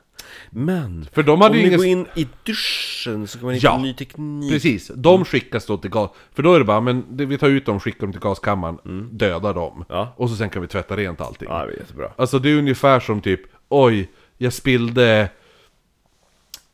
[0.50, 3.74] Men, För de hade om ni ingen- går in i duschen så kommer ni Ja,
[3.76, 4.52] till ny teknik.
[4.52, 6.12] Precis, de skickas då till gas...
[6.34, 9.10] För då är det bara, men det, vi tar ut dem, skickar dem till gaskammaren,
[9.12, 9.86] dödar dem.
[9.90, 10.14] Ja.
[10.18, 11.48] Och så sen kan vi tvätta rent allting.
[11.52, 12.12] Ja, det är jättebra.
[12.16, 15.30] Alltså det är ungefär som typ, oj, jag spillde...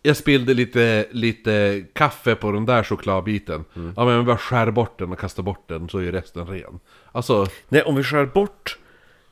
[0.04, 3.66] Jag spillde lite, lite kaffe på den där chokladbiten.
[3.96, 6.80] Ja men bara skär bort den och kasta bort den så är resten ren.
[7.12, 8.78] Alltså, Nej, om vi skär bort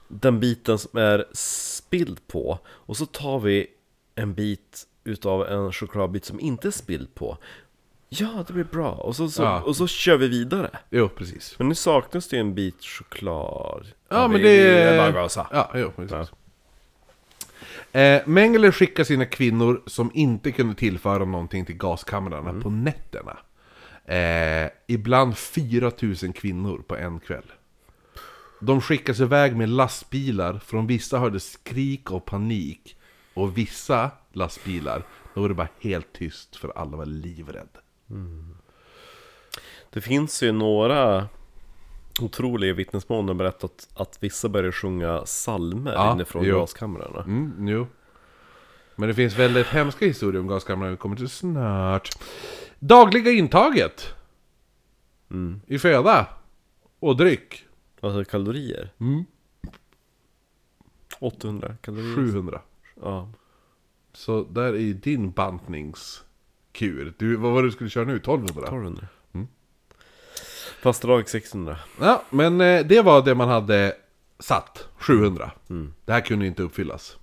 [0.09, 3.67] den biten som är spilld på och så tar vi
[4.15, 7.37] en bit utav en chokladbit som inte är spilld på.
[8.09, 8.91] Ja, det blir bra.
[8.91, 9.61] Och så, så, Ja.
[9.61, 10.69] och så kör vi vidare.
[10.89, 11.55] jo precis.
[11.59, 13.87] Men nu saknas det ju en bit choklad.
[14.09, 14.97] Ja, men det är...
[14.97, 15.47] bara gasa.
[15.51, 16.31] Ja, jo, precis.
[17.91, 23.37] Eh, Mengele skickar sina kvinnor som inte kunde tillföra någonting till gaskamrarna på nätterna.
[24.05, 27.45] Eh, ibland 4000 kvinnor på en kväll.
[28.59, 32.95] De skickas iväg med lastbilar, från vissa hördes skrik och panik.
[33.33, 35.03] Och vissa lastbilar,
[35.33, 37.79] då var det bara helt tyst för alla var livrädda.
[39.89, 41.27] Det finns ju några
[42.21, 46.59] otroliga vittnesmål som berättat att vissa börjar sjunga salmer Ja, inifrån jo.
[46.59, 47.23] gaskamrarna.
[47.23, 47.87] Mm, jo.
[48.95, 52.09] Men det finns väldigt hemska historier om gaskamrarna vi kommer till snart.
[52.79, 54.13] Dagliga intaget.
[55.67, 56.27] I föda.
[56.99, 57.65] Och dryck.
[58.01, 58.93] Alltså kalorier.
[58.99, 59.23] Mm.
[61.19, 62.15] 800 kalorier.
[62.15, 62.61] 700.
[63.01, 63.29] Ja.
[64.13, 67.13] Så där är ju din bantningskur.
[67.17, 68.15] Du, vad var det du skulle köra nu?
[68.15, 68.63] 1200?
[68.63, 69.07] 1200.
[69.33, 69.47] Mm.
[70.81, 71.77] Fasta dag 600.
[71.99, 73.95] Ja, men eh, det var det man hade
[74.39, 74.87] satt.
[74.97, 75.51] 700.
[76.05, 77.17] Det här kunde inte uppfyllas.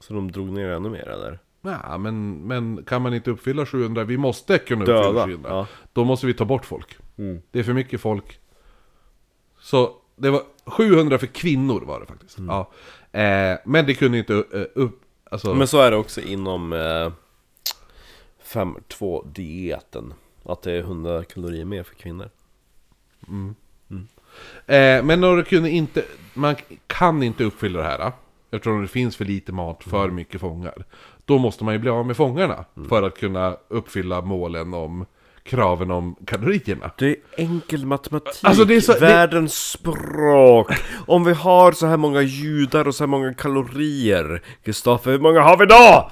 [0.00, 1.38] Så de drog ner ännu mer eller?
[1.62, 4.04] Ja, men, men kan man inte uppfylla 700?
[4.04, 5.50] Vi måste kunna uppfylla Döda, 700.
[5.50, 5.66] ja.
[5.92, 6.96] Då måste vi ta bort folk.
[7.16, 7.42] Mm.
[7.50, 8.40] Det är för mycket folk.
[9.66, 12.38] Så det var 700 för kvinnor var det faktiskt.
[12.38, 12.70] Ja.
[13.20, 15.02] Eh, men det kunde inte uh, upp...
[15.30, 17.12] Alltså, Men så är det också inom eh,
[18.44, 20.14] 5-2 dieten.
[20.44, 22.30] Att det är 100 kalorier mer för kvinnor.
[24.66, 26.04] eh, men när du kunde inte...
[26.34, 26.56] Man
[26.86, 28.12] kan inte uppfylla det här.
[28.50, 30.84] Eftersom det finns för lite mat, för mycket fångar.
[31.24, 32.64] Då måste man ju bli av med fångarna.
[32.88, 35.06] För att kunna uppfylla målen om
[35.48, 36.90] kraven om kalorierna.
[36.98, 40.72] Det är enkel matematik, Alltså, det är så- det- världens språk.
[41.06, 45.40] Om vi har så här många judar och så här många kalorier, Kristoffer, hur många
[45.42, 46.10] har vi då?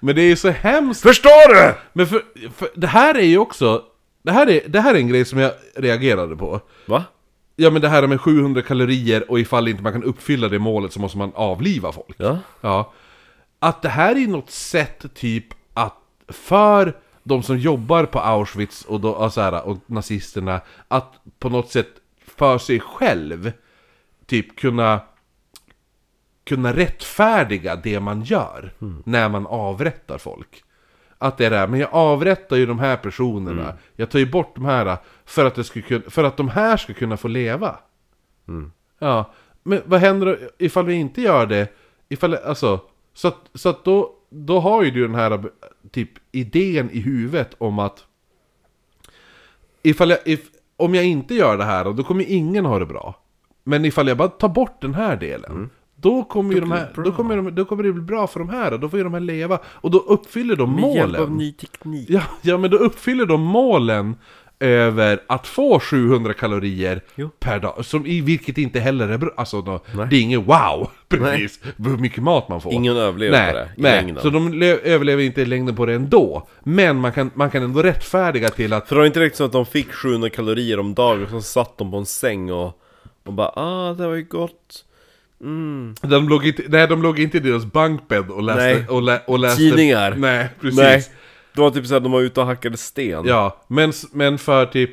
[0.00, 1.74] Men det är ju så hemskt Förstår du?
[1.92, 2.22] Men för,
[2.56, 3.82] för det här är ju också...
[4.24, 6.60] Det här är, det här är en grej som jag reagerade på.
[6.86, 7.04] Va?
[7.56, 10.92] Ja men det här med 700 kalorier och ifall inte man kan uppfylla det målet
[10.92, 12.14] så måste man avliva folk.
[12.16, 12.38] Ja.
[12.60, 12.92] Ja.
[13.58, 15.44] Att det här är något sätt typ
[15.74, 15.96] att
[16.28, 21.48] för de som jobbar på Auschwitz och, då, och, så här, och nazisterna att på
[21.48, 21.88] något sätt
[22.26, 23.52] för sig själv
[24.26, 25.00] typ kunna
[26.44, 28.72] kunna rättfärdiga det man gör
[29.04, 30.64] när man avrättar folk.
[31.18, 34.30] Att det är det här, men jag avrättar ju de här personerna, jag tar ju
[34.30, 37.78] bort de här för att, det ska för att de här ska kunna få leva.
[38.98, 39.32] Ja,
[39.62, 41.68] men vad händer ifall vi inte gör det?
[42.08, 42.80] Ifall, alltså,
[43.14, 45.42] så att, så att då, då har ju du den här
[45.90, 48.04] typ idén i huvudet om att
[49.82, 50.40] ifall jag, if,
[50.76, 53.18] om jag inte gör det här, då kommer ingen ha det bra.
[53.64, 57.12] Men ifall jag bara tar bort den här delen, då kommer ju de här, då
[57.12, 59.20] kommer, de, då kommer det bli bra för de här, då får ju de här
[59.20, 59.58] leva.
[59.64, 61.36] Och då uppfyller de Med hjälp av målen.
[61.36, 62.10] ny teknik.
[62.10, 64.16] Ja, ja, men då uppfyller de målen
[64.62, 67.30] över att få 700 kalorier Jo.
[67.40, 67.84] per dag.
[67.84, 69.30] Som i, vilket inte heller är bra.
[69.36, 69.80] Alltså, då,
[70.10, 71.60] det är inget wow, precis.
[71.76, 72.72] Hur mycket mat man får.
[72.72, 73.92] Ingen överlever nej, på det i nej.
[74.02, 74.22] längden.
[74.22, 76.48] Så de le- överlever inte i längden på det ändå.
[76.64, 79.44] Men man kan, man kan ändå rättfärdiga till att För det var inte riktigt så
[79.44, 82.78] att de fick 700 kalorier om dagen och så satt de på en säng och,
[83.24, 84.84] och bara ah det var ju gott.
[85.40, 85.94] Mm.
[86.00, 88.88] de låg inte, nej, de låg inte i deras bankbädd och läste, Nej.
[88.88, 90.14] och lä, och läste Tidningar.
[90.18, 90.78] Nej, precis.
[90.78, 91.04] Nej,
[91.54, 93.24] det var typ såhär de var ute och hackade sten.
[93.26, 94.90] Ja, men, men för typ,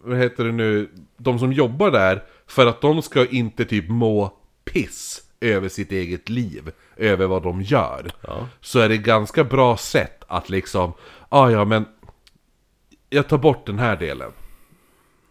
[0.00, 4.32] vad heter det nu, de som jobbar där, för att de ska inte typ må
[4.64, 8.10] piss över sitt eget liv, över vad de gör.
[8.20, 8.48] Ja.
[8.60, 10.92] Så är det ganska bra sätt att liksom,
[11.28, 11.84] ah, ja men
[13.10, 14.32] jag tar bort den här delen.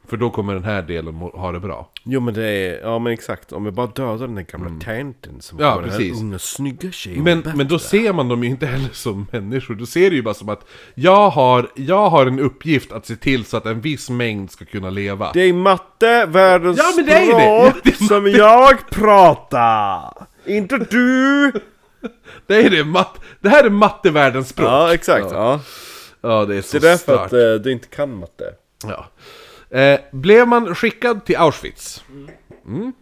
[0.10, 1.90] För då kommer den här delen ha det bra.
[2.03, 5.41] Jo men det är, ja men exakt, om vi bara dödar den där gamla tanten
[5.41, 6.22] som Ja, får den här precis.
[6.22, 9.86] unga snygga tjejen Men, men då ser man dem ju inte heller som människor, då
[9.86, 13.45] ser det ju bara som att jag har, jag har en uppgift att se till
[13.45, 15.32] så att en viss mängd ska kunna leva.
[15.34, 17.44] Det är matte, världens Ja, men det är det.
[17.45, 20.27] Ja, det är som jag pratar!
[20.45, 21.52] Inte du!
[22.48, 24.68] Det, är det, mat, det här är mattevärldens språk.
[24.68, 25.27] Ja, exakt.
[25.32, 25.60] Ja.
[26.22, 28.44] Ja, det är så Det är därför att eh, du inte kan matte.
[28.84, 29.06] Ja.
[29.69, 32.03] Eh, blev man skickad till Auschwitz,
[32.65, 32.93] mm.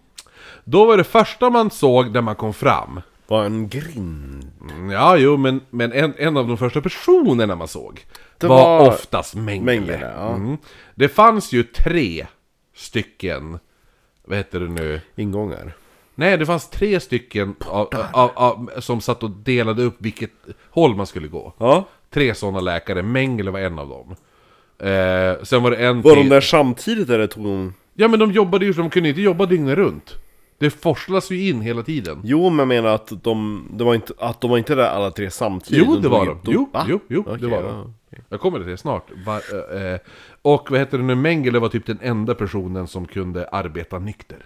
[0.63, 4.51] då var det första man såg när man kom fram, Var en grind.
[4.69, 8.05] Mm, Ja, jo, men, men en, en av de första personerna man såg
[8.37, 9.65] Det var, var oftast Mengele.
[9.65, 10.35] Mengele, ja.
[10.35, 10.57] mm.
[10.95, 12.27] Det fanns ju tre
[12.75, 13.59] stycken,
[14.25, 15.01] vad heter det nu?
[15.15, 15.73] Ingångar.
[16.15, 20.31] Nej, det fanns tre stycken av, av, av, som satt och delade upp vilket
[20.69, 21.53] håll man skulle gå.
[21.57, 21.85] Ja.
[22.09, 24.15] Tre sådana läkare, Mengele var en av dem.
[24.89, 26.23] Eh, sen var det en Var till.
[26.23, 27.73] de där samtidigt eller tog de...
[27.93, 30.15] Ja men de jobbade ju, de kunde inte jobba dygnet runt.
[30.57, 32.21] Det forslas ju in hela tiden.
[32.23, 35.11] Jo men jag menar att de, det var inte, att de var inte där alla
[35.11, 35.85] tre samtidigt.
[35.87, 36.39] Jo, det var de.
[36.43, 37.93] Jo, jo, jo det var de.
[38.29, 39.07] Jag kommer till det snart.
[39.25, 39.39] Va,
[39.73, 39.99] eh, eh,
[40.41, 44.37] och vad heter det nu, Mengele var typ den enda personen som kunde arbeta nykter.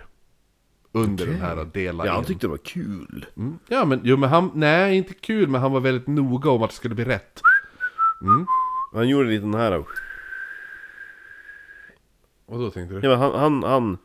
[0.92, 2.16] Under den här dela Ja, in.
[2.16, 3.26] han tyckte det var kul.
[3.38, 3.60] Mm.
[3.68, 6.70] Ja men, jo men han, nej inte kul, men han var väldigt noga om att
[6.70, 7.42] det skulle bli rätt.
[8.94, 9.84] Han gjorde lite den här...
[12.48, 13.02] Vad då tänkte du?
[13.08, 13.98] Ja, men han, han, han,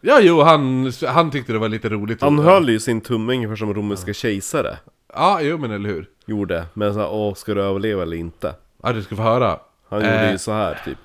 [0.00, 2.20] Ja jo, han, han tyckte det var lite roligt.
[2.22, 4.78] han höll ju sin tumme ungefär som romerska kejsare.
[5.14, 6.08] Ja, jo men eller hur.
[6.26, 6.66] Gjorde.
[6.74, 8.54] Men såhär, åh, ska du överleva eller inte?
[8.82, 9.58] Ja, du ska få höra.
[9.88, 10.98] Han gjorde Eh, ju så här typ.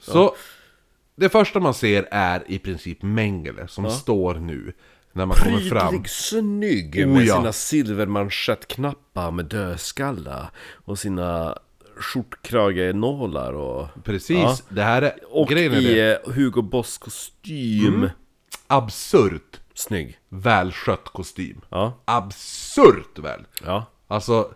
[0.00, 0.34] Så
[1.16, 4.72] det första man ser är i princip Mengele som står nu
[5.12, 5.88] när man kommer fram.
[5.88, 7.36] Prydlig, snygg Oh, med ja.
[7.36, 10.50] sina silvermanschettknappar med dödskallar
[10.84, 11.58] och sina
[11.96, 13.88] skjortkragenålar och...
[14.04, 14.56] Precis, Ja.
[14.68, 15.82] det här är Och grejen är det.
[15.82, 18.10] i eh, Hugo Boss kostym.
[18.66, 20.18] Absurt Snygg.
[20.28, 21.60] välskött kostym.
[21.68, 22.02] Ja.
[22.04, 23.44] Absurt väl!
[23.64, 23.86] Ja.
[24.08, 24.50] Alltså,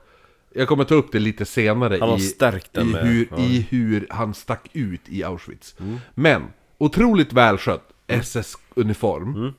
[0.54, 3.26] jag kommer ta upp det lite senare Han har i, stärkt den i, med- hur,
[3.30, 3.36] ja.
[3.36, 3.50] Mm.
[3.50, 5.74] i hur han stack ut i Auschwitz.
[6.14, 6.42] Men,
[6.78, 9.52] otroligt välskött SS-uniform.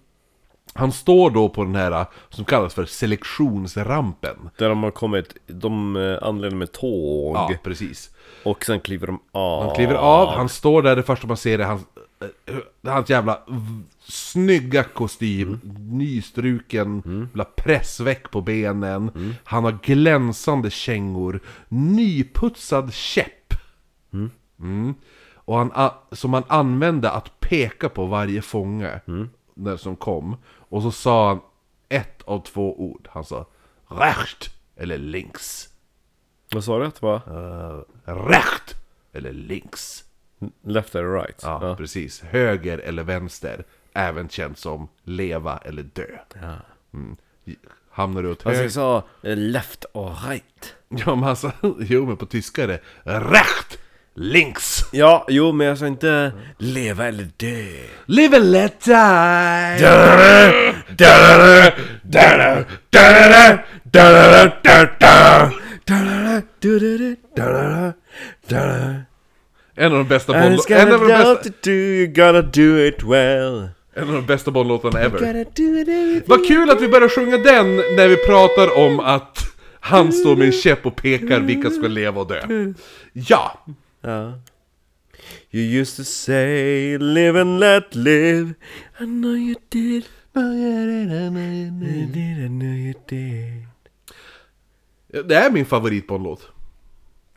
[0.74, 4.50] Han står då på den här som kallas för selektionsrampen.
[4.58, 7.36] Där de har kommit, de eh, anländer med tåg.
[7.36, 8.10] Ja, precis.
[8.44, 9.66] Och sen kliver de av.
[9.66, 11.82] Han kliver av, han står där, det första man ser är hans,
[12.46, 13.40] eh, hans jävla
[14.00, 15.60] snygga kostym,
[15.92, 21.40] nystruken, jävla pressväck på benen, han har glänsande kängor,
[21.70, 23.54] nyputsad käpp.
[24.60, 24.94] Mm.
[25.36, 29.00] Och han, som han använde att peka på varje fånge
[29.56, 30.36] när som kom.
[30.72, 31.40] Och så sa han
[31.90, 33.46] ett av två ord, han sa
[33.88, 35.70] recht eller links.
[36.52, 37.22] Vad sa du att det var?
[38.30, 38.76] Recht
[39.14, 40.04] eller links.
[40.64, 41.40] Left or right?
[41.44, 42.22] Ja, precis.
[42.22, 43.64] Höger eller vänster.
[43.94, 46.18] Även känt som leva eller dö.
[46.94, 47.18] Mm.
[47.90, 48.64] Hamnar du åt Alltså höger...
[48.64, 50.76] jag sa eh, left or right.
[50.90, 53.80] Ja, men alltså, jo men på tyska är det recht,
[54.16, 54.86] links.
[54.92, 57.66] Ja, jo men jag sa inte leva eller dö.
[58.06, 59.86] Live and let die.
[69.76, 72.42] En av de bästa And it's En gonna av de bästa, to do, you gotta
[72.42, 73.70] do it well.
[73.96, 75.20] en av de bästa Bondlåtarna ever.
[75.20, 76.24] Gotta do it everything.
[76.26, 79.38] Vad kul att vi börjar sjunga den när vi pratar om att
[79.80, 82.74] han står med en käpp och pekar vilka ska leva och dö.
[83.14, 83.66] Ja,
[84.02, 84.40] Ja.
[85.52, 88.54] You used to say live and let live.
[89.00, 90.06] I know you did.
[90.36, 93.68] You did, I know you did.
[95.26, 96.52] det är min favorit Bondlåt.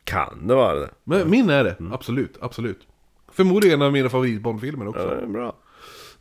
[0.03, 0.89] Kan det vara det?
[1.03, 2.87] Men min är det, absolut, absolut.
[3.31, 5.01] Förmodligen en av mina favorit Bondfilmer också.
[5.01, 5.55] Ja, det är bra.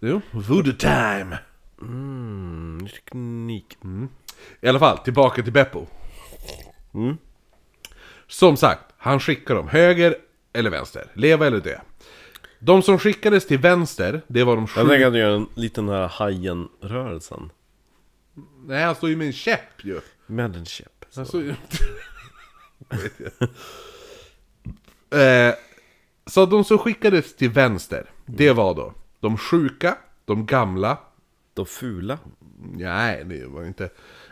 [0.01, 1.39] Jo, Voodoo Time.
[1.83, 3.79] Mm, teknik.
[4.61, 5.87] I alla fall, tillbaka till Beppo.
[8.27, 10.17] Som sagt, han skickar dem höger
[10.55, 11.79] eller vänster, leva eller dö.
[12.59, 14.81] De som skickades till vänster, det var de sju...
[14.81, 17.51] Jag tänker att du gör en liten här hajen-rörelsen.
[18.67, 20.01] Nej, han står ju med en käpp ju.
[20.27, 21.05] Med en käpp.
[21.11, 21.21] Så.
[21.21, 21.55] Han står ju...
[25.11, 25.55] Eh,
[26.27, 28.95] så de som skickades till vänster, det var då
[29.25, 30.99] de sjuka, de gamla,
[31.55, 32.19] De fula.
[32.73, 33.85] Nej, det var inte.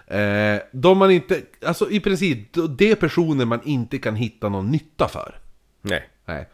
[0.06, 4.70] Eh, de man inte, alltså i princip, det är personer man inte kan hitta någon
[4.70, 5.38] nytta för.
[5.82, 6.08] Nej.
[6.24, 6.48] Nej.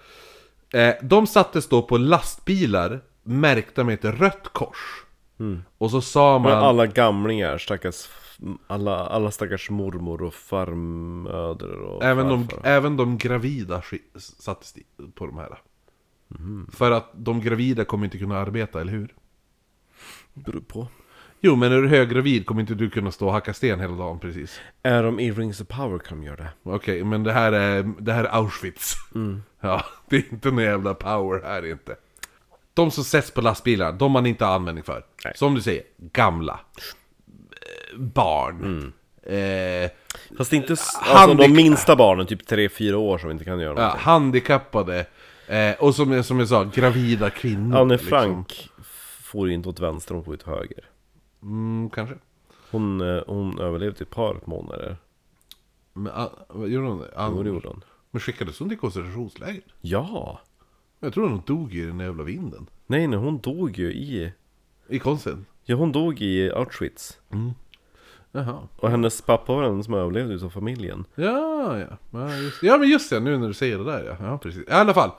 [0.73, 5.05] Eh, de sattes då på lastbilar märkta med ett rött kors.
[5.79, 6.65] Och så sa Men man...
[6.65, 8.09] alla gamlingar, stackars,
[8.67, 13.83] alla, alla stackars mormor och farmödrar och Även de, även de gravida
[14.17, 14.75] sattes
[15.15, 15.59] på de här.
[16.73, 19.15] För att de gravida kommer inte kunna arbeta, eller hur?
[20.35, 20.89] Beror på.
[21.41, 24.19] Jo, men är du höggravid kommer inte du kunna stå och hacka sten hela dagen
[24.19, 24.61] precis.
[24.83, 26.49] Är de i Rings of Power kan de göra det?
[26.63, 28.95] Okej, men det här är, det här är Auschwitz.
[29.61, 31.97] Ja, det är inte någon jävla power här inte.
[32.75, 35.05] De som sätts på lastbilar, de man inte har användning för.
[35.25, 35.33] Nej.
[35.37, 35.83] Som du säger,
[36.13, 36.61] gamla.
[37.93, 38.93] Eh, Barn.
[39.23, 39.91] Eh,
[40.39, 43.75] Fast inte s- alltså, Handikapp- de minsta barnen, typ 3-4 år som inte kan göra
[43.75, 44.05] ja, någonting.
[44.05, 45.07] handikappade.
[45.47, 47.77] Eh, och som, jag- som jag sa, gravida kvinnor.
[47.79, 48.09] Anne liksom.
[48.09, 48.69] Frank
[49.23, 50.85] får inte åt vänster, hon får åt höger.
[51.43, 52.15] Mm, kanske.
[52.71, 54.97] Hon, eh, hon överlevde ett par månader.
[55.93, 57.13] Men, ah, vad gjorde hon det?
[57.17, 57.85] Ah, Jo, det gjorde hon.
[58.11, 59.63] Men skickades hon till koncentrationsläger?
[59.81, 60.41] Ja!
[61.01, 62.67] Jag tror hon dog i den jävla vinden.
[62.87, 64.33] Nej, nej, hon dog ju i...
[64.89, 65.47] I konsten?
[65.65, 67.19] Ja, hon dog i Auschwitz.
[68.33, 68.69] Jaha.
[68.77, 71.05] Och hennes pappa var den som överlevde utav familjen.
[71.15, 71.87] Ja, ja.
[72.11, 73.21] Ja, just, ja, men just det.
[73.21, 74.17] Nu när du säger det där ja.
[74.27, 74.69] Ja, precis.
[74.69, 75.11] I alla fall.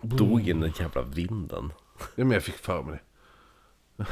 [0.00, 1.72] Dog i den jävla vinden.
[1.98, 3.02] Ja, men jag fick för mig
[3.96, 4.06] det.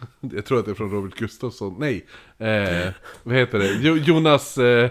[0.20, 1.74] Jag tror att det är från Robert Gustafsson.
[1.78, 2.06] Nej.
[2.38, 2.92] Eh,
[3.22, 3.72] vad heter det?
[3.80, 4.58] Jo, Jonas...
[4.58, 4.90] Eh,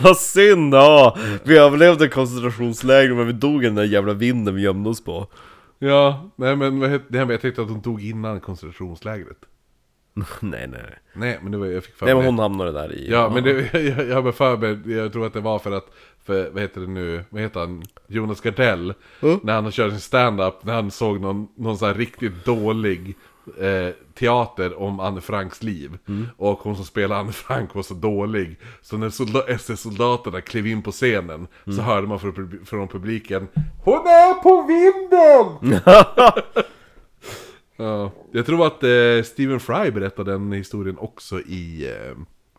[0.00, 1.16] Vad synd ja!
[1.44, 5.26] Vi överlevde koncentrationsläger men vi dog i den där jävla vinden vi gömde oss på.
[5.78, 9.38] ja, nej men vad heter, nej, men jag tänkte att hon dog innan koncentrationslägret.
[10.40, 10.98] nej, nej, nej.
[11.14, 12.42] Nej, men det var, jag fick för Nej mig men det.
[12.42, 13.10] hon hamnade där i...
[13.10, 13.50] Ja, men det,
[13.96, 15.86] jag, jag har för mig, jag tror att det var för att,
[16.24, 18.94] för, vad heter det nu, vad heter han, Jonas Gardell,
[19.42, 23.14] när han körde sin stand-up, när han såg någon, någon sån här riktigt dålig
[23.60, 25.98] eh, teater om Anne Franks liv.
[26.36, 30.82] Och hon som spelar Anne Frank var så dålig, så när solda- SS-soldaterna klev in
[30.82, 33.48] på scenen, så hörde man från, från publiken
[33.84, 35.80] Hon är på vinden!
[37.76, 41.90] ja, jag tror att eh, Stephen Fry berättade den historien också i,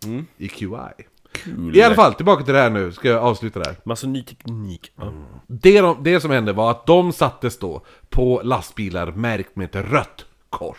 [0.06, 1.04] eh, i QI.
[1.34, 1.78] Kul.
[1.78, 3.76] I alla fall, tillbaka till det här nu, ska jag avsluta det här.
[3.84, 4.92] Massa ny teknik.
[4.96, 5.14] Ja.
[5.48, 9.92] Det, de, det som hände var att de sattes då på lastbilar märkt med ett
[9.92, 10.78] rött kors.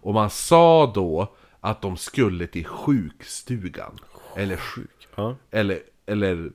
[0.00, 3.98] Och man sa då att de skulle till sjukstugan.
[4.36, 5.08] Eller sjuk.
[5.14, 5.36] Ja.
[5.50, 6.50] Eller, eller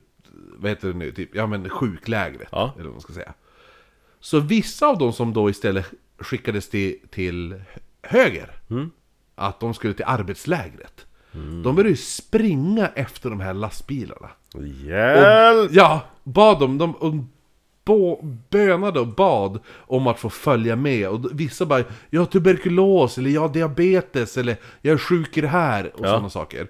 [0.56, 1.12] vad heter det nu?
[1.12, 2.48] Typ, ja men sjuklägret.
[2.52, 2.72] Ja.
[2.74, 3.34] Eller vad man ska säga.
[4.20, 5.86] Så vissa av dem som då istället
[6.18, 7.62] skickades till, till
[8.02, 8.56] höger.
[9.34, 11.06] Att de skulle till arbetslägret.
[11.32, 14.30] De började ju springa efter de här lastbilarna.
[14.84, 15.70] Hjälp!
[15.72, 17.30] Ja, bad dem, de, de
[17.84, 21.08] bo, bönade och bad om att få följa med.
[21.08, 25.40] Och vissa bara, jag har tuberkulos, eller jag har diabetes, eller jag är sjuk i
[25.40, 26.08] det här, och Ja.
[26.08, 26.68] sådana saker.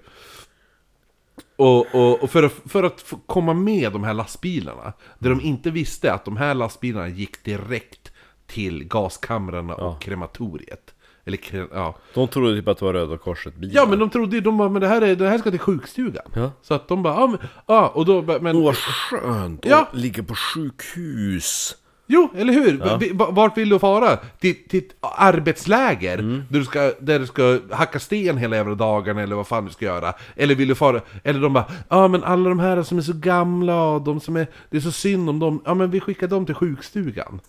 [1.55, 5.71] Och, och, och för, att, för att komma med de här lastbilarna, där de inte
[5.71, 8.11] visste att de här lastbilarna gick direkt
[8.47, 10.93] till gaskamrarna och krematoriet.
[11.25, 11.39] Eller
[11.73, 11.95] ja.
[12.13, 13.75] De trodde typ att det var Röda Korset bilar.
[13.75, 15.59] Ja men de trodde ju, de bara, men det här, är, det här ska till
[15.59, 16.23] sjukstugan.
[16.33, 16.51] Ja.
[16.61, 17.37] Så att de bara, ja men,
[17.67, 18.55] ja, och då, men...
[18.55, 19.81] Åh vad skönt Ja.
[19.91, 21.75] att ligga på sjukhus.
[22.07, 22.77] Jo, eller hur?
[23.13, 24.17] Va- Vart vill du fara?
[24.17, 26.17] Till, till ett arbetsläger?
[26.17, 29.71] Där, du ska, där du ska hacka sten hela jävla dagen eller vad fan du
[29.71, 30.13] ska göra?
[30.35, 31.01] Eller vill du fara...
[31.23, 34.35] Eller de bara Ja men alla de här som är så gamla och de som
[34.35, 34.47] är...
[34.69, 35.61] Det är så synd om dem.
[35.65, 37.39] Ja men vi skickar dem till sjukstugan.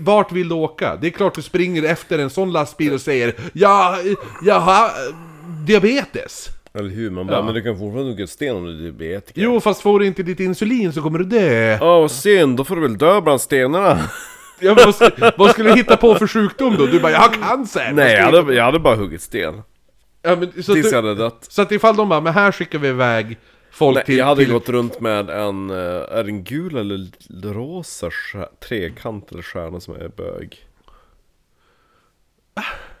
[0.00, 0.96] Vart vill du åka?
[0.96, 3.96] Det är klart du springer efter en sån lastbil och säger Ja,
[4.44, 5.14] jag har eh,
[5.66, 6.48] diabetes.
[6.74, 7.10] Eller hur?
[7.10, 7.42] Man bara, Ja.
[7.42, 9.40] men du kan fortfarande hugga sten om du är diabetiker.
[9.42, 11.78] Jo, fast får du inte ditt insulin så kommer du dö.
[11.80, 13.98] Åh vad synd, då får du väl dö bland stenarna.
[14.60, 16.86] Ja, vad, vad skulle du hitta på för sjukdom då?
[16.86, 17.92] Du bara, jag har cancer!
[17.94, 19.62] Nej, jag hade, jag hade bara huggit sten.
[20.22, 21.46] Ja, men, så, Tills jag du, hade dött.
[21.48, 23.38] så att ifall de bara, men här skickar vi iväg
[23.70, 24.16] folk Nej, till...
[24.16, 27.10] jag hade till gått runt med en, eh, är det en gul eller
[27.52, 28.10] rosa
[28.60, 30.68] trekant eller stjärna som är bög?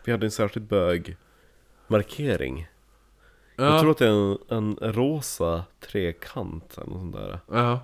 [0.04, 2.68] Vi hade en särskild bögmarkering.
[3.56, 7.38] Jag ja, tror att det är en, en rosa trekant eller något sånt där.
[7.52, 7.80] ja.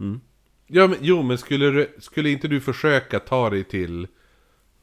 [0.00, 0.20] Mm.
[0.74, 4.06] Ja, men, jo, men skulle, du, skulle inte du försöka ta dig till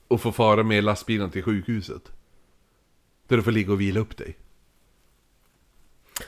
[0.08, 2.12] och få fara med lastbilen till sjukhuset?
[3.28, 4.38] Där du får ligga och vila upp dig.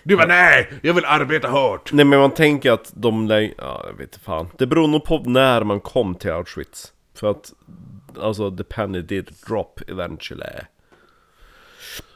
[0.04, 0.74] Du bara, nej!
[0.82, 1.94] Jag vill arbeta hårt!
[1.94, 4.50] Nej men man tänker att de lär, ja jag vet inte fan.
[4.58, 6.94] Det beror nog på när man kom till Auschwitz.
[7.16, 7.54] För att,
[8.22, 10.46] alltså the penny did drop eventually.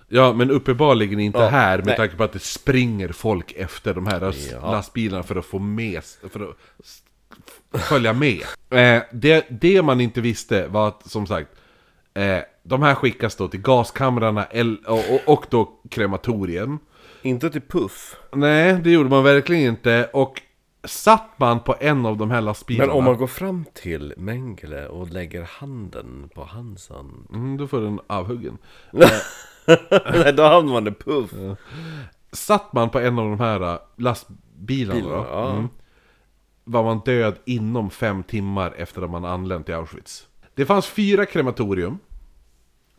[0.08, 1.96] Ja, men uppenbarligen inte Ja, här med nej.
[1.98, 4.72] tanke på att det springer folk efter de här Ja.
[4.72, 6.50] lastbilarna för att få med, för
[7.74, 8.42] att följa med.
[8.70, 11.50] Eh, det, det man inte visste var att, som sagt,
[12.14, 14.46] eh, de här skickas då till gaskamrarna
[14.88, 16.80] och, och, och då krematorien.
[17.26, 18.16] Inte till Puff.
[18.32, 20.10] Nej, det gjorde man verkligen inte.
[20.14, 20.42] Och
[20.84, 24.88] satt man på en av de här lastbilarna Men om man går fram till Mengele
[24.88, 28.58] och lägger handen på hans hand mm, Då får du en avhuggen
[30.14, 31.32] Nej, då hamnar man i puff
[32.32, 35.52] Satt man på en av de här äh, lastbilarna då, Bilarna, ja.
[35.52, 35.70] mm,
[36.64, 41.26] Var man död inom fem timmar efter att man anlänt till Auschwitz Det fanns fyra
[41.26, 42.00] krematorium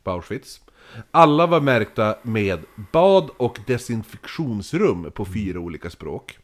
[0.03, 0.61] På Auschwitz
[1.11, 2.59] Alla var märkta med
[2.93, 6.39] bad och desinfektionsrum på fyra olika språk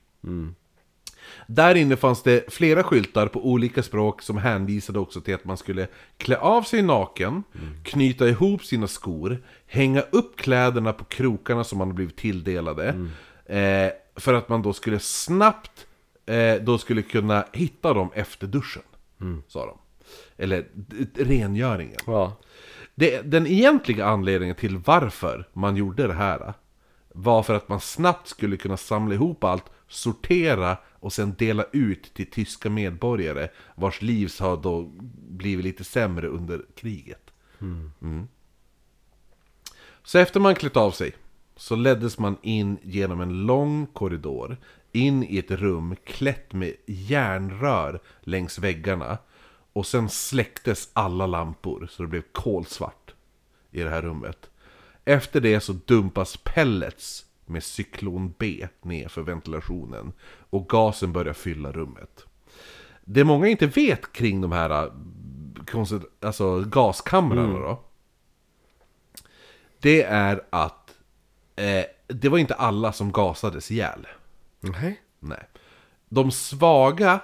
[1.46, 5.56] Där inne fanns det flera skyltar på olika språk som hänvisade också till att man
[5.56, 5.86] skulle
[6.16, 7.42] klä av sig naken,
[7.82, 13.08] knyta ihop sina skor, hänga upp kläderna på krokarna som man blivit tilldelade.
[13.46, 15.86] Eh, för att man då skulle snabbt
[16.26, 18.82] eh, då skulle kunna hitta dem efter duschen.
[19.48, 19.78] Sa de.
[20.36, 20.66] Eller
[21.14, 22.00] rengöringen.
[22.06, 22.36] Ja
[22.94, 26.54] Det, den egentliga anledningen till varför man gjorde det här
[27.14, 32.14] var för att man snabbt skulle kunna samla ihop allt, sortera och sen dela ut
[32.14, 34.82] till tyska medborgare vars liv har då
[35.28, 37.30] blivit lite sämre under kriget.
[37.60, 38.28] Mm.
[40.02, 41.12] Så efter man klätt av sig
[41.56, 44.56] så leddes man in genom en lång korridor
[44.92, 49.18] in i ett rum klätt med järnrör längs väggarna
[49.72, 53.14] och sen släcktes alla lampor så det blev kolsvart
[53.70, 54.50] i det här rummet.
[55.04, 60.12] Efter det så dumpas pellets med cyklon B ner för ventilationen
[60.50, 62.26] och gasen börjar fylla rummet.
[63.04, 64.92] Det många inte vet kring de här äh,
[66.20, 67.84] alltså gaskamrarna då
[69.78, 70.96] Det är att
[71.56, 74.06] eh, det var inte alla som gasades ihjäl.
[74.60, 75.48] Nej Nej.
[76.08, 77.20] De svaga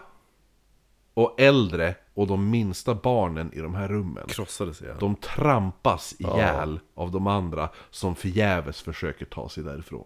[1.14, 6.80] och äldre och de minsta barnen i de här rummen Krossades jag De trampas ihjäl
[6.94, 10.04] av de andra som förgäves försöker ta sig därifrån.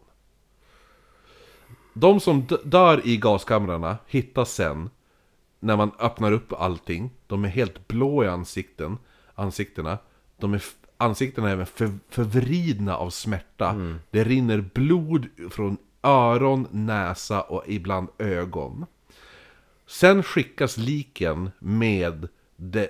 [1.95, 4.91] De som dör i gaskamrarna hittas sen
[5.61, 7.11] när man öppnar upp allting.
[7.27, 8.99] De är helt blå i ansikten,
[9.35, 9.99] ansiktena.
[10.37, 10.63] De är,
[10.97, 13.97] ansiktena är även för, förvridna av smärta.
[14.11, 18.87] Det rinner blod från öron, näsa och ibland ögon.
[19.93, 22.89] Sen skickas liken med det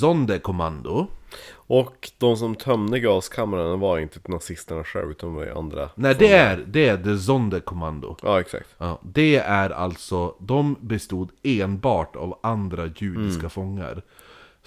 [0.00, 1.06] Sonderkommando.
[1.52, 6.32] Och de som tömde gaskamrarna var inte nazisterna själva utan var ju andra Nej, det
[6.32, 8.16] är, det är det Sonderkommando.
[8.22, 14.02] Ja exakt Ja, det är alltså, de bestod enbart av andra judiska fångar.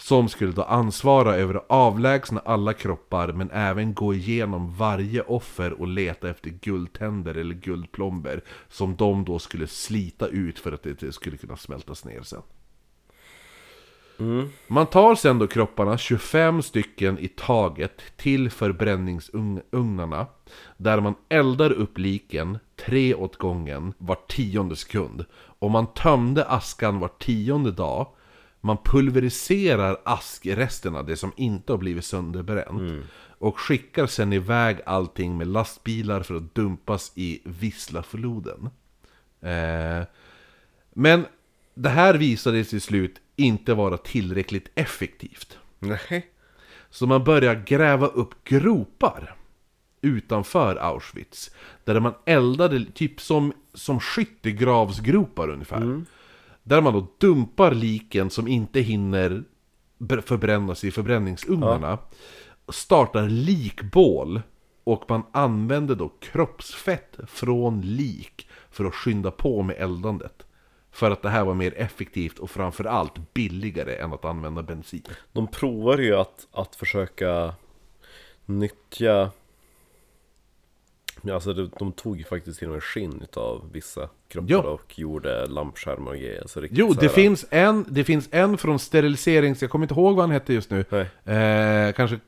[0.02, 5.82] Som skulle då ansvara över att avlägsna alla kroppar men även gå igenom varje offer
[5.82, 8.41] och leta efter guldtänder eller guldplomber.
[8.69, 12.41] Som de då skulle slita ut för att det skulle kunna smältas ner sen.
[14.68, 20.28] Man tar sen då kropparna, 25 stycken i taget, till förbränningsugnarna.
[20.78, 25.26] Där man eldar upp liken, tre åt gången, var tionde sekund.
[25.34, 28.07] Och man tömde askan var tionde dag.
[28.62, 33.06] Man pulveriserar askresterna, det som inte har blivit sönderbränt.
[33.38, 38.70] Och skickar sen iväg allting med lastbilar för att dumpas i Vislafloden.
[39.42, 40.04] Eh,
[40.94, 41.26] men
[41.74, 45.58] det här visade sig till slut inte vara tillräckligt effektivt.
[45.80, 46.28] Nej
[46.90, 49.36] Så man börjar gräva upp gropar
[50.02, 51.52] utanför Auschwitz.
[51.84, 55.80] Där man eldade typ som, som skyttegravsgropar ungefär.
[56.64, 59.44] Där man då dumpar liken som inte hinner
[60.00, 61.98] br- förbrännas i förbränningsugnarna.
[62.70, 64.42] Startar likbål.
[64.84, 70.46] Och man använder då kroppsfett från lik för att skynda på med eldandet.
[70.92, 75.04] För att det här var mer effektivt och framförallt billigare än att använda bensin.
[75.34, 77.54] De provar ju att, att försöka
[78.46, 79.32] nyttja
[81.22, 84.60] Ja, Alltså de, de tog ju faktiskt till och med skinn utav vissa kroppar Ja.
[84.60, 88.80] och gjorde lampskärmar och grejer alltså riktigt Jo, det finns, en, det finns en från
[88.80, 89.61] steriliserings...
[89.61, 90.80] Jag kommer inte ihåg vad han hette just nu.
[91.26, 92.19] Eh, kanske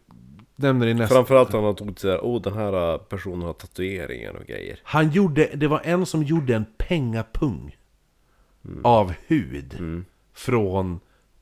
[0.56, 1.16] nämner i nästa...
[1.16, 5.50] Framförallt han har tagit såhär, oh den här personen har tatueringar och grejer Han gjorde...
[5.54, 7.78] Det var en som gjorde en pengapung.
[8.84, 10.04] Av hud.
[10.34, 11.00] Från...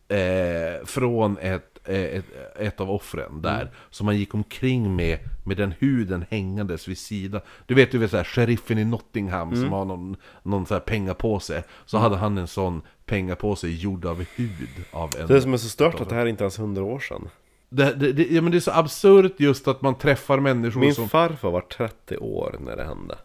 [0.07, 2.25] Eh, från ett, ett,
[2.55, 3.71] ett av offren där.
[3.89, 7.41] Som han gick omkring med, med den huden hängandes vid sidan.
[7.65, 11.63] Du vet, du vet såhär, sheriffen i Nottingham som har någon, någon så här pengapåse.
[11.85, 14.69] Så hade han en sån pengapåse gjord av hud.
[14.91, 16.99] Av en, Det som är så stört att det här är inte ens hundra år
[16.99, 17.29] sedan
[17.69, 20.95] Det, det, det, ja, men det är så absurt just att man träffar människor Min
[20.95, 21.09] som...
[21.09, 23.17] farfar var 30 år när det hände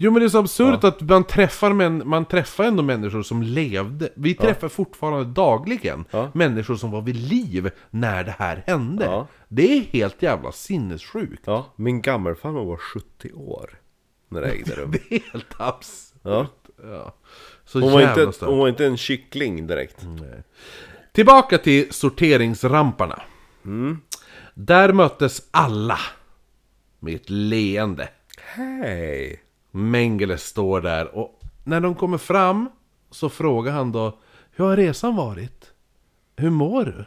[0.00, 3.42] Jo men det är så absurt att man träffar, män, man träffar ändå människor som
[3.42, 4.08] levde.
[4.16, 6.30] Vi träffar fortfarande dagligen Ja.
[6.34, 9.04] människor som var vid liv när det här hände.
[9.04, 9.26] Ja.
[9.48, 11.42] Det är helt jävla sinnessjukt.
[11.46, 13.70] Ja, min gammelfarmor var 70 år
[14.28, 16.14] när det ägde rum Det är helt absurt.
[16.22, 16.46] Ja,
[16.82, 17.14] Ja.
[17.72, 18.48] Hon var, inte, stört.
[18.48, 20.06] hon var inte en kyckling direkt.
[21.12, 23.22] Tillbaka till sorteringsramparna.
[23.64, 23.98] Mm.
[24.54, 25.98] Där möttes alla
[27.00, 28.08] med ett leende.
[28.42, 29.40] Hej!
[29.70, 32.68] Mengele står där och när de kommer fram
[33.10, 34.18] så frågar han då
[34.50, 35.72] Hur har resan varit?
[36.36, 37.04] Hur mår du?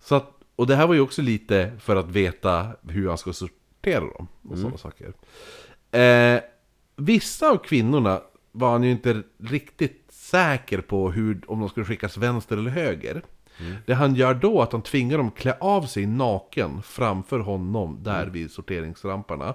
[0.00, 3.32] Så att, och det här var ju också lite för att veta hur han ska
[3.32, 5.12] sortera dem och sådana saker.
[5.90, 6.40] Eh,
[6.96, 8.20] vissa av kvinnorna
[8.52, 13.22] var han ju inte riktigt säker på hur, om de skulle skickas vänster eller höger.
[13.86, 17.98] Det han gör då är att han tvingar dem klä av sig naken framför honom
[18.02, 19.54] där vid sorteringsramparna.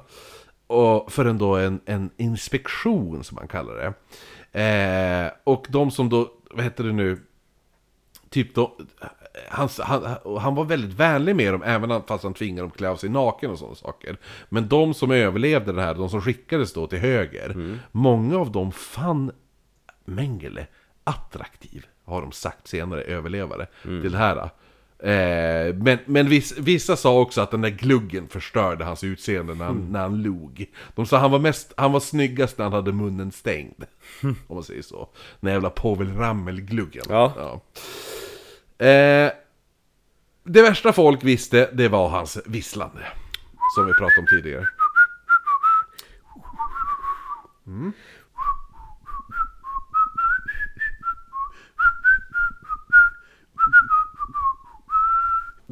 [0.67, 3.93] Och för en, då en, en inspektion som man kallar det.
[4.61, 7.19] Eh, och de som då, vad heter det nu,
[8.29, 8.77] typ då,
[9.49, 12.95] han, han, han var väldigt vänlig med dem, även fast han tvingade dem klä av
[12.95, 14.17] sig naken och sådana saker.
[14.49, 18.71] Men de som överlevde det här, de som skickades då till höger, många av dem
[18.71, 19.31] fann
[20.05, 20.67] Mengele
[21.03, 24.49] attraktiv, har de sagt senare, överlevare, till det här.
[24.99, 29.65] Eh, men men vissa, vissa sa också att den där gluggen förstörde hans utseende när
[29.65, 30.71] han, när han log.
[30.95, 33.83] De sa han var, mest, han var snyggast när han hade munnen stängd.
[34.21, 35.09] Om man säger så.
[35.39, 37.03] Den jävla Povel Ramel-gluggen.
[37.09, 37.61] Ja.
[38.85, 39.31] Eh,
[40.43, 43.07] det värsta folk visste, det var hans visslande.
[43.75, 44.67] Som vi pratade om tidigare.
[47.67, 47.93] Mm.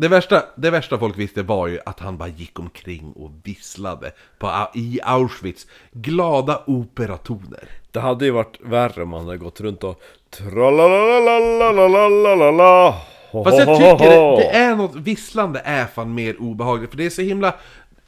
[0.03, 4.11] Det värsta, det värsta folk visste var ju att han bara gick omkring och visslade
[4.39, 5.67] på, i Auschwitz.
[5.91, 7.69] Glada operatoner.
[7.91, 12.95] Det hade ju varit värre om han hade gått runt och Tralalalalalalalalalala
[13.31, 17.09] Fast jag tycker det, det är något, visslande är fan mer obehagligt för det är
[17.09, 17.55] så himla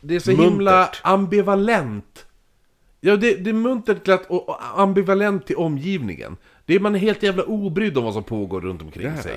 [0.01, 1.01] Det är så himla Muntert.
[1.03, 2.25] ambivalent
[3.01, 7.23] Ja det, det är muntert glatt och och ambivalent till omgivningen det är, Man helt
[7.23, 9.33] jävla obrydd om vad som pågår runt omkring sig.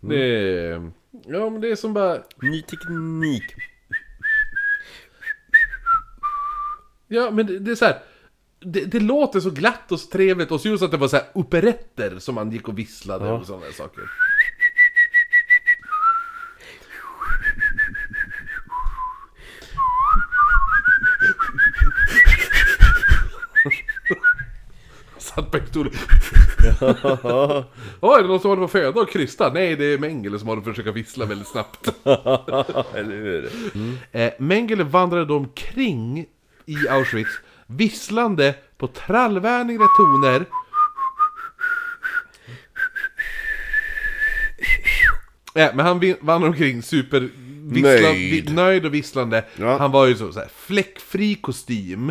[0.00, 0.90] Det är,
[1.26, 3.44] Ja men det är som bara Ny teknik
[7.08, 7.98] Ja men det, det är så här.
[8.60, 11.16] Det, det låter så glatt och så trevligt och så just att det var så
[11.16, 13.32] här operetter som man gick och visslade Ja.
[13.32, 14.02] och sådana där saker
[25.18, 25.90] Satt på en stol
[28.00, 29.52] Oj, är det någon som håller på att föda och krysta?
[29.52, 31.88] Nej, det är Mengele som håller på att försöka vissla väldigt snabbt
[32.94, 33.50] Eller hur?
[34.12, 36.26] Eh, Mengele vandrade då omkring
[36.66, 37.30] i Auschwitz
[37.66, 40.44] visslande på trallvänliga toner
[45.54, 47.28] eh, Men han vandrade omkring super
[47.70, 48.54] Nöjd.
[48.54, 49.78] nöjd och visslande Ja.
[49.78, 52.08] Han var ju så, så här, fläckfri kostym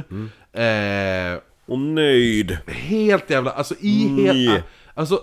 [0.53, 4.25] eh, Och nöjd Helt jävla, alltså i Mm.
[4.25, 4.63] hela,
[4.93, 5.21] alltså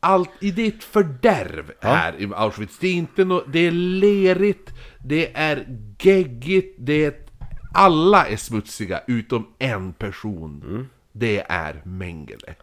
[0.00, 2.78] allt i ditt fördärv här i Auschwitz.
[2.78, 5.66] Det är inte nå, det är lerigt, det är
[5.98, 7.14] geggigt, det är,
[7.74, 10.62] alla är smutsiga utom en person.
[10.66, 10.88] Mm.
[11.12, 12.54] Det är Mengele.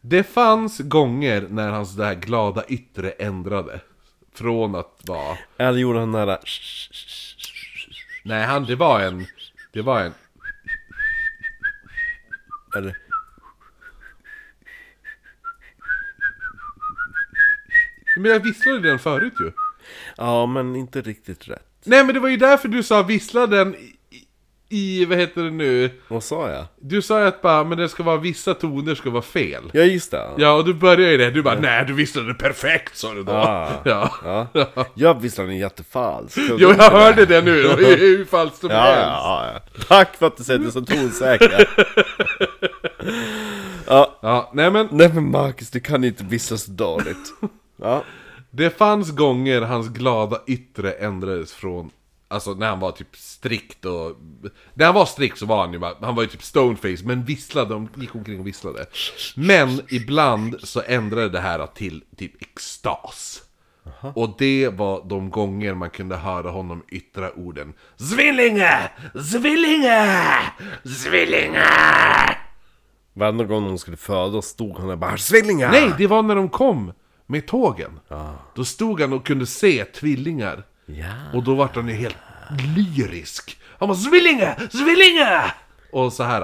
[0.00, 3.80] Det fanns gånger när hans där glada yttre ändrade.
[4.34, 6.38] Från att vara, Eller gjorde han nära
[8.22, 9.26] nej han, det var en,
[9.72, 10.12] det var en,
[12.76, 12.96] Eller
[18.16, 19.52] men jag visslade den förut ju.
[20.16, 23.76] Ja men inte riktigt rätt Nej men det var ju därför du sa vissla den
[24.72, 25.90] i, vad heter det nu?
[26.08, 26.64] Vad sa jag?
[26.80, 29.62] Du sa ju att bara, men det ska vara vissa toner ska vara fel.
[29.72, 32.96] Ja just det Ja, och du började ju det, du bara nej du visslade perfekt
[32.96, 33.32] sa du då.
[33.32, 33.68] Ah.
[33.84, 34.10] Ja.
[34.24, 34.66] Ja.
[34.94, 38.70] Jag visste den är jättefalskt Jo jag hörde det nu, det ju hur falskt som
[38.70, 38.98] Ja, helst.
[39.02, 39.84] ja, ja.
[39.88, 41.58] Tack för att du sätter så tonsäkra
[43.86, 47.32] Ja, Ja, nej men nej men Marcus, du kan inte vissa så dåligt
[47.82, 48.02] Ja,
[48.50, 51.90] det fanns gånger hans glada yttre ändrades från
[52.32, 54.16] Alltså när han var typ strikt och...
[54.74, 57.24] När han var strikt så var han ju bara, han var ju typ stoneface, men
[57.24, 58.86] visslade, de gick omkring och visslade.
[59.36, 63.42] Men ibland så ändrade det här till typ extas.
[64.14, 68.90] Och det var de gånger man kunde höra honom yttra orden Zvillinge!
[69.14, 70.18] Zvillinge!
[70.84, 71.64] Zvillinge!
[73.14, 75.70] varje gång hon skulle föda stod han där bara Svillingar!
[75.70, 76.92] Nej, det var när de kom
[77.26, 78.00] med tågen.
[78.54, 80.64] Då stod han och kunde se tvillingar.
[80.98, 82.16] Ja Och då vart han ju helt
[82.76, 83.58] lyrisk.
[83.78, 84.56] Han var Zvillinge!
[84.70, 85.52] Zvillinge!
[85.92, 86.42] Och så här.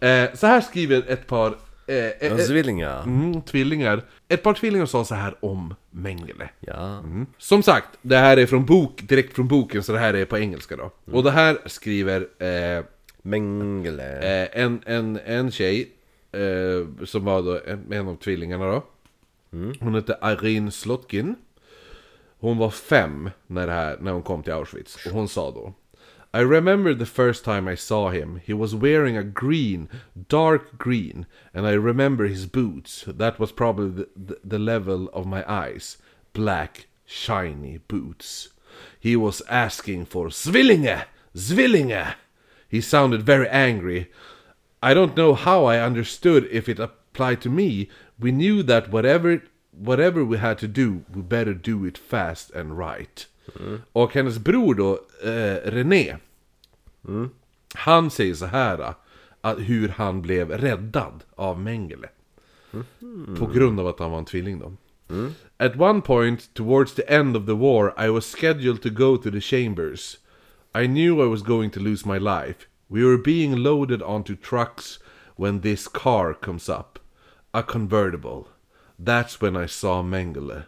[0.00, 1.54] Eh, så här skriver ett par...
[1.86, 4.02] Eh, eh, Svillingar mm, tvillingar.
[4.28, 6.48] Ett par tvillingar sa så här om Mengele.
[6.60, 7.02] Ja
[7.38, 10.38] Som sagt, det här är från bok, direkt från boken, så det här är på
[10.38, 10.90] engelska då.
[11.12, 12.84] Och det här skriver eh,
[13.22, 15.90] Mengele eh, en, en, en tjej
[16.32, 18.84] eh, som var då en, en av tvillingarna då.
[19.80, 21.34] Hon hette Irene Slotkin.
[22.42, 25.06] Hon var fem när, det här, när hon kom till Auschwitz.
[25.06, 25.74] Och hon sa då
[26.34, 28.40] I remember the first time I saw him.
[28.44, 29.88] He was wearing a green,
[30.28, 31.26] dark green.
[31.54, 33.04] And I remember his boots.
[33.06, 35.98] That was probably the, the, the level of my eyes.
[36.32, 38.48] Black, shiny boots.
[38.98, 41.04] He was asking for Zwillinge!
[41.36, 42.14] Zwillinge!
[42.68, 44.10] He sounded very angry.
[44.82, 47.88] I don't know how I understood if it applied to me.
[48.18, 49.42] We knew that whatever
[49.78, 53.26] whatever we had to do, we better do it fast and right.
[53.60, 53.82] Mm.
[53.92, 54.92] Och hennes bror då,
[55.22, 56.16] eh, René,
[57.08, 57.30] Mm.
[57.74, 58.94] han säger så här
[59.40, 62.08] att hur han blev räddad av Mengele.
[62.72, 63.36] Mm.
[63.38, 64.72] På grund av att han var en tvilling då.
[65.56, 69.30] At one point, towards the end of the war, I was scheduled to go to
[69.30, 70.18] the chambers.
[70.74, 72.66] I knew I was going to lose my life.
[72.86, 74.98] We were being loaded onto trucks
[75.36, 76.98] when this car comes up.
[77.52, 78.44] A convertible.
[79.04, 80.64] That's when I saw Mengele.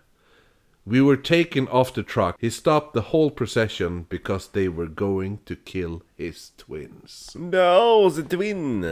[0.86, 2.36] We were taken off the truck.
[2.40, 7.36] He stopped the whole procession because they were going to kill his twins.
[7.38, 8.84] No, the twin!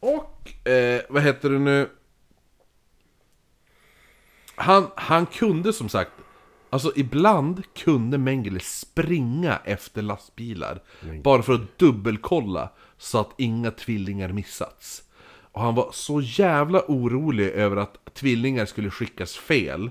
[0.00, 1.88] Och, eh, vad heter det nu?
[4.54, 6.12] Han, han kunde som sagt,
[6.70, 10.82] alltså ibland kunde Mengele springa efter lastbilar.
[11.22, 15.02] Bara för att dubbelkolla så att inga tvillingar missats.
[15.60, 19.90] Och han var så jävla orolig över att tvillingar skulle skickas fel.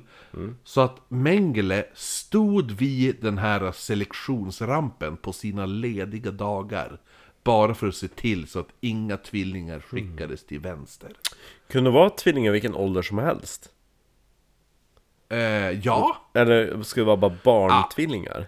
[0.63, 6.99] Så att Mengele stod vid den här selektionsrampen på sina lediga dagar.
[7.43, 11.11] Bara för att se till så att inga tvillingar skickades till vänster.
[11.67, 13.69] Kunde vara tvillingar vilken ålder som helst.
[15.29, 15.39] Eh,
[15.71, 16.17] ja.
[16.33, 18.47] Eller skulle det vara bara barntvillingar?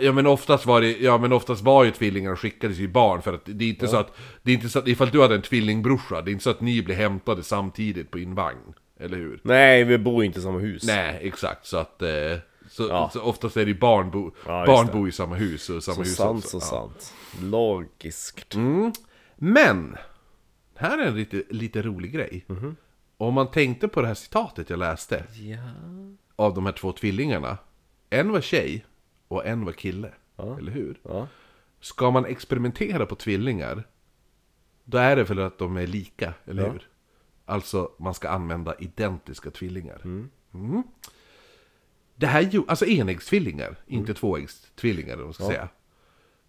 [0.00, 3.22] Ja men oftast var det, ja men oftast var ju tvillingar och skickades ju barn
[3.22, 5.34] för att det är inte så att, det är inte så att ifall du hade
[5.34, 8.74] en tvillingbrorsa, det är inte så att ni blir hämtade samtidigt på din vagn.
[9.00, 9.40] Eller hur?
[9.44, 10.84] Nej, vi bor ju inte i samma hus.
[10.86, 11.66] Nej, exakt.
[11.66, 12.08] Så att, eh,
[12.68, 13.10] så, Ja.
[13.12, 15.94] så oftast är det ju barn, bo, Ja, barn bor i samma hus och samma
[15.94, 16.60] Så hus sant, också.
[16.60, 16.80] så Ja.
[16.80, 17.12] sant.
[17.42, 18.54] Logiskt.
[19.36, 19.96] Men!
[20.76, 22.44] Här är en lite, lite rolig grej.
[22.48, 22.76] Mhm.
[23.16, 25.58] Om man tänkte på det här citatet jag läste Ja.
[26.36, 27.58] av de här två tvillingarna.
[28.10, 28.84] En var tjej
[29.30, 30.12] och en var kille.
[30.58, 31.00] Eller hur?
[31.02, 31.26] Ja.
[31.80, 33.84] Ska man experimentera på tvillingar,
[34.84, 36.70] då är det för att de är lika, eller Ja.
[36.72, 36.88] hur?
[37.44, 40.00] Alltså, man ska använda identiska tvillingar.
[40.04, 40.82] Mm.
[42.14, 45.68] Det här alltså enäggstvillingar, inte tvåäggstvillingar, vad man ska säga.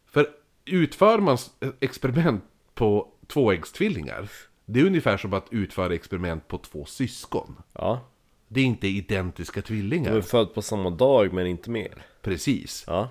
[0.06, 0.28] För
[0.66, 1.38] utför man
[1.80, 2.44] experiment
[2.74, 4.30] på tvåäggstvillingar,
[4.66, 7.56] det är ungefär som att utföra experiment på två syskon.
[7.74, 8.08] Ja.
[8.48, 10.22] Det är inte identiska De är tvillingar.
[10.22, 12.06] född på samma dag, men inte mer.
[12.22, 12.84] Precis.
[12.88, 13.10] Ja.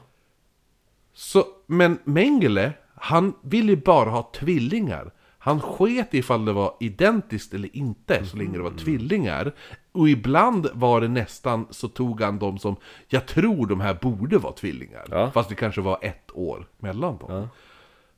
[1.13, 5.11] Så, men Mengele, han ville ju bara ha tvillingar.
[5.39, 9.53] Han sket ifall det var identiskt eller inte, så länge det var tvillingar.
[9.93, 12.77] Och ibland var det nästan, så tog han dem som,
[13.09, 15.05] jag tror de här borde vara tvillingar.
[15.11, 15.31] Ja.
[15.31, 17.49] Fast det kanske var ett år mellan dem.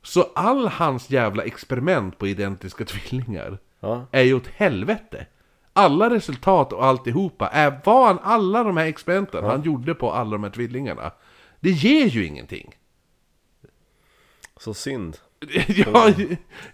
[0.02, 4.06] Så all hans jävla experiment på identiska tvillingar Ja.
[4.12, 5.26] är ju åt helvete.
[5.72, 10.44] Alla resultat och alltihopa, är, han alla de här experimenten han gjorde på alla de
[10.44, 11.12] här tvillingarna,
[11.60, 12.74] det ger ju ingenting.
[14.56, 15.16] Så synd.
[15.68, 16.12] ja,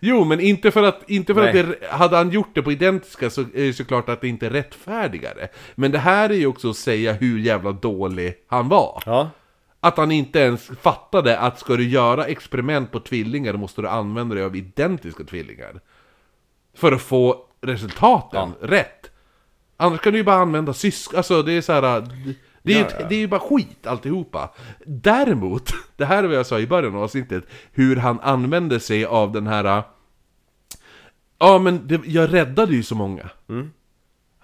[0.00, 3.30] jo, men inte för att, inte för att det, hade han gjort det på identiska
[3.30, 5.48] så är det såklart att det inte är rättfärdigare.
[5.74, 9.02] Men det här är ju också att säga hur jävla dålig han var.
[9.06, 9.30] Ja.
[9.80, 13.88] Att han inte ens fattade att ska du göra experiment på tvillingar då måste du
[13.88, 15.80] använda dig av identiska tvillingar.
[16.74, 19.10] För att få resultaten rätt.
[19.76, 21.82] Annars kan du ju bara använda syskon, alltså det är så här.
[22.62, 24.51] Det är, Ja, det är ju bara skit alltihopa.
[24.86, 29.05] Däremot, det här är vad jag sa i början av avsnittet, hur han använde sig
[29.05, 29.82] av den här...
[31.39, 33.30] Ja men det, jag räddade ju så många.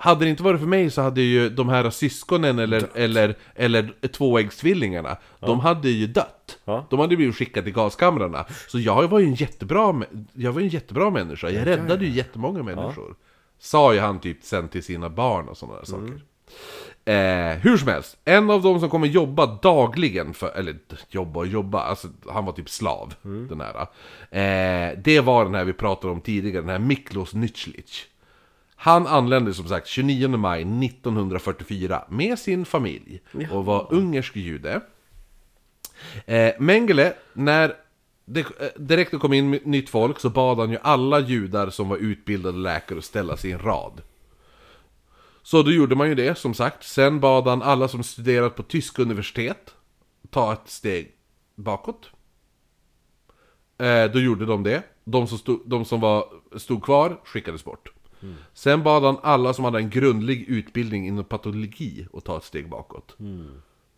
[0.05, 4.09] Hade det inte varit för mig så hade ju de här syskonen eller, eller, eller
[4.09, 6.59] tvåäggstvillingarna, de hade ju dött.
[6.65, 6.87] Ja.
[6.91, 8.45] De hade blivit skickade till gaskamrarna.
[8.69, 10.03] Så jag var ju en jättebra,
[10.33, 13.15] jag var en jättebra människa, jag räddade ju jättemånga människor.
[13.59, 16.21] Sa ju han typ sen till sina barn och sådana där saker.
[17.07, 20.77] Eh, hur som helst, en av dem som kommer jobba dagligen för, eller
[21.09, 23.81] jobba och jobba, alltså han var typ slav, den här.
[24.31, 28.07] Eh, det var den här vi pratade om tidigare, den här Miklos Nützlich.
[28.85, 33.21] Han anlände som sagt 29 maj 1944 med sin familj
[33.51, 34.81] och var ungersk jude.
[36.27, 37.77] Eh, Mengele, när
[38.25, 41.89] det, eh, direkt det kom in nytt folk så bad han ju alla judar som
[41.89, 44.03] var utbildade läkare att ställa sig i en rad.
[45.43, 46.85] Så då gjorde man ju det, som sagt.
[46.85, 49.75] Sen bad han alla som studerat på tyska universitet
[50.31, 51.13] ta ett steg
[51.55, 52.11] bakåt.
[53.79, 54.83] Eh, då gjorde de det.
[55.05, 57.91] De som, stod, de som var, stod kvar skickades bort.
[58.53, 62.69] Sen bad han alla som hade en grundlig utbildning inom patologi att ta ett steg
[62.69, 63.17] bakåt.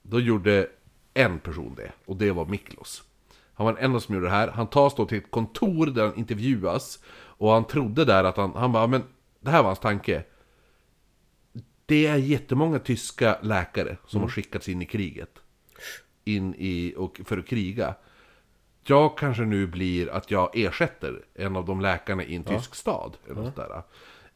[0.03, 0.69] Då gjorde
[1.15, 3.03] en person det, och det var Miklos.
[3.55, 4.48] Han var den enda som gjorde det här.
[4.48, 6.98] Han tas då till ett kontor där han intervjuas.
[7.39, 9.03] Och han trodde där att han, han bara, men
[9.40, 10.24] det här var hans tanke.
[11.86, 15.39] Det är jättemånga tyska läkare som har skickats in i kriget.
[16.24, 17.94] In i, och för att kriga.
[18.85, 23.16] Jag kanske nu blir att jag ersätter en av de läkarna i en tysk stad.
[23.27, 23.82] Eller något där.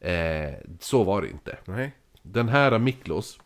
[0.01, 1.57] Eh, så var det inte.
[1.65, 1.91] Nej.
[2.21, 3.39] Den här Miklos,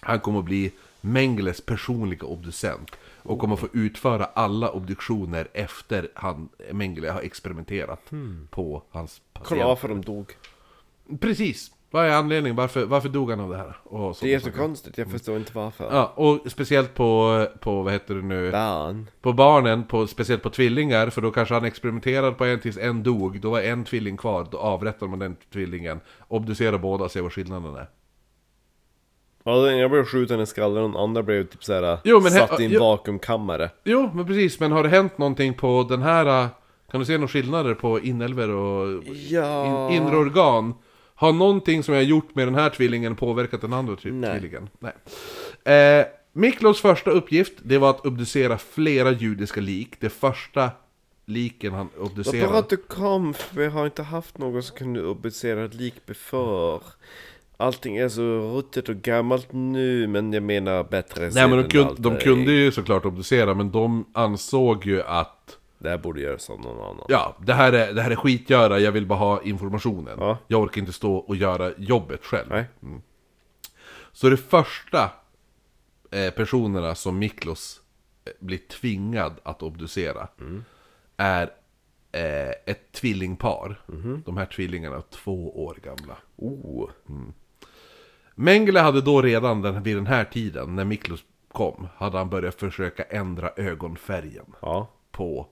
[0.00, 2.90] han kommer att bli Mengeles personliga obducent.
[3.22, 8.10] Och kommer att få utföra alla obduktioner efter han, Mengele har experimenterat
[8.50, 9.64] på hans Kolla patient.
[9.64, 10.32] varför de dog.
[11.20, 11.72] Precis!
[11.92, 12.56] Vad är anledningen?
[12.56, 13.76] Varför, varför dog han av det här?
[13.84, 14.28] Och Det är sådana saker.
[14.28, 15.88] jättekonstigt, jag förstår inte varför.
[15.92, 18.50] Ja, och speciellt på, på vad heter det nu?
[18.52, 19.10] Barn.
[19.20, 23.02] På barnen, på, speciellt på tvillingar, för då kanske han experimenterade på en tills en
[23.02, 27.22] dog, då var en tvilling kvar, då avrättar man den tvillingen, obducerar båda och ser
[27.22, 27.88] vad skillnaden är.
[29.44, 32.30] Ja, den ena blev skjuten i skallen och den andra blev typ såhär Jo, men
[32.30, 32.80] satt i en jo.
[32.80, 33.70] vakuumkammare.
[33.84, 36.42] Jo, men precis, men har det hänt någonting på den här...
[36.42, 36.48] äh,
[36.90, 39.90] Kan du se några skillnader på inälvor och Ja.
[39.90, 40.74] in, inre organ?
[41.20, 44.40] Har någonting som jag gjort med den här tvillingen påverkat den andra ty- Nej.
[44.40, 44.68] tvillingen?
[44.78, 44.92] Nej.
[45.76, 50.00] Eh, Miklos första uppgift, det var att obducera flera judiska lik.
[50.00, 50.70] Det första
[51.24, 52.48] liken han Vad obducerade...
[52.48, 55.94] bra att du kom, för vi har inte haft någon som kunde obducera ett lik
[56.06, 56.80] before.
[57.56, 58.22] Allting är så
[58.56, 62.72] ruttet och gammalt nu, men jag menar bättre Nej men de, kun, de kunde ju
[62.72, 67.06] såklart obducera, men de ansåg ju att Det här borde göras av någon annan.
[67.08, 70.16] Ja, det här är, det här är skitgöra, jag vill bara ha informationen.
[70.20, 70.38] Ja.
[70.46, 72.48] Jag orkar inte stå och göra jobbet själv.
[72.50, 72.64] Nej.
[74.12, 75.10] Så det första
[76.10, 77.80] eh, personerna som Miklos
[78.24, 80.28] eh, blir tvingad att obducera
[81.16, 81.50] är
[82.12, 83.80] eh, ett tvillingpar.
[84.24, 86.16] De här tvillingarna är två år gamla.
[86.36, 86.90] Oh.
[88.34, 92.54] Mengele hade då redan den, vid den här tiden, när Miklos kom, hade han börjat
[92.54, 94.90] försöka ändra ögonfärgen Ja.
[95.10, 95.46] på,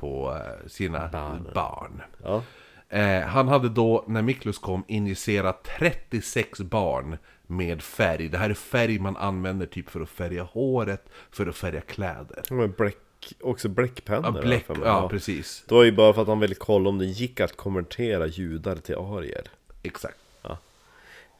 [0.00, 1.08] på eh, sina
[1.54, 2.02] barn.
[2.24, 2.42] Ja.
[2.88, 8.28] Eh, han hade då, när Miklos kom, injicerat 36 barn med färg.
[8.28, 12.42] Det här är färg man använder typ för att färga håret, för att färga kläder.
[12.50, 12.96] Men bläck,
[13.40, 14.78] också bläckpennor Ja, bläck, mig.
[14.84, 15.64] ja, precis.
[15.68, 18.76] Det var ju bara för att han ville kolla om det gick att konvertera judar
[18.76, 19.44] till arier.
[19.82, 20.18] Exakt.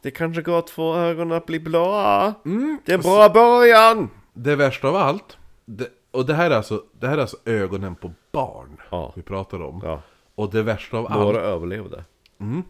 [0.02, 2.35] Det kanske går att få ögonen att bli blåa.
[2.44, 2.78] Mm.
[2.85, 4.10] Det är en bra början!
[4.32, 5.89] Det värsta av allt, det,
[6.19, 9.12] och det här, är alltså, det här är alltså ögonen på barn Ja.
[9.16, 9.81] vi pratar om.
[9.85, 10.03] Ja.
[10.35, 12.05] Och det värsta av allt, Några överlevde.
[12.40, 12.62] Mm,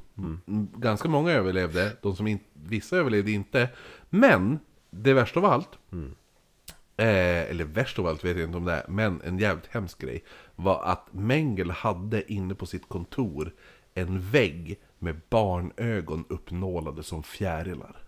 [0.76, 3.68] ganska många överlevde, de som in, vissa överlevde inte.
[4.10, 4.58] Men,
[4.90, 5.78] det värsta av allt,
[6.96, 9.98] eh, eller värst av allt vet jag inte om det är, men en jävligt hemsk
[9.98, 10.24] grej,
[10.56, 13.52] var att Mengel hade inne på sitt kontor
[13.94, 18.07] en vägg med barnögon uppnålade som fjärilar.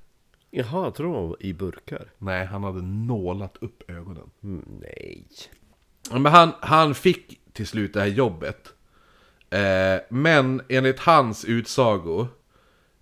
[0.51, 2.11] Jaha, jag tror de var i burkar.
[2.19, 4.31] Nej, han hade nålat upp ögonen.
[4.43, 5.27] Mm, nej.
[6.11, 8.75] Men han, han fick till slut det här jobbet.
[9.51, 12.27] Eh, men enligt hans utsago,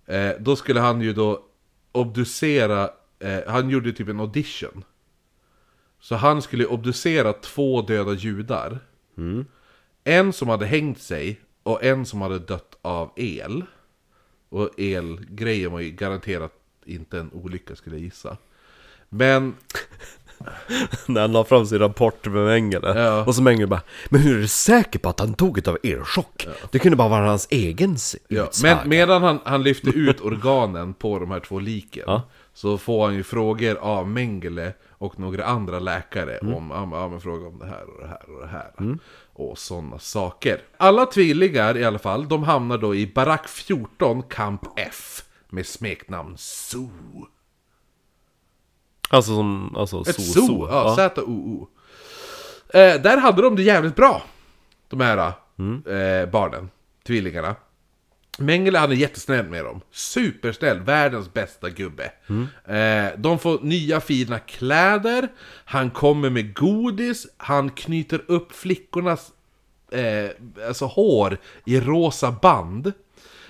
[0.05, 1.45] eh, då skulle han ju då
[1.91, 2.89] obducera,
[3.19, 4.83] eh, han gjorde typ en audition.
[5.99, 8.79] Så han skulle obducera två döda judar.
[10.03, 13.63] En som hade hängt sig och en som hade dött av el.
[14.49, 18.37] Och elgrejen var ju garanterat inte en olycka skulle jag gissa.
[19.09, 19.55] Men
[21.05, 22.99] När han la fram sin rapport med Mengele.
[23.01, 23.25] Ja.
[23.25, 26.47] Och så Mengele bara Men hur är du säker på att han tog av elchock?
[26.71, 27.97] Det kunde bara vara hans egen
[28.27, 28.75] Ja, utsaga.
[28.75, 32.21] men medan han, han lyfter ut organen på de här två liken Ja.
[32.53, 36.53] Så får han ju frågor av Mengele och några andra läkare Mm.
[36.53, 38.97] om, ja, men- ja, fråga om det här och det här och det här
[39.33, 44.61] Och sådana saker Alla tvillingar i alla fall, de hamnar då i barack 14 kamp
[44.75, 46.89] F Med smeknamn Zoo.
[49.09, 51.67] Alltså som, alltså Ett so, zoo, ja, Z-O-O
[52.73, 54.21] eh, Där hade de det jävligt bra
[54.89, 56.69] De här eh, barnen,
[57.03, 57.55] tvillingarna.
[58.39, 59.81] Mengele han är jättesnäll med dem.
[59.91, 62.11] Supersnäll, världens bästa gubbe.
[62.65, 65.27] Eh, de får nya fina kläder,
[65.65, 69.31] han kommer med godis, han knyter upp flickornas
[69.91, 70.29] eh,
[70.67, 72.93] alltså hår i rosa band.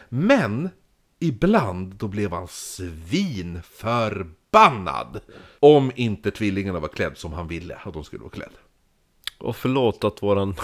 [0.09, 0.69] Men
[1.20, 5.20] ibland då blev han svinförbannad.
[5.60, 8.54] Om inte tvillingarna var klädd som han ville att de skulle vara klädd.
[9.38, 10.56] Och förlåt att våran,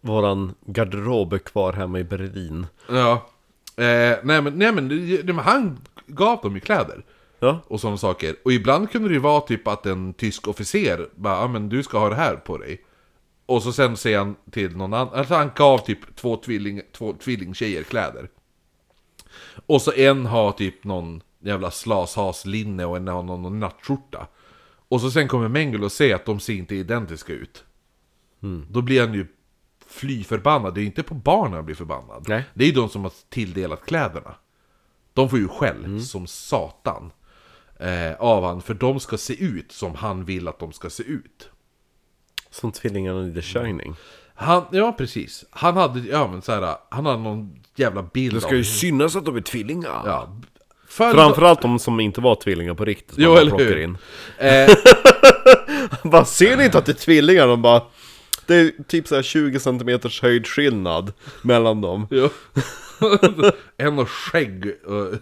[0.00, 2.66] våran garderob är kvar hemma i Berlin.
[2.88, 3.26] Ja.
[3.76, 7.04] Eh, nej, men, nej men nej, men han gav dem ju kläder.
[7.38, 8.36] Ja, Och sådana saker.
[8.44, 11.82] Och ibland kunde det ju vara typ att en tysk officer bara, ja men du
[11.82, 12.84] ska ha det här på dig.
[13.46, 17.12] Och så sen säger han till någon annan, alltså han gav typ två, tvilling, två
[17.12, 18.28] tvillingtjejer kläder.
[19.66, 24.26] Och så en har typ någon jävla slashaslinne och en har någon, någon nattskjorta.
[24.88, 27.64] Och så sen kommer Mengele och säger att de ser inte identiska ut.
[28.70, 29.26] Då blir han ju
[29.86, 30.74] fly förbannad.
[30.74, 32.24] Det är ju inte på barnen han blir förbannad.
[32.28, 32.44] Nej.
[32.54, 34.34] Det är ju de som har tilldelat kläderna.
[35.12, 37.12] De får ju skäll som satan.
[37.78, 41.02] Eh, av han, för de ska se ut som han vill att de ska se
[41.02, 41.50] ut.
[42.50, 43.94] Som tvillingarna i The Shining.
[44.36, 45.44] Han, ja precis.
[45.50, 49.16] Han hade, ja men så här, han hade någon jävla bild Det ska ju synas
[49.16, 50.02] att de är tvillingar!
[50.04, 50.36] Ja.
[50.88, 53.78] För Framförallt de som inte var tvillingar på riktigt, som Jo, man eller plockar hur?
[53.78, 53.98] in.
[54.38, 54.70] Eh,
[56.10, 57.46] Bara, ser ni inte att det är tvillingar?
[57.46, 57.82] De bara...
[58.46, 62.06] Det är typ såhär 20 cm höjdskillnad mellan dem.
[62.10, 62.28] jo.
[63.76, 65.14] en har skägg och...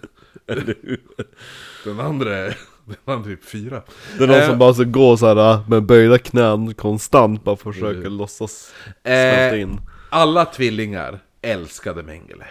[1.85, 2.57] Den andra är...
[3.07, 3.83] Är typ fyra.
[4.19, 8.11] Det är någon Eh, som bara ska gå såhär med böjda knän konstant, bara försöker
[8.11, 9.81] låtsas smälta Eh, in.
[10.11, 12.47] Alla tvillingar älskade Mengele.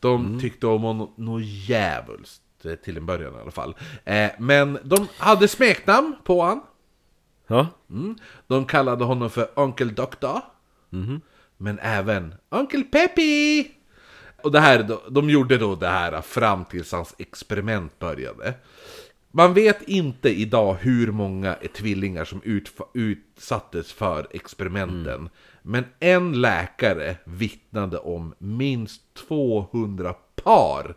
[0.00, 3.74] De tyckte om honom något djävulskt, eh, till en början i alla fall.
[4.04, 6.60] Eh, men de hade smeknamn på han.
[7.46, 8.16] Ja, Mm.
[8.46, 10.40] De kallade honom för Onkel Doktor.
[11.56, 13.70] Men även Onkel Peppi!
[14.42, 18.54] Och det här, de gjorde då det här fram tills hans experiment började.
[19.34, 25.28] Man vet inte idag hur många tvillingar som utf- utsattes för experimenten.
[25.62, 30.12] Men en läkare vittnade om minst 200
[30.44, 30.94] par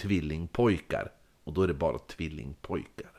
[0.00, 1.10] tvillingpojkar.
[1.44, 3.10] Och då är det bara tvillingpojkar.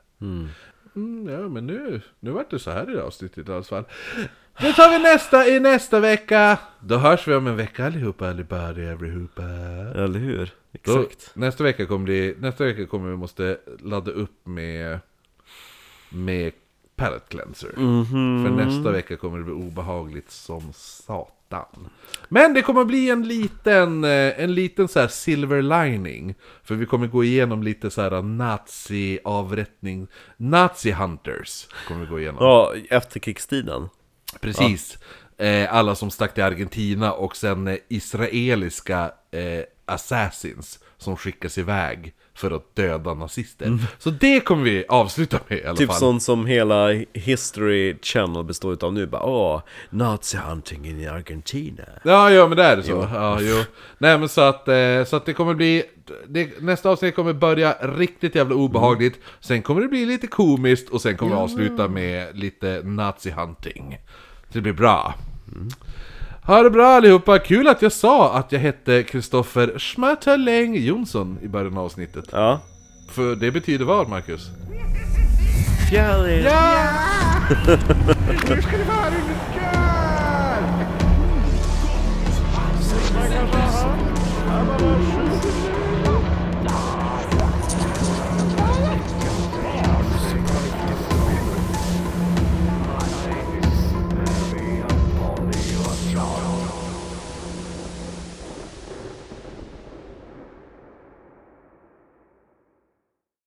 [0.95, 3.83] Mm, ja, men nu, nu vart det så här i det avsnittet i alla fall.
[4.61, 6.59] Nu tar vi nästa i nästa vecka.
[6.79, 9.43] Då hörs vi om en vecka allihopa, allibody, everyhoopa.
[10.03, 10.51] eller hur?
[10.71, 11.31] Då, Exakt.
[11.35, 14.99] nästa vecka kommer bli, nästa vecka kommer vi måste ladda upp med,
[16.09, 16.51] med
[16.95, 17.71] palette cleanser.
[18.43, 21.89] För nästa vecka kommer det bli obehagligt som satan.
[22.29, 26.35] Men det kommer bli en liten, eh, en liten så silver lining.
[26.63, 31.67] För vi kommer gå igenom lite så här nazi-avrättning, nazi-hunters.
[31.87, 32.43] Kommer vi gå igenom.
[32.43, 33.89] Ja, efterkrigstiden.
[34.41, 34.97] Precis.
[35.37, 42.13] Eh, alla som stack till Argentina och sen eh, israeliska eh, assassins som skickas iväg
[42.33, 43.77] för att döda nazister.
[43.99, 45.99] Så det kommer vi avsluta med i alla Typ fall.
[45.99, 52.31] sånt som hela History Channel består utav nu bara Åh, Nazi hunting in Argentina Ja,
[52.31, 53.07] ja men det är det så.
[53.13, 53.63] Ja, jo.
[53.97, 55.83] Nej men så att, eh, så att det kommer bli...
[56.27, 59.19] Det, nästa avsnitt kommer börja riktigt jävla obehagligt.
[59.39, 63.97] Sen kommer det bli lite komiskt och sen kommer vi avsluta med lite nazi-hunting.
[64.47, 65.15] Så det blir bra.
[66.49, 71.47] Ha det bra allihopa, kul att jag sa att jag hette Kristoffer Schmetterling Jonsson i
[71.47, 72.25] början av avsnittet.
[72.31, 72.59] Ja
[73.09, 74.49] För det betyder vad, Marcus?
[75.89, 76.87] Fjäril Ja!
[78.55, 79.13] Nu ska det vara en